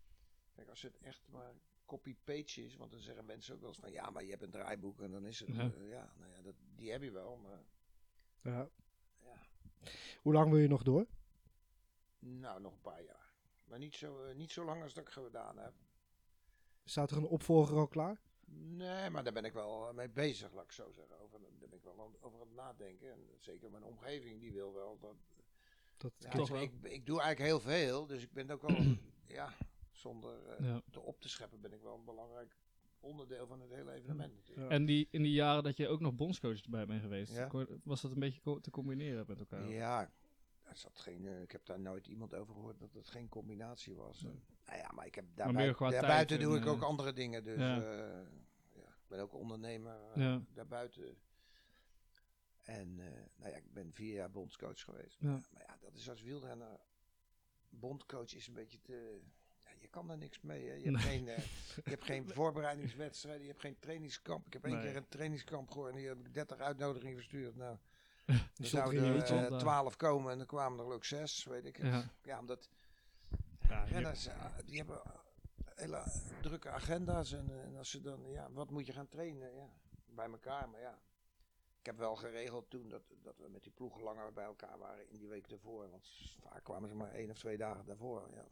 Kijk, 0.56 0.70
als 0.70 0.82
het 0.82 0.98
echt 1.00 1.28
maar 1.30 1.54
copy-paste 1.86 2.66
is. 2.66 2.76
Want 2.76 2.92
dan 2.92 3.00
zeggen 3.00 3.26
mensen 3.26 3.54
ook 3.54 3.60
wel 3.60 3.70
eens 3.70 3.80
van... 3.80 3.92
Ja, 3.92 4.10
maar 4.10 4.24
je 4.24 4.30
hebt 4.30 4.44
een 4.44 4.52
draaiboek 4.52 5.02
en 5.02 5.12
dan 5.12 5.26
is 5.26 5.40
het... 5.40 5.56
Ja. 5.56 5.72
Ja 5.80 6.14
nou 6.18 6.32
ja, 6.32 6.42
dat, 6.42 6.56
die 6.76 6.92
heb 6.92 7.02
je 7.02 7.12
wel. 7.12 7.38
Maar 7.38 7.64
Ja. 8.42 8.70
Ja. 9.24 9.42
Hoe 10.22 10.34
lang 10.34 10.50
wil 10.52 10.60
je 10.60 10.68
nog 10.68 10.84
door? 10.84 11.08
nou, 12.20 12.62
nog 12.62 12.74
een 12.74 12.82
paar 12.82 13.04
jaar. 13.04 13.19
Maar 13.70 13.80
niet 13.80 13.96
zo, 13.96 14.24
eh, 14.24 14.36
niet 14.36 14.52
zo 14.52 14.66
lang 14.66 14.84
als 14.84 14.94
dat 14.94 15.04
ik 15.08 15.10
gedaan 15.14 15.58
heb. 15.58 15.74
Staat 16.84 17.12
er 17.12 17.18
een 17.18 17.26
opvolger 17.26 17.78
al 17.78 17.88
klaar? 17.88 18.22
Nee, 18.52 19.10
maar 19.10 19.24
daar 19.24 19.34
ben 19.34 19.46
ik 19.46 19.54
wel 19.54 19.88
eh, 19.90 19.94
mee 19.94 20.10
bezig, 20.10 20.54
laat 20.54 20.64
ik 20.64 20.72
zo 20.72 20.92
zeggen. 20.92 21.20
Over, 21.20 21.40
daar 21.40 21.70
ben 21.70 21.74
ik 21.74 21.84
wel 21.84 22.18
over 22.20 22.40
aan 22.42 22.48
het 22.48 22.56
nadenken. 22.56 23.12
En 23.12 23.20
zeker 23.38 23.72
mijn 23.72 23.84
omgeving, 23.84 24.40
die 24.40 24.52
wil 24.52 24.74
wel 24.74 24.98
dat... 25.00 25.16
Dat 25.98 26.12
Ja, 26.18 26.30
Toch 26.30 26.48
ik, 26.48 26.54
wel. 26.54 26.62
ik, 26.62 26.72
ik 26.94 27.06
doe 27.06 27.22
eigenlijk 27.22 27.52
heel 27.52 27.60
veel, 27.74 28.06
dus 28.06 28.24
ik 28.24 28.32
ben 28.34 28.50
ook 28.52 28.62
wel, 28.62 28.78
ja, 29.40 29.54
zonder 29.92 30.64
Ja. 30.64 30.82
te 30.92 31.00
op 31.00 31.22
te 31.22 31.30
scheppen, 31.30 31.62
ben 31.62 31.74
ik 31.74 31.82
wel 31.82 31.96
een 31.96 32.06
belangrijk 32.06 32.58
onderdeel 33.00 33.48
van 33.48 33.62
het 33.62 33.70
hele 33.72 33.92
evenement 33.92 34.36
natuurlijk. 34.36 34.70
Ja. 34.70 34.76
En 34.76 34.86
die, 34.86 35.08
in 35.12 35.22
die 35.22 35.32
jaren 35.32 35.64
dat 35.64 35.78
je 35.78 35.88
ook 35.88 36.00
nog 36.00 36.16
bondscoach 36.16 36.62
bij 36.70 36.86
bent 36.86 37.02
geweest, 37.02 37.34
Ja. 37.34 37.50
was 37.84 38.02
dat 38.02 38.12
een 38.12 38.20
beetje 38.20 38.42
co- 38.42 38.60
te 38.60 38.72
combineren 38.72 39.26
met 39.28 39.40
elkaar? 39.40 39.70
Ja, 39.70 40.12
zat 40.78 41.00
geen, 41.00 41.26
eh, 41.28 41.42
ik 41.42 41.52
heb 41.52 41.66
daar 41.66 41.80
nooit 41.80 42.08
iemand 42.08 42.34
over 42.34 42.54
gehoord 42.54 42.80
dat 42.80 42.94
het 42.94 43.10
geen 43.10 43.30
combinatie 43.30 43.96
was. 43.96 44.24
En, 44.24 44.44
nou 44.66 44.78
ja, 44.80 44.92
maar 44.96 45.06
ik 45.06 45.16
heb 45.16 45.26
daarbuiten 45.36 46.40
doe 46.40 46.56
en, 46.56 46.62
ik 46.62 46.68
ook 46.68 46.82
eh, 46.82 46.88
andere 46.88 47.14
dingen, 47.14 47.44
dus 47.44 47.58
ja. 47.60 47.76
ja, 48.74 48.88
ik 48.88 49.08
ben 49.08 49.20
ook 49.20 49.34
ondernemer 49.34 49.98
eh, 50.14 50.22
Ja. 50.22 50.42
daarbuiten. 50.54 51.18
En 52.64 53.00
eh, 53.00 53.06
nou 53.36 53.52
ja, 53.52 53.58
ik 53.58 53.74
ben 53.74 53.94
vier 53.94 54.14
jaar 54.14 54.32
bondscoach 54.32 54.82
geweest. 54.82 55.22
Maar 55.22 55.42
ja, 55.68 55.78
dat 55.82 55.96
is 55.96 56.10
als 56.10 56.22
wielrenner. 56.22 56.80
Bondcoach 57.70 58.36
is 58.36 58.48
een 58.48 58.54
beetje 58.54 58.82
te. 58.82 59.20
Ja, 59.64 59.70
je 59.80 59.88
kan 59.88 60.10
er 60.10 60.18
niks 60.18 60.42
mee. 60.42 60.68
Hè. 60.68 60.74
Je, 60.74 60.84
hebt 60.92 60.96
Nee. 61.06 61.18
geen, 61.18 61.28
eh, 61.28 61.38
je 61.84 61.90
hebt 61.90 62.04
geen 62.04 62.30
voorbereidingswedstrijden. 62.40 63.42
Je 63.42 63.48
hebt 63.50 63.62
geen 63.62 63.80
trainingskamp. 63.80 64.46
Ik 64.48 64.54
heb 64.54 64.64
één 64.66 64.74
Nee. 64.74 64.84
keer 64.84 64.96
een 64.96 65.08
trainingskamp 65.08 65.72
gehoord. 65.72 65.92
En 65.92 65.98
die 65.98 66.08
heb 66.08 66.20
ik 66.20 66.34
30 66.34 66.60
uitnodigingen 66.60 67.16
verstuurd. 67.16 67.56
Nou, 67.56 67.78
er 68.58 68.66
zouden 68.66 69.04
er 69.04 69.16
eentje. 69.16 69.36
eh, 69.48 69.58
12 69.58 69.96
komen. 69.96 70.32
En 70.32 70.40
er 70.40 70.46
kwamen 70.46 70.80
er 70.86 70.94
ook 70.94 71.06
zes. 71.06 71.44
Weet 71.44 71.66
ik. 71.66 71.78
Ja. 71.84 72.04
Ja, 72.24 72.40
omdat 72.40 72.70
renners, 73.86 74.26
eh, 74.28 74.46
die 74.66 74.78
hebben 74.78 75.02
hele 75.76 76.04
drukke 76.42 76.70
agenda's. 76.70 77.32
En, 77.32 77.50
eh, 77.50 77.64
en 77.64 77.76
als 77.78 77.90
ze 77.90 78.02
dan, 78.02 78.20
ja, 78.32 78.52
wat 78.52 78.70
moet 78.72 78.86
je 78.86 78.94
gaan 78.94 79.08
trainen? 79.08 79.56
Ja, 79.56 79.70
bij 80.06 80.26
elkaar. 80.30 80.70
Maar 80.70 80.82
ja, 80.82 81.00
ik 81.80 81.86
heb 81.86 81.98
wel 81.98 82.16
geregeld 82.16 82.70
toen 82.70 82.90
dat, 82.90 83.02
dat 83.22 83.38
we 83.38 83.50
met 83.50 83.64
die 83.64 83.72
ploegen 83.72 84.02
langer 84.02 84.34
bij 84.34 84.44
elkaar 84.46 84.78
waren 84.78 85.10
in 85.10 85.18
die 85.18 85.28
week 85.28 85.50
daarvoor. 85.50 85.90
Want 85.90 86.10
vaak 86.44 86.64
kwamen 86.64 86.90
ze 86.90 86.96
maar 86.96 87.12
één 87.12 87.30
of 87.30 87.38
twee 87.38 87.58
dagen 87.58 87.86
daarvoor. 87.86 88.30
Ja, 88.34 88.46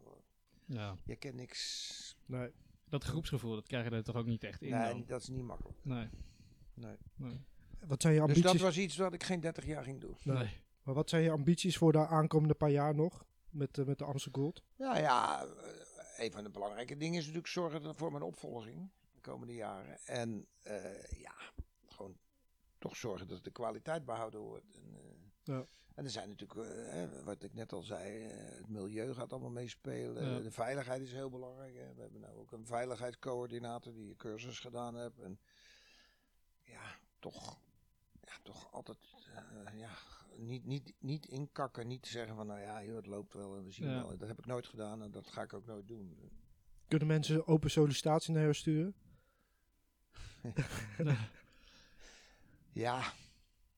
ja. 0.65 0.97
je 1.03 1.15
kent 1.15 1.35
niks. 1.35 2.15
Nee. 2.25 2.51
Dat 2.89 3.03
groepsgevoel, 3.03 3.53
dat 3.55 3.67
krijg 3.67 3.89
je 3.89 3.95
er 3.95 4.03
toch 4.03 4.15
ook 4.15 4.25
niet 4.25 4.43
echt 4.43 4.61
in 4.61 4.71
Nee, 4.71 4.89
dan? 4.89 5.03
dat 5.07 5.21
is 5.21 5.27
niet 5.27 5.43
makkelijk. 5.43 5.77
Nee. 5.81 6.09
Nee. 6.73 6.97
Nee. 7.15 7.45
Wat 7.85 8.01
zijn 8.01 8.13
je 8.13 8.19
Dus 8.19 8.27
ambities? 8.29 8.51
dat 8.51 8.61
was 8.61 8.77
iets 8.77 8.97
wat 8.97 9.13
ik 9.13 9.23
geen 9.23 9.39
30 9.39 9.65
jaar 9.65 9.83
ging 9.83 10.01
doen. 10.01 10.17
Nee. 10.23 10.37
Nee. 10.37 10.61
Maar 10.83 10.95
wat 10.95 11.09
zijn 11.09 11.23
je 11.23 11.31
ambities 11.31 11.77
voor 11.77 11.91
de 11.91 12.07
aankomende 12.07 12.53
paar 12.53 12.69
jaar 12.69 12.95
nog? 12.95 13.25
Met, 13.49 13.77
eh, 13.77 13.85
met 13.85 13.97
de 13.97 14.05
Amsterdam 14.05 14.41
Gold? 14.43 14.63
Nou 14.77 14.97
ja, 14.97 15.43
eh, 15.45 16.25
een 16.25 16.31
van 16.31 16.43
de 16.43 16.49
belangrijke 16.49 16.97
dingen 16.97 17.17
is 17.17 17.21
natuurlijk 17.25 17.47
zorgen 17.51 17.95
voor 17.95 18.11
mijn 18.11 18.23
opvolging 18.23 18.89
de 19.13 19.21
komende 19.21 19.53
jaren. 19.53 19.97
En 20.05 20.47
eh, 20.61 21.03
ja, 21.11 21.33
gewoon 21.87 22.17
toch 22.79 22.95
zorgen 22.95 23.27
dat 23.27 23.43
de 23.43 23.51
kwaliteit 23.51 24.05
behouden 24.05 24.39
wordt. 24.39 24.75
En, 24.75 24.93
eh, 24.95 25.53
Ja. 25.55 25.65
en 25.95 26.03
er 26.05 26.11
zijn 26.11 26.29
natuurlijk, 26.29 26.69
hè, 26.91 27.23
wat 27.23 27.43
ik 27.43 27.53
net 27.53 27.73
al 27.73 27.81
zei, 27.81 28.21
het 28.31 28.69
milieu 28.69 29.13
gaat 29.13 29.31
allemaal 29.31 29.49
meespelen. 29.49 30.29
Ja. 30.33 30.39
De 30.39 30.51
veiligheid 30.51 31.01
is 31.01 31.11
heel 31.11 31.29
belangrijk. 31.29 31.75
Hè. 31.75 31.93
We 31.93 32.01
hebben 32.01 32.21
nou 32.21 32.37
ook 32.37 32.51
een 32.51 32.65
veiligheidscoördinator 32.65 33.93
die 33.93 34.09
een 34.09 34.15
cursus 34.15 34.59
gedaan 34.59 34.97
heeft. 34.99 35.19
En 35.19 35.39
ja, 36.63 36.95
toch, 37.19 37.59
toch 38.43 38.71
altijd 38.73 38.97
eh, 39.35 39.79
ja, 39.79 39.89
niet, 40.37 40.65
niet, 40.65 40.93
niet 40.99 41.25
inkakken, 41.25 41.87
niet 41.87 42.07
zeggen 42.07 42.35
van 42.35 42.47
nou 42.47 42.59
ja, 42.59 42.83
joh, 42.83 42.95
het 42.95 43.05
loopt 43.05 43.33
wel 43.33 43.57
en 43.57 43.63
we 43.63 43.71
zien 43.71 43.87
Ja. 43.89 43.93
wel. 44.01 44.17
Dat 44.17 44.27
heb 44.27 44.39
ik 44.39 44.45
nooit 44.45 44.67
gedaan 44.67 45.01
en 45.03 45.11
dat 45.11 45.27
ga 45.27 45.41
ik 45.41 45.53
ook 45.53 45.65
nooit 45.65 45.87
doen. 45.87 46.17
Kunnen 46.87 47.07
mensen 47.07 47.47
open 47.47 47.69
sollicitatie 47.71 48.33
naar 48.33 48.41
jou 48.41 48.53
sturen? 48.53 48.95
Ja, 52.71 53.01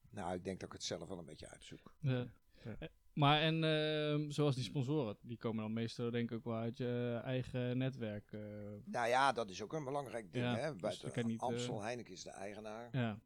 nou 0.10 0.34
ik 0.36 0.43
denk 0.43 0.60
dat 0.60 0.67
ik 0.67 0.74
het 0.74 0.84
zelf 0.84 1.08
wel 1.08 1.17
een 1.17 1.26
beetje 1.26 1.48
uitzoek. 1.50 1.93
Ja. 2.00 2.26
Ja. 2.63 2.76
Eh, 2.80 2.88
Maar 3.13 3.41
en 3.41 3.63
ehm, 3.63 4.30
zoals 4.30 4.56
die 4.56 4.63
sponsoren, 4.63 5.17
die 5.22 5.38
komen 5.38 5.63
dan 5.63 5.74
meestal 5.74 6.12
denk 6.12 6.32
ik 6.32 6.38
ook 6.38 6.43
wel 6.43 6.56
uit 6.56 6.78
je 6.78 7.22
eigen 7.24 7.78
netwerk. 7.78 8.32
eh, 8.32 8.39
Nou 8.86 9.08
ja, 9.08 9.32
dat 9.32 9.50
is 9.50 9.62
ook 9.62 9.74
een 9.74 9.84
belangrijk 9.84 10.32
ding. 10.34 10.45
Ja, 10.45 10.56
hè? 10.56 10.72
dus 10.76 10.82
Buiten 11.02 11.38
Amstel, 11.39 11.82
Heineken 11.82 12.13
is 12.13 12.24
de 12.24 12.30
eigenaar. 12.30 12.89
ja. 12.91 13.19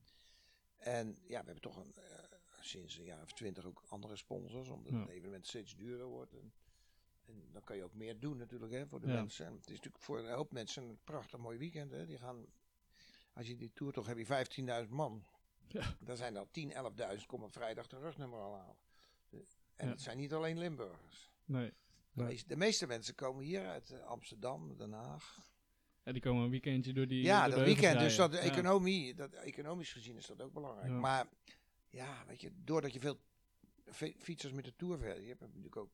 En 0.84 1.08
ja, 1.22 1.39
we 1.39 1.46
hebben 1.46 1.62
toch 1.62 1.78
een, 1.78 1.93
eh, 1.96 2.24
sinds 2.62 2.98
een 2.98 3.04
jaar 3.04 3.22
of 3.22 3.34
twintig 3.34 3.65
ook 3.65 3.84
andere 3.88 4.15
sponsors, 4.15 4.69
omdat 4.69 4.93
Ja. 4.93 5.00
het 5.00 5.10
evenement 5.10 5.48
steeds 5.48 5.76
duurder 5.76 6.06
wordt. 6.08 6.34
En, 6.34 6.54
en 7.26 7.48
dan 7.52 7.63
kan 7.63 7.76
je 7.76 7.84
ook 7.84 7.93
meer 7.93 8.19
doen 8.19 8.38
natuurlijk 8.38 8.72
hè, 8.72 8.88
voor 8.88 9.00
de 9.02 9.08
Ja. 9.08 9.13
mensen. 9.13 9.46
En 9.46 9.54
het 9.54 9.69
is 9.69 9.76
natuurlijk 9.76 10.04
voor 10.04 10.19
een 10.19 10.34
hoop 10.34 10.52
mensen 10.52 10.84
een 10.84 11.00
prachtig 11.04 11.39
mooi 11.39 11.58
weekend. 11.58 11.91
Hè. 11.91 12.06
Die 12.06 12.17
gaan, 12.17 12.46
als 13.34 13.48
je 13.48 13.56
die 13.56 13.72
tour 13.74 13.93
toch 13.93 14.06
heb 14.08 14.17
je 14.17 14.26
15.000 14.26 14.91
man. 14.91 15.26
Ja. 15.67 15.96
Dan 16.00 16.17
zijn 16.17 16.36
er 16.36 16.52
10, 16.52 16.72
11.000 16.74 17.26
komen 17.26 17.52
vrijdag 17.52 17.88
de 17.88 17.98
rugnummer 18.00 18.39
al 18.39 18.56
halen. 18.58 18.76
En 19.76 19.89
het 19.89 20.02
zijn 20.02 20.17
niet 20.17 20.34
alleen 20.34 20.58
Limburgers. 20.58 21.32
Nee. 21.46 21.74
De, 22.12 22.24
meeste, 22.24 22.48
de 22.48 22.56
meeste 22.56 22.88
mensen 22.88 23.15
komen 23.15 23.43
hier 23.43 23.67
uit 23.67 23.91
eh, 23.91 24.04
Amsterdam, 24.04 24.78
Den 24.78 24.91
Haag. 24.91 25.53
Ja, 26.04 26.12
die 26.12 26.22
komen 26.22 26.44
een 26.44 26.50
weekendje 26.50 26.94
door 26.94 27.08
die. 27.08 27.24
Ja, 27.24 27.48
dat 27.48 27.63
weekend. 27.63 28.00
Dus 28.00 28.16
dat, 28.16 28.34
economie, 28.34 29.16
dat, 29.16 29.34
economisch 29.34 29.94
gezien 29.94 30.16
is 30.16 30.26
dat 30.26 30.42
ook 30.42 30.54
belangrijk. 30.54 30.92
Maar 30.92 31.28
ja, 31.89 32.24
weet 32.28 32.42
je, 32.42 32.52
doordat 32.63 32.94
je 32.94 33.00
veel 33.00 33.18
fi- 33.92 34.16
fietsers 34.20 34.54
met 34.54 34.66
de 34.66 34.76
Tour 34.76 34.98
verder, 34.98 35.22
je 35.22 35.28
hebt 35.28 35.39
natuurlijk 35.42 35.76
ook 35.78 35.92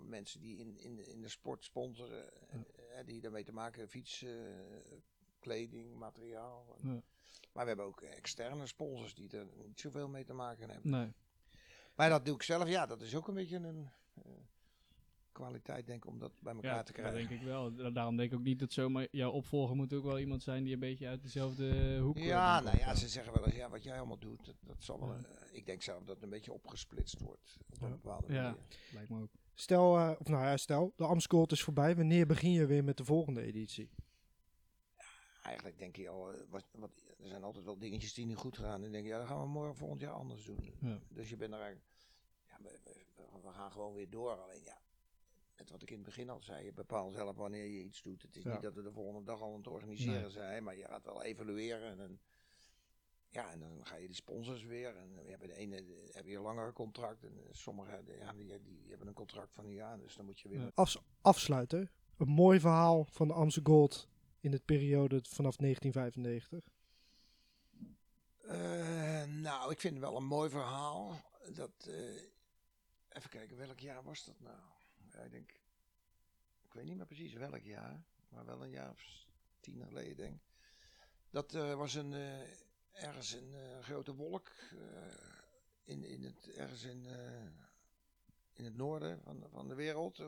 mensen 0.00 0.40
die 0.40 0.58
in, 0.58 0.78
in, 0.78 1.06
in 1.06 1.22
de 1.22 1.28
sport 1.28 1.64
sponsoren, 1.64 2.48
eh, 2.48 2.98
eh, 2.98 3.06
die 3.06 3.20
daarmee 3.20 3.44
te 3.44 3.52
maken 3.52 3.78
hebben, 3.80 3.90
fiets, 3.90 4.22
eh, 4.22 4.32
kleding, 5.38 5.94
materiaal. 5.94 6.78
Ja. 6.82 7.02
Maar 7.52 7.62
we 7.62 7.68
hebben 7.68 7.86
ook 7.86 8.00
externe 8.00 8.66
sponsors 8.66 9.14
die 9.14 9.30
er 9.30 9.46
niet 9.66 9.80
zoveel 9.80 10.08
mee 10.08 10.24
te 10.24 10.32
maken 10.32 10.70
hebben. 10.70 10.90
Nee. 10.90 11.12
Maar 11.94 12.08
dat 12.08 12.24
doe 12.24 12.34
ik 12.34 12.42
zelf, 12.42 12.68
ja, 12.68 12.86
dat 12.86 13.02
is 13.02 13.16
ook 13.16 13.28
een 13.28 13.34
beetje 13.34 13.56
een 13.56 13.90
kwaliteit, 15.32 15.86
denk 15.86 16.04
ik, 16.04 16.10
om 16.10 16.18
dat 16.18 16.32
bij 16.40 16.54
elkaar 16.54 16.70
Ja, 16.76 16.82
te 16.82 16.92
dat 16.92 17.00
krijgen. 17.00 17.28
denk 17.28 17.40
ik 17.40 17.46
wel. 17.46 17.74
Da- 17.74 17.90
Daarom 17.90 18.16
denk 18.16 18.32
ik 18.32 18.38
ook 18.38 18.44
niet 18.44 18.58
dat 18.58 18.72
zomaar 18.72 19.06
jouw 19.10 19.30
opvolger 19.30 19.76
moet 19.76 19.92
ook 19.92 20.04
wel 20.04 20.18
iemand 20.18 20.42
zijn 20.42 20.64
die 20.64 20.72
een 20.72 20.78
beetje 20.80 21.06
uit 21.08 21.22
dezelfde 21.22 21.98
hoek 21.98 22.16
eh, 22.16 22.24
Ja, 22.24 22.54
dan 22.60 22.64
nou 22.64 22.78
ja, 22.78 22.94
ze 22.94 23.08
zeggen 23.08 23.32
wel 23.32 23.44
eens, 23.46 23.54
ja, 23.54 23.68
wat 23.70 23.82
jij 23.82 23.98
allemaal 23.98 24.18
doet, 24.18 24.44
dat, 24.44 24.54
dat 24.60 24.76
zal 24.82 25.00
wel, 25.00 25.08
Ja. 25.08 25.18
eh, 25.18 25.56
ik 25.56 25.66
denk 25.66 25.82
zelf 25.82 26.04
dat 26.04 26.14
het 26.14 26.24
een 26.24 26.30
beetje 26.30 26.52
opgesplitst 26.52 27.20
wordt. 27.20 27.58
Op 27.70 27.82
een 27.82 27.88
Ja. 27.88 27.94
bepaalde 27.94 28.32
Ja. 28.32 28.42
manier. 28.42 28.58
Lijkt 28.92 29.08
me 29.10 29.20
ook. 29.22 29.30
Stel, 29.54 29.98
eh, 29.98 30.10
of 30.18 30.28
nou 30.28 30.42
ja, 30.44 30.56
stel, 30.56 30.92
de 30.96 31.04
Amscold 31.04 31.52
is 31.52 31.62
voorbij. 31.62 31.96
Wanneer 31.96 32.26
begin 32.26 32.50
je 32.52 32.66
weer 32.66 32.84
met 32.84 32.96
de 32.96 33.04
volgende 33.04 33.42
editie? 33.42 33.90
Eigenlijk 35.42 35.78
denk 35.78 35.96
je 35.96 36.08
al, 36.08 36.32
eh, 36.32 36.40
wat, 36.50 36.64
wat, 36.72 36.90
er 37.18 37.28
zijn 37.28 37.42
altijd 37.44 37.64
wel 37.64 37.78
dingetjes 37.78 38.14
die 38.14 38.26
niet 38.26 38.36
goed 38.36 38.58
gaan. 38.58 38.74
En 38.74 38.82
dan 38.82 38.92
denk 38.92 39.04
je, 39.04 39.10
ja, 39.10 39.18
dat 39.18 39.26
gaan 39.26 39.40
we 39.40 39.46
morgen 39.48 39.76
volgend 39.76 40.00
jaar 40.00 40.12
anders 40.12 40.44
doen. 40.44 40.74
Ja. 40.80 40.98
Dus 41.08 41.28
je 41.28 41.36
bent 41.36 41.52
er 41.52 41.60
eigenlijk, 41.60 41.88
ja, 42.48 42.56
we, 42.62 42.78
we- 42.84 43.00
we 43.42 43.52
gaan 43.52 43.72
gewoon 43.72 43.94
weer 43.94 44.10
door. 44.10 44.30
Alleen 44.40 44.62
ja, 44.64 44.78
wat 45.70 45.82
ik 45.82 45.90
in 45.90 45.96
het 45.96 46.04
begin 46.04 46.30
al 46.30 46.40
zei, 46.42 46.64
je 46.64 46.72
bepaalt 46.72 47.14
zelf 47.14 47.36
wanneer 47.36 47.64
je 47.66 47.82
iets 47.82 48.02
doet. 48.02 48.22
Het 48.22 48.36
is 48.36 48.42
Ja. 48.42 48.52
niet 48.52 48.62
dat 48.62 48.74
we 48.74 48.82
de 48.82 48.92
volgende 48.92 49.22
dag 49.24 49.40
al 49.40 49.50
aan 49.52 49.56
het 49.58 49.66
organiseren 49.66 50.20
Nee. 50.20 50.30
zijn, 50.30 50.62
maar 50.64 50.76
je 50.76 50.84
gaat 50.84 51.04
wel 51.04 51.22
evalueren. 51.22 51.88
En, 51.90 51.96
dan- 51.96 52.18
ja, 53.28 53.50
en 53.52 53.60
dan 53.60 53.80
ga 53.86 53.96
je 53.96 54.06
die 54.06 54.16
sponsors 54.16 54.62
weer. 54.64 54.96
En 54.96 55.14
we 55.24 55.30
hebben 55.30 55.48
de 55.48 55.54
ene 55.54 55.76
eh, 55.76 56.14
heb 56.14 56.26
je 56.26 56.36
een 56.36 56.42
langere 56.42 56.72
contract. 56.72 57.24
En 57.24 57.32
sommigen 57.50 58.04
ja, 58.18 58.32
die, 58.32 58.62
die 58.62 58.84
hebben 58.88 59.06
een 59.08 59.14
contract 59.14 59.54
van 59.54 59.64
een 59.64 59.72
jaar. 59.74 59.98
Dus 59.98 60.14
dan 60.16 60.24
moet 60.24 60.40
je 60.40 60.48
weer 60.48 60.60
Ja. 60.74 60.86
Afsluiten. 61.20 61.90
Een 62.16 62.28
mooi 62.28 62.60
verhaal 62.60 63.04
van 63.04 63.28
de 63.28 63.34
Amstel 63.34 63.62
Gold 63.62 64.08
in 64.40 64.50
de 64.50 64.60
periode 64.64 65.20
vanaf 65.28 65.56
1995. 65.56 66.68
Eh, 68.42 69.24
nou, 69.24 69.70
ik 69.70 69.80
vind 69.80 69.94
het 69.94 70.02
wel 70.02 70.16
een 70.16 70.24
mooi 70.26 70.50
verhaal. 70.50 71.14
Dat, 71.54 71.86
eh, 71.88 72.14
even 73.08 73.30
kijken, 73.30 73.56
welk 73.56 73.78
jaar 73.80 74.02
was 74.02 74.24
dat 74.24 74.40
nou? 74.40 74.56
Ja, 75.12 75.20
ik 75.20 75.30
denk, 75.30 75.50
ik 76.62 76.72
weet 76.72 76.84
niet 76.84 76.96
meer 76.96 77.06
precies 77.06 77.32
welk 77.32 77.62
jaar, 77.62 78.02
maar 78.28 78.44
wel 78.44 78.62
een 78.62 78.70
jaar 78.70 78.90
of 78.90 79.26
tien 79.60 79.84
geleden 79.84 80.16
denk 80.16 80.34
ik. 80.34 80.52
Dat 81.30 81.54
eh, 81.54 81.74
was 81.74 81.94
een, 81.94 82.12
eh, 82.12 82.40
ergens 82.92 83.32
een 83.32 83.54
eh, 83.54 83.78
grote 83.82 84.14
wolk 84.14 84.50
in, 85.84 86.04
in 86.04 86.24
het, 86.24 86.52
ergens 86.56 86.84
in, 86.84 87.06
in 88.52 88.64
het 88.64 88.76
noorden 88.76 89.20
van, 89.22 89.46
van 89.50 89.68
de 89.68 89.74
wereld. 89.74 90.22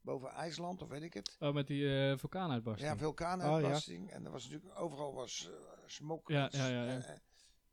boven 0.00 0.30
IJsland 0.30 0.82
of 0.82 0.88
weet 0.88 1.02
ik 1.02 1.14
het. 1.14 1.36
Oh, 1.40 1.54
met 1.54 1.66
die 1.66 2.16
vulkaanuitbarsting. 2.16 2.90
Ja, 2.90 2.98
vulkaanuitbarsting. 2.98 4.10
En 4.10 4.24
er 4.24 4.30
was 4.30 4.48
natuurlijk 4.48 4.80
overal 4.80 5.14
was 5.14 5.50
smok. 5.86 6.28
Ja, 6.28 6.48
ja, 6.50 6.66
ja, 6.66 6.84
ja. 6.84 7.20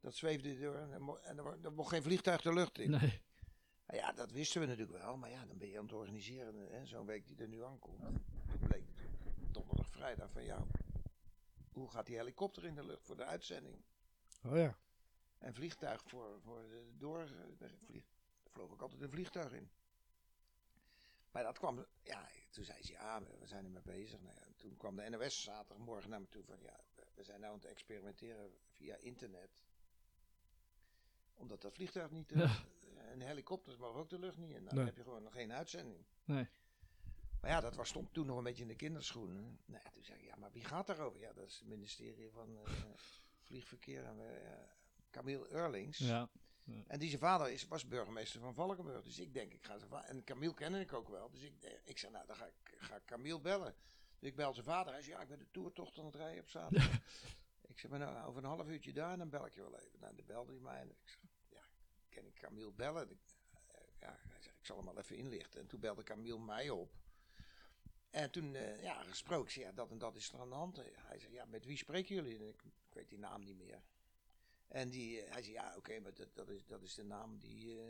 Dat 0.02 0.15
zweefde 0.15 0.60
door 0.60 0.76
en, 0.76 0.91
er 0.91 1.19
en 1.24 1.38
er, 1.38 1.58
er 1.63 1.74
mocht 1.74 1.89
geen 1.89 2.04
vliegtuig 2.04 2.41
de 2.41 2.54
lucht 2.54 2.80
in. 2.80 2.89
Nee. 2.89 3.22
Nou 3.89 4.02
ja, 4.02 4.12
dat 4.12 4.32
wisten 4.32 4.62
we 4.62 4.67
natuurlijk 4.67 4.97
wel. 4.97 5.17
Maar 5.17 5.30
ja, 5.30 5.45
dan 5.45 5.58
ben 5.58 5.67
je 5.67 5.78
aan 5.78 5.84
het 5.84 5.93
organiseren. 5.93 6.88
Zo'n 6.88 7.06
week 7.06 7.28
die 7.28 7.38
er 7.38 7.47
nu 7.47 7.63
aankomt. 7.63 8.02
En 8.04 8.23
toen 8.49 8.60
bleek 8.67 8.84
donderdag, 9.52 9.89
vrijdag 9.89 10.32
van 10.32 10.43
ja, 10.43 10.65
hoe 11.71 11.89
gaat 11.91 12.06
die 12.06 12.15
helikopter 12.17 12.65
in 12.65 12.75
de 12.75 12.84
lucht 12.86 13.06
voor 13.06 13.15
de 13.15 13.25
uitzending? 13.25 13.82
Oh 14.43 14.56
ja. 14.58 14.78
En 15.38 15.54
vliegtuig 15.54 16.04
voor, 16.06 16.41
voor 16.41 16.62
de 16.62 16.91
door. 16.97 17.25
de 17.58 17.69
vlieg, 17.86 18.04
daar 18.43 18.52
vloog 18.52 18.71
ook 18.71 18.82
altijd 18.82 19.02
een 19.02 19.10
vliegtuig 19.10 19.52
in. 19.54 19.69
Maar 21.32 21.43
dat 21.43 21.58
kwam, 21.58 21.86
ja, 22.04 22.30
toen 22.49 22.63
zei 22.63 22.84
ze, 22.84 22.91
ja, 22.91 23.21
we 23.39 23.47
zijn 23.47 23.65
er 23.65 23.71
mee 23.71 23.82
bezig. 23.82 24.21
Nou 24.21 24.36
ja, 24.36 24.45
toen 24.56 24.78
kwam 24.78 24.95
de 24.95 25.10
NOS 25.10 25.43
zaterdagmorgen 25.43 26.10
naar 26.10 26.19
me 26.21 26.28
toe 26.28 26.43
van, 26.43 26.62
ja, 26.62 26.80
we- 26.95 27.08
we 27.15 27.23
zijn 27.23 27.39
nou 27.39 27.54
aan 27.54 27.60
het 27.60 27.69
experimenteren 27.69 28.52
via 28.71 28.95
internet. 28.95 29.49
Omdat 31.39 31.62
dat 31.62 31.73
vliegtuig 31.73 32.12
niet, 32.12 32.32
eh, 32.32 32.56
en 33.12 33.21
helikopters 33.21 33.78
mogen 33.78 33.99
ook 33.99 34.10
de 34.10 34.19
lucht 34.19 34.38
niet 34.38 34.49
in. 34.56 34.63
Nou, 34.63 34.65
Nee. 34.65 34.75
Dan 34.75 34.86
heb 34.86 34.95
je 34.95 35.04
gewoon 35.04 35.23
nog 35.23 35.34
geen 35.34 35.54
uitzending. 35.54 36.06
Nee. 36.23 36.47
Maar 37.41 37.49
ja, 37.52 37.60
dat 37.60 37.75
was, 37.75 37.89
stond 37.89 38.13
toen 38.13 38.25
nog 38.25 38.38
een 38.38 38.43
beetje 38.43 38.62
in 38.62 38.67
de 38.67 38.75
kinderschoenen. 38.75 39.60
Nou 39.65 39.82
ja, 39.84 39.89
toen 39.91 40.04
zei 40.04 40.19
ik, 40.19 40.25
ja, 40.25 40.36
maar 40.36 40.52
wie 40.52 40.65
gaat 40.65 40.88
daarover? 40.88 41.19
Ja, 41.19 41.34
dat 41.34 41.47
is 41.47 41.60
het 41.60 41.67
ministerie 41.67 42.30
van 42.32 42.58
eh, 42.63 42.71
Vliegverkeer 43.47 44.06
en 44.06 44.19
eh 44.19 44.58
Camille 45.12 45.52
Eurlings. 45.52 45.97
Ja. 45.97 46.30
En 46.88 46.99
die 46.99 47.10
zijn 47.10 47.21
vader 47.21 47.49
is, 47.49 47.67
was 47.67 47.88
burgemeester 47.88 48.39
van 48.39 48.54
Valkenburg. 48.54 49.04
Dus 49.04 49.19
ik 49.19 49.34
denk, 49.34 49.54
ik 49.54 49.63
ga 49.63 49.78
zijn 49.78 49.89
vader... 49.89 50.10
En 50.10 50.23
Camille 50.23 50.54
kende 50.54 50.80
ik 50.80 50.93
ook 50.93 51.10
wel. 51.10 51.30
Dus 51.30 51.41
ik, 51.41 51.82
ik 51.84 51.97
zei, 51.97 52.12
nou, 52.12 52.25
dan 52.25 52.36
ga 52.36 52.45
ik, 52.45 52.75
ga 52.78 52.99
Camille 53.06 53.39
bellen. 53.39 53.75
Dus 54.19 54.30
ik 54.30 54.36
bel 54.36 54.54
zijn 54.54 54.65
vader. 54.65 54.93
Hij 54.93 55.02
zei, 55.02 55.15
ja, 55.15 55.21
ik 55.21 55.28
ben 55.28 55.39
de 55.39 55.52
toertocht 55.52 55.99
aan 55.99 56.06
het 56.06 56.15
rijden 56.15 56.41
op 56.41 56.49
zaterdag. 56.49 56.93
ik 57.71 57.80
zei, 57.80 57.91
maar 57.91 57.99
nou, 57.99 58.28
over 58.28 58.43
een 58.43 58.49
half 58.49 58.67
uurtje 58.67 58.93
daar 58.93 59.12
en 59.12 59.17
dan 59.17 59.30
bel 59.30 59.45
ik 59.45 59.54
je 59.54 59.62
wel 59.62 59.80
even. 59.80 59.99
Nou, 59.99 60.15
dan 60.15 60.25
belde 60.25 60.52
hij 60.52 60.62
mij 60.62 60.80
en 60.80 60.89
ik 60.89 60.97
zei, 61.10 61.28
kan 62.10 62.26
ik 62.26 62.34
Camille 62.36 62.72
bellen? 62.72 63.10
Ik, 63.10 63.19
eh, 63.67 63.82
ja, 64.00 64.17
hij 64.19 64.52
ik 64.60 64.65
zal 64.65 64.78
hem 64.78 64.86
wel 64.86 64.98
even 64.98 65.15
inlichten. 65.15 65.60
En 65.60 65.67
toen 65.67 65.80
belde 65.80 66.04
Camille 66.04 66.39
mij 66.39 66.69
op. 66.69 66.98
En 68.10 68.32
toen, 68.32 68.56
eh, 68.56 68.84
ja, 68.84 69.04
gesproken. 69.04 69.52
Zei, 69.52 69.65
ja, 69.65 69.72
dat 69.72 69.91
en 69.91 69.98
dat 69.98 70.15
is 70.15 70.32
er 70.32 70.39
aan 70.39 70.50
de 70.50 70.56
hand. 70.56 70.76
Hij 70.78 71.19
zei, 71.19 71.34
ja, 71.34 71.45
met 71.45 71.65
wie 71.65 71.78
spreken 71.78 72.15
jullie? 72.15 72.48
Ik, 72.48 72.63
ik 72.63 72.93
weet 72.93 73.10
die 73.10 73.19
naam 73.19 73.43
niet 73.43 73.58
meer. 73.58 73.82
En 74.67 74.89
die, 74.89 75.22
eh, 75.22 75.32
hij 75.32 75.41
zei, 75.41 75.54
ja, 75.54 75.76
oké, 75.76 76.00
maar 76.00 76.13
dat, 76.13 76.36
dat, 76.36 76.50
is, 76.50 76.65
dat 76.65 76.82
is 76.82 76.93
de 76.93 77.04
naam 77.04 77.38
die... 77.38 77.82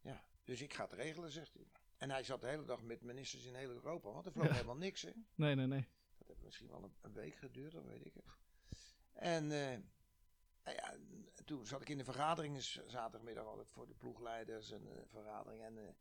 ja, 0.00 0.24
dus 0.44 0.60
ik 0.60 0.74
ga 0.74 0.82
het 0.82 0.92
regelen, 0.92 1.30
zegt 1.30 1.54
hij. 1.54 1.66
En 1.96 2.10
hij 2.10 2.22
zat 2.22 2.40
de 2.40 2.46
hele 2.46 2.64
dag 2.64 2.82
met 2.82 3.02
ministers 3.02 3.44
in 3.44 3.54
heel 3.54 3.70
Europa, 3.70 4.10
want 4.10 4.26
er 4.26 4.32
vloog 4.32 4.46
Ja. 4.46 4.52
helemaal 4.52 4.76
niks, 4.76 5.02
hè. 5.02 5.10
Nee, 5.34 5.54
nee, 5.54 5.66
nee. 5.66 5.88
Dat 6.18 6.26
heeft 6.28 6.42
misschien 6.42 6.68
wel 6.68 6.82
een, 6.82 6.94
een 7.00 7.12
week 7.12 7.34
geduurd, 7.34 7.72
dat 7.72 7.84
weet 7.84 8.06
ik 8.06 8.14
het. 8.14 8.24
En 9.12 9.50
nou 10.66 10.76
ja, 10.76 10.92
en 10.92 11.44
toen 11.44 11.66
zat 11.66 11.80
ik 11.80 11.88
in 11.88 11.98
de 11.98 12.04
vergaderingen 12.04 12.62
z- 12.62 12.86
zaterdagmiddag 12.86 13.46
altijd 13.46 13.70
voor 13.70 13.86
de 13.86 13.94
ploegleiders 13.94 14.70
en 14.70 14.86
eh 14.88 15.02
vergadering. 15.10 15.62
En 15.62 15.78
eh, 15.78 15.92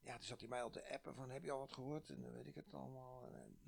ja, 0.00 0.12
toen 0.14 0.22
zat 0.26 0.40
hij 0.40 0.48
mij 0.48 0.62
al 0.62 0.70
te 0.70 0.92
appen 0.92 1.14
van, 1.14 1.30
heb 1.30 1.44
je 1.44 1.50
al 1.50 1.58
wat 1.58 1.72
gehoord? 1.72 2.10
En 2.10 2.20
dan 2.22 2.32
weet 2.32 2.46
ik 2.46 2.54
het 2.54 2.74
allemaal. 2.74 3.22
En, 3.24 3.34
en, 3.34 3.58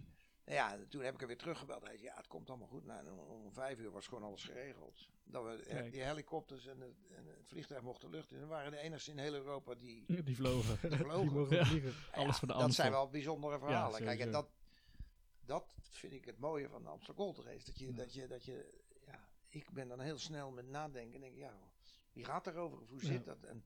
nou 0.44 0.56
ja, 0.56 0.86
toen 0.88 1.02
heb 1.02 1.14
ik 1.14 1.20
er 1.20 1.26
weer 1.26 1.38
teruggebeld. 1.38 1.82
Hij 1.82 1.96
zei, 1.96 2.08
ja, 2.08 2.16
het 2.16 2.26
komt 2.26 2.48
allemaal 2.48 2.68
goed. 2.68 2.84
Nou, 2.84 3.06
en 3.06 3.12
om, 3.12 3.18
om 3.18 3.52
vijf 3.52 3.78
uur 3.78 3.90
was 3.90 4.06
gewoon 4.06 4.22
alles 4.24 4.44
geregeld. 4.44 5.08
Dat 5.24 5.44
we 5.44 5.50
eh, 5.62 5.76
Kijk. 5.76 5.92
die 5.92 6.02
helikopters 6.02 6.66
en 6.66 6.80
het, 6.80 6.96
en 7.10 7.26
het 7.26 7.48
vliegtuig 7.48 7.82
mochten 7.82 8.10
de 8.10 8.16
lucht 8.16 8.30
in. 8.30 8.36
En 8.36 8.42
we 8.42 8.48
waren 8.48 8.70
de 8.70 8.78
enigste 8.78 9.10
in 9.10 9.18
heel 9.18 9.34
Europa 9.34 9.74
die 9.74 10.22
Die 10.24 10.36
vlogen. 10.36 10.78
Die 10.90 10.98
vlogen. 11.06 11.32
mogen 11.32 11.56
Ja. 11.56 11.64
vliegen. 11.64 11.92
Alles 12.12 12.38
voor 12.38 12.48
de 12.48 12.54
Dat 12.54 12.72
zijn 12.74 12.90
wel 12.90 13.08
bijzondere 13.08 13.58
verhalen. 13.58 14.02
Kijk, 14.02 14.20
en 14.20 14.32
dat, 14.32 14.48
dat 15.44 15.64
vind 15.90 16.12
ik 16.12 16.24
het 16.24 16.38
mooie 16.38 16.68
van 16.68 16.82
de 16.82 16.88
Amsterdam 16.88 17.24
Gold 17.24 17.38
Race. 17.46 17.64
Dat 17.66 17.78
je, 17.78 17.86
Ja. 17.86 17.92
dat 17.96 18.12
je, 18.14 18.26
dat 18.26 18.44
je, 18.44 18.81
ik 19.54 19.70
ben 19.70 19.88
dan 19.88 20.00
heel 20.00 20.18
snel 20.18 20.50
met 20.50 20.68
nadenken. 20.68 21.14
En 21.14 21.20
denk, 21.20 21.36
ja, 21.36 21.52
wie 22.12 22.24
gaat 22.24 22.46
erover? 22.46 22.80
Of 22.80 22.88
hoe 22.88 23.00
Ja. 23.00 23.06
zit 23.06 23.24
dat? 23.24 23.42
En, 23.44 23.64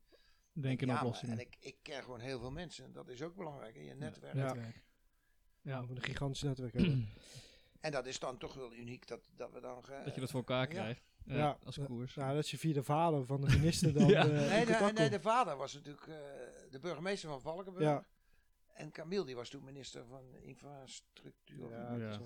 Denk 0.52 0.80
in 0.80 0.86
ja, 0.86 0.92
maar- 0.92 1.02
oplossingen. 1.02 1.34
en 1.34 1.40
ik, 1.40 1.56
ik 1.60 1.76
ken 1.82 2.02
gewoon 2.02 2.20
heel 2.20 2.38
veel 2.38 2.50
mensen. 2.50 2.92
Dat 2.92 3.08
is 3.08 3.22
ook 3.22 3.34
belangrijk 3.36 3.74
in 3.74 3.84
je 3.84 3.94
netwerk. 3.94 4.34
Ja. 4.34 4.42
Netwerk. 4.44 4.82
Ja. 5.62 5.72
Ja, 5.72 5.78
een 5.88 6.02
gigantisch 6.02 6.42
netwerk 6.42 6.72
hebben. 6.78 7.08
En 7.80 7.92
dat 7.92 8.06
is 8.06 8.18
dan 8.18 8.38
toch 8.38 8.54
wel 8.54 8.74
uniek 8.74 9.06
dat, 9.06 9.30
dat 9.36 9.52
we 9.52 9.60
dan... 9.60 9.84
Dat 10.04 10.14
je 10.14 10.20
dat 10.20 10.30
voor 10.30 10.40
elkaar 10.40 10.60
Ja. 10.60 10.66
krijgt. 10.66 11.02
Ja, 11.24 11.36
Ja, 11.36 11.58
als 11.64 11.74
ja. 11.74 11.84
koers. 11.84 12.14
Nou, 12.14 12.34
dat 12.34 12.48
je 12.48 12.58
via 12.58 12.72
de 12.72 12.82
vader 12.82 13.24
van 13.26 13.40
de 13.40 13.46
minister 13.46 13.92
dan 13.98 14.06
Ja. 14.06 14.20
eh, 14.24 14.28
Nee, 14.50 14.66
de, 14.66 14.90
nee, 14.94 15.10
de 15.10 15.20
vader 15.20 15.56
was 15.56 15.74
natuurlijk 15.74 16.06
eh, 16.06 16.14
de 16.70 16.78
burgemeester 16.80 17.28
van 17.28 17.40
Valkenburg. 17.40 17.84
Ja. 17.86 18.04
En 18.74 18.90
Camille 18.90 19.24
die 19.24 19.34
was 19.34 19.48
toen 19.48 19.64
minister 19.64 20.06
van 20.06 20.34
infrastructuur. 20.36 21.70
Ja, 21.70 22.20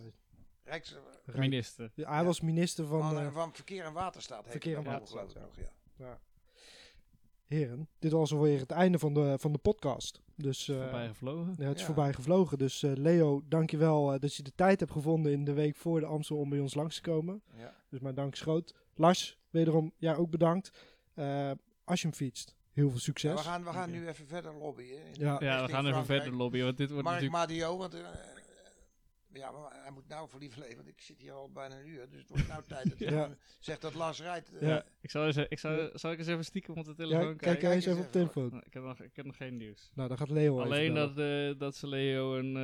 Rijks, 0.64 0.96
Rijk- 1.24 1.38
Minister. 1.38 1.90
Ja, 1.94 2.12
hij 2.14 2.24
was 2.24 2.40
minister 2.40 2.86
van... 2.86 3.00
van, 3.02 3.16
eh, 3.18 3.26
eh, 3.26 3.32
van 3.32 3.54
Verkeer 3.54 3.84
en 3.84 3.92
Waterstaat. 3.92 4.46
Verkeer 4.48 4.76
en 4.76 4.84
Waterstaat, 4.84 5.32
ja. 5.32 5.40
nog, 5.40 5.56
ja. 5.56 5.70
ja. 5.96 6.18
Heren, 7.46 7.88
dit 7.98 8.12
was 8.12 8.32
alweer 8.32 8.58
het 8.60 8.70
einde 8.70 8.98
van 8.98 9.14
de, 9.14 9.34
van 9.38 9.52
de 9.52 9.58
podcast. 9.58 10.20
Dus 10.34 10.68
eh, 10.68 10.76
Voorbij 10.82 11.08
gevlogen. 11.08 11.54
ja, 11.58 11.64
het 11.64 11.74
is 11.74 11.80
Ja. 11.80 11.86
voorbij 11.86 12.12
gevlogen. 12.12 12.58
Dus 12.58 12.82
eh, 12.82 12.92
Leo, 12.94 13.42
dankjewel 13.48 14.14
uh, 14.14 14.20
dat 14.20 14.34
je 14.34 14.42
de 14.42 14.52
tijd 14.54 14.80
hebt 14.80 14.92
gevonden 14.92 15.32
in 15.32 15.44
de 15.44 15.52
week 15.52 15.76
voor 15.76 16.00
de 16.00 16.06
Amstel 16.06 16.36
om 16.36 16.48
bij 16.48 16.58
ons 16.58 16.74
langs 16.74 16.94
te 16.94 17.00
komen. 17.02 17.42
Ja. 17.56 17.74
Dus 17.88 18.00
mijn 18.00 18.14
dank 18.14 18.32
is 18.32 18.40
groot. 18.40 18.74
Lars, 18.94 19.38
wederom 19.50 19.92
jij 19.96 20.16
ook 20.16 20.30
bedankt. 20.30 20.70
Eh, 21.14 21.50
als 21.84 22.00
je 22.00 22.06
hem 22.06 22.16
fietst, 22.16 22.54
heel 22.72 22.86
veel 22.86 22.94
Ja, 22.96 23.02
succes. 23.02 23.32
we 23.32 23.38
gaan, 23.38 23.64
we 23.64 23.70
gaan 23.72 23.90
nu 23.90 24.08
even 24.08 24.26
verder 24.26 24.54
lobbyen. 24.54 25.00
Ja. 25.12 25.36
Ja, 25.40 25.64
we 25.66 25.72
gaan 25.72 25.86
even 25.86 26.04
verder 26.04 26.32
lobbyen, 26.34 26.64
want 26.64 26.76
dit 26.76 26.90
wordt 26.90 27.04
Mark 27.04 27.20
natuurlijk... 27.22 27.48
Madio, 27.50 27.76
want 27.76 27.94
eh, 27.94 28.00
ja, 29.32 29.50
maar 29.50 29.82
hij 29.82 29.90
moet 29.90 30.08
nou 30.08 30.28
voor 30.28 30.40
lief 30.40 30.56
leven, 30.56 30.76
want 30.76 30.88
ik 30.88 31.00
zit 31.00 31.18
hier 31.18 31.32
al 31.32 31.50
bijna 31.52 31.78
een 31.78 31.86
uur, 31.88 32.08
dus 32.10 32.20
het 32.20 32.28
wordt 32.28 32.48
nou 32.48 32.62
tijd 32.66 32.88
dat 32.88 32.98
hij 32.98 33.10
Ja. 33.12 33.36
zegt 33.58 33.80
dat 33.80 33.94
Lars 33.94 34.20
rijdt. 34.20 34.52
eh, 34.54 34.68
Ja. 34.68 34.84
Ik 35.00 35.10
zal, 35.10 35.26
eens, 35.26 35.36
ik 35.36 35.58
zal, 35.58 35.90
zal 35.92 36.12
ik 36.12 36.18
eens 36.18 36.26
even 36.28 36.44
stiekem 36.44 36.74
op 36.76 36.84
de 36.84 36.90
Ja, 36.90 36.96
telefoon 36.96 37.36
kijk 37.36 37.38
kijken? 37.38 37.62
jij 37.62 37.74
eens 37.74 37.84
Kijk 37.84 37.96
even 37.96 37.98
eens 37.98 38.06
op 38.06 38.12
de 38.12 38.18
even. 38.18 38.32
telefoon. 38.32 38.50
Nou, 38.52 38.62
ik, 38.66 38.74
heb 38.74 38.82
nog, 38.82 39.00
ik 39.00 39.16
heb 39.16 39.24
nog 39.26 39.36
geen 39.36 39.56
nieuws. 39.56 39.90
Nou, 39.94 40.08
dan 40.08 40.18
gaat 40.18 40.30
Leo 40.30 40.52
even 40.52 40.64
Alleen 40.64 40.94
dat, 40.94 41.18
eh, 41.18 41.58
dat 41.58 41.76
ze 41.76 41.86
Leo 41.86 42.36
een 42.36 42.56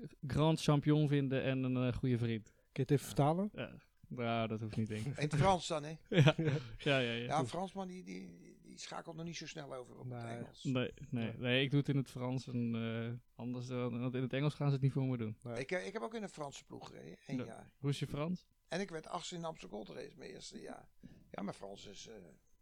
eh, 0.00 0.04
grand 0.26 0.60
champion 0.62 1.08
vinden 1.08 1.42
en 1.42 1.62
een 1.62 1.88
eh, 1.88 1.96
goede 1.96 2.18
vriend. 2.18 2.44
Kun 2.44 2.54
je 2.72 2.80
het 2.82 2.90
even 2.90 3.06
vertalen? 3.06 3.50
Ja, 3.54 3.70
nou, 4.08 4.48
dat 4.48 4.60
hoeft 4.60 4.76
niet, 4.76 4.88
denk 4.88 5.06
ik. 5.06 5.16
In 5.16 5.22
het 5.28 5.34
Frans 5.34 5.66
dan, 5.66 5.84
hè? 5.84 5.96
ja, 6.08 6.34
ja, 6.38 6.98
ja. 6.98 6.98
ja. 7.00 7.12
Ja, 7.12 7.44
Fransman 7.44 7.88
die, 7.88 8.02
die, 8.04 8.53
die 8.74 8.82
schakelt 8.82 9.16
nog 9.16 9.24
niet 9.24 9.36
zo 9.36 9.46
snel 9.46 9.74
over 9.74 9.98
op 9.98 10.06
Nee. 10.06 10.18
het 10.20 10.28
Engels. 10.38 10.64
Nee, 10.64 10.90
nee, 11.10 11.32
nee, 11.38 11.62
ik 11.62 11.70
doe 11.70 11.80
het 11.80 11.88
in 11.88 11.96
het 11.96 12.10
Frans 12.10 12.46
en 12.48 12.74
eh, 12.74 13.38
anders, 13.40 13.68
eh, 13.68 13.76
want 13.88 14.14
in 14.14 14.22
het 14.22 14.32
Engels 14.32 14.54
gaan 14.54 14.66
ze 14.66 14.72
het 14.72 14.82
niet 14.82 14.92
voor 14.92 15.02
me 15.04 15.16
doen. 15.16 15.36
Ik, 15.56 15.70
eh, 15.70 15.86
ik 15.86 15.92
heb 15.92 16.02
ook 16.02 16.14
in 16.14 16.22
een 16.22 16.28
Franse 16.28 16.64
ploeg 16.64 16.86
gereden, 16.86 17.16
één 17.26 17.38
Ja. 17.38 17.44
jaar. 17.44 17.70
Hoe 17.78 17.90
is 17.90 17.98
je 17.98 18.06
Frans? 18.06 18.46
En 18.68 18.80
ik 18.80 18.90
werd 18.90 19.06
achtste 19.06 19.34
in 19.34 19.40
de 19.40 19.46
Amsterdam 19.46 19.84
Gold 19.84 19.98
Race 19.98 20.16
mijn 20.18 20.30
eerste 20.30 20.60
jaar. 20.60 20.88
Ja, 21.30 21.42
mijn 21.42 21.56
Frans 21.56 21.86
is 21.86 22.08
eh 22.08 22.14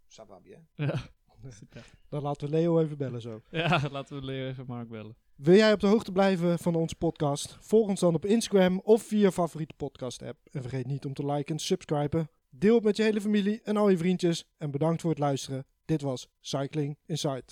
ça 0.08 0.26
va 0.26 0.40
bien. 0.40 0.68
Ja. 0.74 0.94
Dan 2.08 2.22
laten 2.22 2.48
we 2.50 2.54
Leo 2.56 2.80
even 2.80 2.96
bellen 2.96 3.20
zo. 3.20 3.42
ja, 3.50 3.88
laten 3.90 4.16
we 4.20 4.24
Leo 4.24 4.48
even 4.48 4.66
Mark 4.66 4.88
bellen. 4.88 5.16
Wil 5.34 5.54
jij 5.54 5.72
op 5.72 5.80
de 5.80 5.86
hoogte 5.86 6.12
blijven 6.12 6.58
van 6.58 6.74
onze 6.74 6.94
podcast? 6.94 7.56
Volg 7.60 7.88
ons 7.88 8.00
dan 8.00 8.14
op 8.14 8.24
Instagram 8.24 8.80
of 8.84 9.02
via 9.02 9.20
je 9.20 9.32
favoriete 9.32 9.74
podcast 9.74 10.22
app. 10.22 10.38
En 10.50 10.60
vergeet 10.62 10.86
niet 10.86 11.04
om 11.04 11.14
te 11.14 11.26
liken 11.26 11.54
en 11.54 11.60
subscriben. 11.60 12.30
Deel 12.50 12.74
het 12.74 12.84
met 12.84 12.96
je 12.96 13.02
hele 13.02 13.20
familie 13.20 13.60
en 13.62 13.76
al 13.76 13.88
je 13.88 13.96
vriendjes. 13.96 14.48
En 14.58 14.70
bedankt 14.70 15.00
voor 15.00 15.10
het 15.10 15.18
luisteren. 15.18 15.66
Dit 15.86 16.02
was 16.02 16.28
Cycling 16.40 16.96
Insight. 17.06 17.44